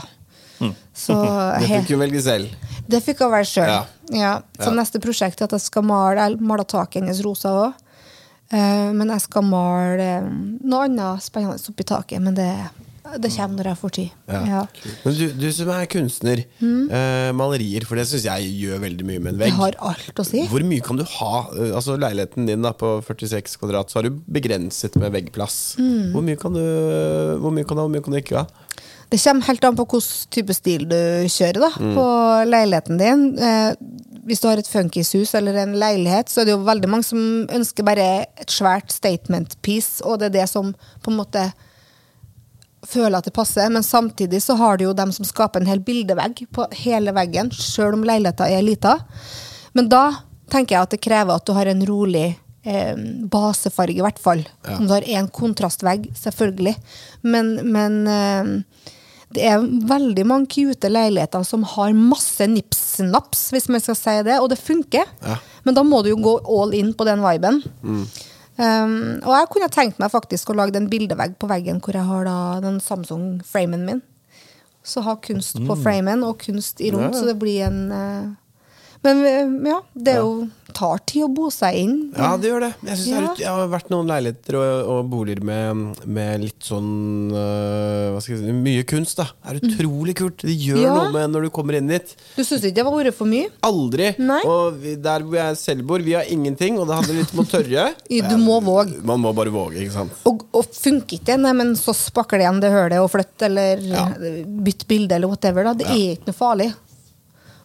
Så 0.96 1.14
Det 1.62 1.68
fikk 1.68 1.94
hun 1.94 2.02
velge 2.02 2.20
selv. 2.24 2.50
det 2.90 3.02
fikk 3.04 3.22
hun 3.22 3.30
velge 3.34 3.50
sjøl. 3.52 3.70
Ja. 3.70 3.82
Ja. 4.12 4.32
Så 4.58 4.72
neste 4.74 4.98
prosjekt 5.02 5.40
er 5.40 5.46
at 5.48 5.54
jeg 5.56 5.64
skal 5.68 5.86
male 5.86 6.26
Jeg 6.26 6.66
taket 6.68 7.00
hennes 7.02 7.22
rosa 7.24 7.52
òg. 7.68 7.78
Men 8.92 9.08
jeg 9.14 9.24
skal 9.24 9.44
male 9.48 10.06
eh, 10.20 10.30
noe 10.62 10.86
annet 10.88 11.24
spennende 11.24 11.56
oppi 11.72 11.86
taket. 11.88 12.20
Men 12.20 12.34
det, 12.36 12.48
det 13.22 13.30
kommer 13.34 13.58
når 13.62 13.70
jeg 13.72 13.78
får 13.80 13.92
tid. 13.96 14.10
Ja. 14.28 14.40
Ja. 14.48 14.60
Men 15.04 15.16
du, 15.16 15.24
du 15.40 15.46
som 15.56 15.70
er 15.74 15.88
kunstner, 15.90 16.42
eh, 16.62 17.30
malerier, 17.36 17.86
for 17.88 17.96
det 18.00 18.04
syns 18.10 18.26
jeg 18.28 18.50
gjør 18.60 18.82
veldig 18.84 19.06
mye 19.08 19.22
med 19.24 19.34
en 19.34 19.40
vegg. 19.42 19.56
har 19.58 19.78
alt 19.92 20.20
å 20.22 20.26
si. 20.28 20.44
Hvor 20.52 20.64
mye 20.68 20.84
kan 20.84 21.00
du 21.00 21.04
ha? 21.18 21.32
Eh, 21.56 21.72
Altså 21.76 21.96
Leiligheten 22.00 22.46
din 22.50 22.62
da 22.64 22.74
på 22.76 22.94
46 23.08 23.56
kvadrat, 23.62 23.90
så 23.92 24.00
har 24.00 24.08
du 24.10 24.20
begrenset 24.28 24.96
med 25.00 25.12
veggplass. 25.16 25.58
Mm. 25.80 26.12
Hvor 26.14 26.28
mye 26.28 26.40
kan 26.40 26.56
du 26.56 26.62
Hvor 27.42 27.56
mye 27.56 27.64
kan 27.64 27.76
du 27.80 27.82
ha, 27.82 27.88
hvor 27.88 27.94
mye 27.96 28.04
kan 28.04 28.14
du 28.16 28.20
ikke 28.20 28.42
ha? 28.44 28.61
Det 29.12 29.18
kommer 29.20 29.44
helt 29.44 29.64
an 29.68 29.76
på 29.76 29.84
hvilken 29.84 30.30
type 30.32 30.54
stil 30.56 30.86
du 30.88 31.00
kjører 31.28 31.60
da, 31.60 31.68
på 31.76 32.04
leiligheten 32.48 32.96
din. 32.96 33.26
Eh, 33.36 33.74
hvis 34.24 34.40
du 34.40 34.46
har 34.48 34.60
et 34.60 34.70
funkishus 34.70 35.34
eller 35.36 35.58
en 35.60 35.74
leilighet, 35.76 36.30
så 36.32 36.40
er 36.40 36.48
det 36.48 36.54
jo 36.54 36.62
veldig 36.64 36.88
mange 36.88 37.04
som 37.04 37.20
ønsker 37.52 37.84
bare 37.84 38.06
et 38.40 38.54
svært 38.54 38.94
statement 38.94 39.58
piece, 39.60 40.00
og 40.00 40.22
det 40.22 40.30
er 40.30 40.38
det 40.38 40.46
som 40.48 40.70
på 41.04 41.12
en 41.12 41.18
måte 41.18 41.42
føler 42.88 43.18
at 43.18 43.28
det 43.28 43.34
passer. 43.36 43.68
Men 43.68 43.84
samtidig 43.84 44.40
så 44.46 44.56
har 44.58 44.78
du 44.78 44.86
jo 44.86 44.94
dem 44.96 45.12
som 45.12 45.28
skaper 45.28 45.60
en 45.60 45.68
hel 45.68 45.82
bildevegg 45.84 46.46
på 46.54 46.66
hele 46.84 47.14
veggen, 47.14 47.52
sjøl 47.52 47.98
om 47.98 48.06
leiligheta 48.08 48.48
er 48.48 48.64
lita. 48.64 48.96
Men 49.76 49.92
da 49.92 50.06
tenker 50.52 50.76
jeg 50.76 50.86
at 50.86 50.96
det 50.96 51.02
krever 51.04 51.36
at 51.36 51.46
du 51.48 51.52
har 51.56 51.68
en 51.68 51.84
rolig 51.88 52.30
eh, 52.64 52.96
basefarge, 53.28 53.98
i 53.98 54.04
hvert 54.04 54.22
fall. 54.22 54.46
Om 54.78 54.88
du 54.88 54.96
har 54.96 55.04
én 55.04 55.30
kontrastvegg, 55.32 56.08
selvfølgelig. 56.18 56.76
Men, 57.28 57.54
men 57.72 58.02
eh, 58.08 58.92
det 59.34 59.44
er 59.48 59.62
veldig 59.88 60.24
mange 60.28 60.50
cute 60.52 60.88
leiligheter 60.90 61.44
som 61.46 61.64
har 61.74 61.94
masse 61.96 62.46
nips-naps, 62.48 63.48
hvis 63.54 63.68
man 63.72 63.80
skal 63.84 63.96
si 63.98 64.16
det, 64.26 64.38
og 64.40 64.50
det 64.52 64.58
funker. 64.60 65.08
Ja. 65.24 65.38
Men 65.64 65.74
da 65.78 65.84
må 65.86 66.02
du 66.02 66.10
jo 66.12 66.20
gå 66.22 66.36
all 66.50 66.74
in 66.74 66.92
på 66.94 67.06
den 67.08 67.22
viben. 67.24 67.62
Um, 67.82 69.18
og 69.24 69.32
jeg 69.32 69.48
kunne 69.54 69.68
tenkt 69.72 69.98
meg 70.02 70.12
faktisk 70.12 70.50
å 70.52 70.56
lage 70.58 70.76
en 70.76 70.90
bildevegg 70.92 71.38
på 71.40 71.48
veggen 71.48 71.78
hvor 71.80 71.96
jeg 71.96 72.04
har 72.04 72.26
da 72.28 72.36
den 72.62 72.80
Samsung-framen 72.84 73.86
min. 73.88 74.02
Så 74.84 75.00
ha 75.06 75.14
kunst 75.22 75.60
på 75.62 75.76
framen 75.78 76.24
og 76.26 76.40
kunst 76.42 76.80
i 76.82 76.90
rundt, 76.92 77.14
Ja. 77.14 77.20
så 77.20 77.26
det 77.30 77.38
blir 77.38 77.62
en 77.68 77.80
eh, 77.94 78.30
Men 79.02 79.24
eh, 79.26 79.70
ja, 79.72 79.78
det 79.94 80.12
er 80.16 80.20
jo 80.22 80.34
tar 80.72 81.02
tid 81.04 81.26
å 81.26 81.28
bo 81.28 81.50
seg 81.52 81.74
inn. 81.76 81.96
Ja, 82.16 82.30
det 82.40 82.48
gjør 82.48 82.62
det. 82.64 82.68
Jeg, 82.86 82.98
ja. 83.10 83.18
det 83.20 83.32
er 83.34 83.40
jeg 83.42 83.50
har 83.52 83.66
vært 83.68 83.90
noen 83.92 84.06
leiligheter 84.08 84.56
og, 84.56 84.86
og 84.94 85.08
boliger 85.12 85.42
med, 85.44 85.98
med 86.08 86.44
litt 86.46 86.64
sånn 86.64 86.86
uh, 87.34 88.14
jeg 88.22 88.38
si 88.40 88.54
Mye 88.56 88.86
kunst, 88.88 89.18
da. 89.20 89.26
Det 89.42 89.52
er 89.52 89.58
utrolig 89.68 90.14
kult. 90.22 90.44
Det 90.46 90.54
gjør 90.56 90.78
Mm. 90.82 90.84
Ja. 90.86 90.94
noe 90.96 91.12
med 91.12 91.34
når 91.34 91.44
du 91.44 91.50
kommer 91.52 91.76
inn 91.76 91.90
dit. 91.90 92.14
Du 92.38 92.40
syns 92.40 92.62
ikke 92.64 92.78
det 92.78 92.84
var 92.86 92.94
vært 92.96 93.18
for 93.18 93.28
mye? 93.28 93.50
Aldri. 93.68 94.06
Nei. 94.22 94.38
Og 94.48 94.78
vi, 94.80 94.94
der 95.04 95.26
hvor 95.26 95.36
jeg 95.36 95.58
selv 95.60 95.84
bor, 95.90 96.00
vi 96.06 96.14
har 96.16 96.30
ingenting, 96.32 96.78
og 96.80 96.88
det 96.88 96.96
handler 96.96 97.18
litt 97.20 97.34
om 97.36 97.42
å 97.44 97.48
tørre. 97.52 97.84
Du 98.32 98.38
må 98.40 98.60
våge. 98.64 99.02
Man 99.04 99.20
må 99.20 99.34
bare 99.36 99.52
våge, 99.52 99.82
ikke 99.82 99.92
sant. 99.98 100.14
Og, 100.30 100.46
og 100.56 100.72
funker 100.72 101.18
ikke 101.18 101.36
det, 101.42 101.52
men 101.58 101.74
så 101.76 101.92
spakker 101.96 102.40
det 102.40 102.46
igjen 102.46 102.62
det 102.64 102.72
hølet 102.72 103.02
og 103.02 103.10
flytt, 103.12 103.36
eller 103.50 103.82
Ja. 103.92 104.06
bytt 104.64 104.86
bilde, 104.88 105.18
eller 105.18 105.28
whatever. 105.28 105.68
Da. 105.68 105.74
Det 105.82 105.90
er 105.90 106.02
ikke 106.16 106.30
noe 106.32 106.38
farlig. 106.38 106.70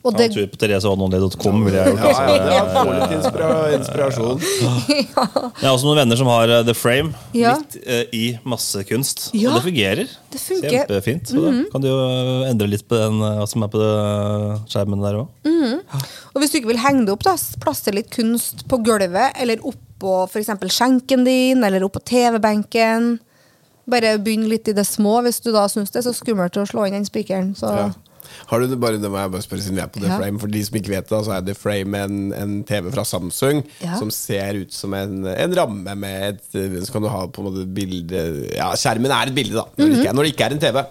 Og 0.07 0.13
Ja, 0.15 0.19
det, 0.23 0.27
tur 0.35 0.45
på 0.53 0.57
thereseononly.com 0.61 1.63
ville 1.65 1.81
jeg 1.81 1.93
gjort. 1.93 2.03
Ja, 2.07 2.25
ja, 2.31 2.57
ja, 2.57 2.65
få 2.71 2.93
litt 2.95 3.15
inspira 3.17 3.49
inspirasjon. 3.75 4.43
Jeg 4.87 5.65
har 5.65 5.73
også 5.73 5.87
noen 5.89 5.99
venner 6.01 6.19
som 6.19 6.29
har 6.31 6.53
eh, 6.57 6.63
The 6.67 6.75
Frame 6.77 7.11
Ja. 7.35 7.57
midt 7.59 7.75
uh, 7.83 8.03
i 8.15 8.25
masse 8.47 8.83
kunst. 8.87 9.27
Ja, 9.35 9.51
Og 9.51 9.59
det 9.59 9.65
fungerer. 9.67 10.13
det 10.31 10.39
funker. 10.41 10.69
Mhm. 10.69 10.77
Kjempefint. 10.77 11.27
Så 11.33 11.43
da 11.43 11.51
kan 11.73 11.83
du 11.83 11.89
jo 11.89 11.97
eh, 12.07 12.49
endre 12.51 12.69
litt 12.71 12.87
på 12.87 12.95
den 12.99 13.19
uh, 13.21 13.43
som 13.49 13.65
er 13.67 13.71
på 13.73 13.81
eh, 13.83 14.63
skjermen 14.71 15.03
der 15.03 15.19
òg. 15.23 15.27
Mm. 15.47 15.79
og 16.33 16.41
hvis 16.41 16.51
du 16.53 16.57
ikke 16.61 16.69
vil 16.71 16.79
henge 16.83 17.05
det 17.07 17.13
opp, 17.15 17.23
da, 17.27 17.35
plasser 17.63 17.95
litt 17.95 18.09
kunst 18.13 18.65
på 18.71 18.79
gulvet, 18.85 19.35
eller 19.41 19.59
oppå 19.67 20.23
f.eks. 20.29 20.51
skjenken 20.71 21.25
din, 21.27 21.63
eller 21.65 21.83
oppå 21.87 21.99
TV-benken. 22.07 23.17
Bare 23.87 24.17
begynn 24.19 24.47
litt 24.51 24.67
i 24.67 24.73
det 24.75 24.83
små 24.87 25.21
hvis 25.23 25.39
du 25.43 25.51
da 25.55 25.63
syns 25.71 25.91
det 25.93 26.01
er 26.01 26.07
så 26.09 26.13
skummelt 26.15 26.57
å 26.59 26.65
slå 26.67 26.85
inn 26.87 26.97
den 26.99 27.07
spikeren. 27.07 27.53
Så 27.55 27.71
Ja. 27.71 27.87
Har 28.47 28.59
du 28.61 28.67
det 28.71 28.79
bare, 28.79 28.99
det 29.01 29.09
må 29.11 29.17
jeg 29.19 29.31
bare 29.33 29.45
spørre 29.45 29.61
siden 29.65 29.79
vi 29.79 29.83
er 29.83 29.91
på 29.91 29.99
The 30.03 30.07
Ja. 30.11 30.17
Frame 30.21 30.39
For 30.39 30.47
de 30.53 30.63
som 30.67 30.77
ikke 30.79 30.93
vet 30.93 31.09
det, 31.09 31.21
så 31.25 31.33
er 31.37 31.41
The 31.47 31.55
Frame 31.57 32.03
en, 32.05 32.17
en 32.37 32.55
TV 32.69 32.91
fra 32.93 33.03
Samsung 33.07 33.63
Ja. 33.83 33.97
som 33.99 34.09
ser 34.13 34.61
ut 34.63 34.73
som 34.73 34.93
en, 34.93 35.25
en 35.33 35.55
ramme 35.57 35.95
med 35.95 36.41
et 36.53 36.83
Så 36.85 36.91
kan 36.93 37.01
du 37.01 37.09
ha 37.11 37.25
på 37.27 37.41
en 37.43 37.49
måte 37.51 37.65
bilde 37.77 38.25
Ja, 38.55 38.71
skjermen 38.77 39.11
er 39.11 39.27
et 39.31 39.35
bilde, 39.37 39.55
da, 39.57 39.65
når, 39.77 39.85
det 39.89 39.97
ikke 40.01 40.09
er, 40.13 40.17
når 40.19 40.23
det 40.27 40.33
ikke 40.35 40.45
er 40.51 40.57
en 40.57 40.63
TV. 40.67 40.83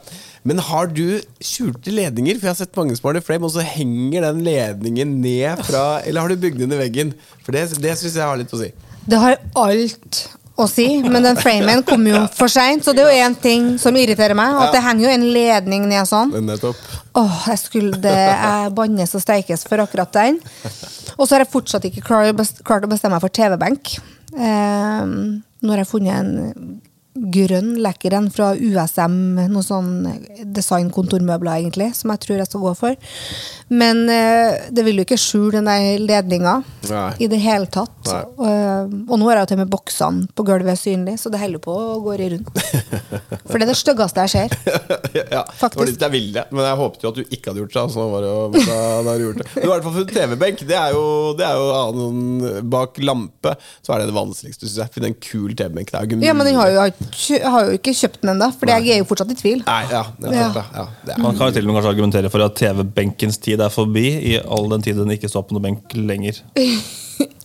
Men 0.47 0.61
har 0.63 0.87
du 0.95 1.19
skjulte 1.43 1.91
ledninger? 1.91 2.37
For 2.39 2.47
jeg 2.47 2.53
har 2.55 2.59
sett 2.61 2.77
mange 2.79 2.95
som 2.95 3.09
har 3.09 3.17
The 3.19 3.25
Frame, 3.27 3.49
og 3.49 3.51
så 3.57 3.65
henger 3.67 4.29
den 4.29 4.45
ledningen 4.47 5.17
ned 5.25 5.65
fra 5.67 6.01
Eller 6.07 6.23
har 6.23 6.31
du 6.31 6.37
bygd 6.39 6.61
den 6.63 6.75
i 6.77 6.79
veggen? 6.79 7.15
For 7.43 7.51
det, 7.57 7.65
det 7.83 7.97
syns 7.99 8.15
jeg 8.15 8.23
har 8.23 8.39
litt 8.39 8.55
å 8.55 8.61
si. 8.61 8.69
Det 9.11 9.19
har 9.23 9.41
alt 9.59 10.21
å 10.57 10.65
si, 10.71 10.87
men 11.05 11.23
den 11.23 11.37
framen 11.37 11.83
kom 11.85 12.07
jo 12.09 12.23
for 12.33 12.49
seint, 12.49 12.85
så 12.85 12.95
det 12.97 13.03
er 13.05 13.11
jo 13.13 13.25
én 13.27 13.35
ting 13.43 13.67
som 13.79 13.97
irriterer 13.97 14.33
meg. 14.39 14.55
At 14.57 14.73
det 14.73 14.81
henger 14.87 15.05
jo 15.05 15.11
en 15.13 15.27
ledning 15.35 15.85
ned 15.91 16.09
sånn. 16.09 16.33
Nettopp. 16.47 16.79
Åh, 17.17 17.43
jeg 17.53 17.59
skulle 17.61 17.99
det 18.01 18.15
Jeg 18.17 18.73
bannes 18.77 19.15
og 19.17 19.21
steikes 19.25 19.65
for 19.69 19.85
akkurat 19.85 20.13
den. 20.17 20.39
Og 21.17 21.27
så 21.29 21.35
har 21.37 21.45
jeg 21.45 21.53
fortsatt 21.53 21.85
ikke 21.89 22.05
klart 22.05 22.33
å 22.33 22.37
best- 22.37 22.65
klart 22.65 22.85
å 22.85 22.89
bestemme 22.89 23.17
meg 23.17 23.21
for 23.25 23.29
TV-benk. 23.37 23.99
Eh, 24.37 25.05
nå 25.63 25.73
har 25.73 25.79
jeg 25.85 25.89
funnet 25.93 26.17
en 26.21 26.81
grønn 27.17 27.75
lekker 27.83 28.15
en 28.17 28.29
fra 28.33 28.53
USM, 28.55 29.17
noe 29.53 29.65
sånn 29.65 29.91
designkontormøbler, 30.57 31.63
egentlig, 31.63 31.91
som 31.97 32.13
jeg 32.13 32.23
tror 32.25 32.41
jeg 32.41 32.49
skal 32.51 32.65
gå 32.65 32.73
for. 32.79 33.15
Men 33.73 34.05
eh, 34.13 34.69
det 34.71 34.85
vil 34.87 35.01
jo 35.01 35.07
ikke 35.07 35.19
skjule 35.21 35.59
den 35.59 35.71
der 35.71 36.03
ledninga 36.03 36.59
i 37.19 37.29
det 37.31 37.41
hele 37.43 37.69
tatt. 37.73 38.11
Eh, 38.13 38.85
og 38.87 39.17
nå 39.19 39.29
har 39.29 39.41
jeg 39.41 39.47
jo 39.47 39.51
til 39.53 39.59
og 39.59 39.63
med 39.65 39.73
boksene 39.73 40.31
på 40.37 40.47
gulvet 40.47 40.81
synlig, 40.81 41.17
så 41.23 41.33
det 41.33 41.41
holder 41.43 41.63
på 41.65 41.75
å 41.75 41.99
gå 42.05 42.19
rundt. 42.23 42.53
For 43.49 43.59
det 43.59 43.67
er 43.67 43.73
det 43.73 43.79
styggeste 43.81 44.27
jeg 44.27 44.35
ser. 44.35 44.57
ja, 45.37 45.43
Faktisk. 45.57 45.77
Det 45.77 45.83
var 45.83 45.91
litt 45.91 46.07
jeg 46.07 46.15
ville, 46.15 46.47
men 46.53 46.69
jeg 46.69 46.81
håpet 46.83 47.07
jo 47.07 47.13
at 47.13 47.21
du 47.21 47.25
ikke 47.27 47.51
hadde 47.51 47.63
gjort 47.65 47.75
det. 47.75 47.83
Altså, 47.87 48.09
var 48.13 48.27
det 48.27 48.67
da, 49.07 49.17
gjort 49.23 49.43
det. 49.43 49.49
Du 49.55 49.61
har 49.61 49.67
i 49.67 49.73
hvert 49.73 49.89
fall 49.89 49.97
funnet 49.99 50.15
TV-benk. 50.17 50.65
Det 50.69 50.79
er 50.79 50.97
jo, 50.97 51.05
det 51.39 51.49
er 51.49 51.61
jo 51.61 51.67
annen, 51.81 52.63
bak 52.77 53.01
lampe. 53.03 53.57
Så 53.83 53.95
er 53.95 54.03
det 54.03 54.11
det 54.11 54.17
vanskeligste, 54.17 54.67
synes 54.67 54.81
jeg. 54.83 54.95
Finne 54.97 55.13
en 55.13 55.19
kul 55.19 55.57
TV-benk. 55.57 55.93
Er 55.93 56.09
ikke 56.09 56.21
Ja, 56.25 56.37
men 56.37 56.49
den 56.49 56.59
har 56.59 56.71
jo, 56.73 56.81
jeg 56.87 57.06
har 57.43 57.69
jo 57.71 57.77
ikke 57.79 57.93
kjøpt 57.97 58.21
den 58.23 58.33
ennå, 58.35 58.49
for 58.59 58.71
jeg 58.71 58.91
er 58.95 59.01
jo 59.01 59.07
fortsatt 59.09 59.33
i 59.33 59.37
tvil. 59.39 59.63
Nei, 59.67 59.81
ja, 59.91 60.03
nettopp, 60.23 60.57
ja. 60.59 60.65
ja, 60.83 60.85
det 61.07 61.15
er. 61.17 61.23
Man 61.25 61.39
kan 61.39 61.51
jo 61.51 61.57
til 61.57 61.65
og 61.67 61.71
med 61.71 61.79
kanskje 61.79 61.93
argumentere 61.95 62.31
for 62.33 62.45
at 62.47 62.57
TV-benkens 62.61 63.39
tid 63.45 63.63
er 63.65 63.73
forbi, 63.75 64.07
i 64.33 64.37
all 64.43 64.69
den 64.73 64.85
tid 64.87 64.99
den 65.01 65.13
ikke 65.17 65.31
står 65.33 65.47
på 65.49 65.57
noen 65.57 65.67
benk 65.71 65.97
lenger. 65.99 66.43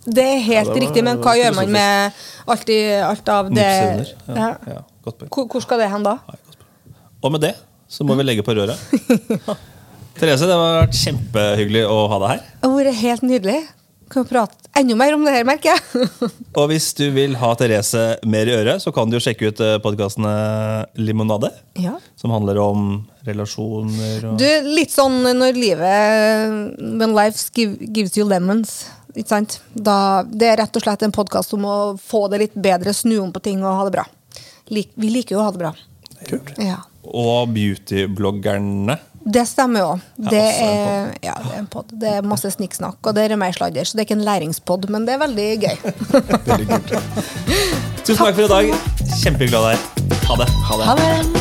Det 0.02 0.24
er 0.26 0.39
helt 0.41 0.56
Ja, 0.56 0.62
det 0.65 0.71
var- 0.74 0.80
riktig, 0.82 1.02
men 1.06 1.19
hva 1.21 1.30
var 1.30 1.38
gjør 1.38 1.54
man 1.56 1.69
med 1.71 2.15
alt, 2.50 2.69
i, 2.74 2.78
alt 3.06 3.30
av 3.30 3.52
det 3.54 3.65
ja. 3.67 4.06
Ja, 4.34 4.47
ja, 4.67 4.80
godt. 5.06 5.21
Hvor, 5.30 5.45
hvor 5.54 5.62
skal 5.62 5.80
det 5.80 5.91
hen 5.93 6.04
da? 6.04 6.15
Og 7.21 7.32
med 7.32 7.43
det 7.45 7.52
så 7.88 8.04
må 8.08 8.15
vi 8.17 8.26
legge 8.26 8.43
på 8.43 8.56
røret. 8.58 8.82
Therese, 10.17 10.47
det 10.50 10.56
har 10.58 10.82
vært 10.82 10.97
kjempehyggelig 10.97 11.84
å 11.88 12.00
ha 12.12 12.17
deg 12.24 12.34
her. 12.34 12.41
Det 12.58 12.69
har 12.71 12.76
vært 12.82 13.00
helt 13.04 13.26
nydelig. 13.30 13.60
Kan 14.12 14.26
prate 14.28 14.58
enda 14.76 14.95
mer 15.00 15.15
om 15.15 15.24
det 15.26 15.34
her, 15.36 15.45
merker 15.47 15.71
jeg. 15.74 16.08
Og 16.60 16.65
hvis 16.71 16.89
du 16.97 17.06
vil 17.15 17.36
ha 17.39 17.52
Therese 17.60 18.02
mer 18.28 18.50
i 18.50 18.56
øret, 18.58 18.84
så 18.84 18.91
kan 18.95 19.08
du 19.12 19.15
jo 19.17 19.21
sjekke 19.24 19.52
ut 19.52 19.62
podkastene 19.84 20.32
Limonade. 21.00 21.52
ja. 21.80 21.97
Som 22.19 22.34
handler 22.36 22.60
om 22.62 22.89
relasjoner 23.26 24.26
og 24.30 24.38
Du, 24.41 24.47
litt 24.76 24.91
sånn 24.93 25.21
når 25.38 25.56
livet 25.58 26.78
When 27.00 27.15
life 27.17 27.47
give, 27.56 27.78
gives 27.82 28.17
you 28.17 28.28
lemons. 28.28 28.84
Ikke 29.15 29.30
sant? 29.32 29.58
Da, 29.74 30.24
det 30.28 30.52
er 30.52 30.60
rett 30.62 30.78
og 30.78 30.84
slett 30.86 31.04
en 31.08 31.12
podkast 31.15 31.56
om 31.58 31.65
å 31.67 31.78
få 32.00 32.28
det 32.32 32.43
litt 32.45 32.54
bedre, 32.56 32.93
snu 32.95 33.17
om 33.24 33.32
på 33.36 33.41
ting 33.43 33.63
og 33.63 33.80
ha 33.80 33.88
det 33.88 33.95
bra. 33.97 34.06
Lik, 34.71 34.91
vi 34.95 35.10
liker 35.12 35.36
jo 35.36 35.41
å 35.41 35.47
ha 35.50 35.56
det 35.56 35.63
bra. 35.65 35.74
Kult. 36.30 36.54
Ja. 36.62 36.78
Og 37.04 37.50
beautybloggerne. 37.56 38.95
Det 39.24 39.44
stemmer 39.46 39.86
òg. 39.86 40.06
Det, 40.18 40.42
ja, 41.22 41.36
det 41.44 41.52
er 41.54 41.60
en 41.60 41.70
pod. 41.70 41.92
Det 41.94 42.16
er 42.18 42.26
masse 42.26 42.50
snikksnakk, 42.56 42.98
og 43.06 43.16
det 43.18 43.28
er 43.28 43.38
mer 43.40 43.54
sladder. 43.56 43.86
Så 43.86 43.98
det 43.98 44.06
er 44.06 44.10
ikke 44.10 44.18
en 44.20 44.26
læringspod, 44.26 44.90
men 44.94 45.06
det 45.06 45.18
er 45.18 45.22
veldig 45.22 45.50
gøy. 45.62 45.78
Veldig. 46.52 46.82
Tusen 48.06 48.24
takk 48.26 48.34
for 48.34 48.48
i 48.48 48.52
dag. 48.56 48.74
kjempeglad 49.22 49.62
av 49.62 49.72
deg. 49.76 50.20
Ha 50.32 50.42
det. 50.42 50.52
Ha 50.90 51.00
det. 51.04 51.40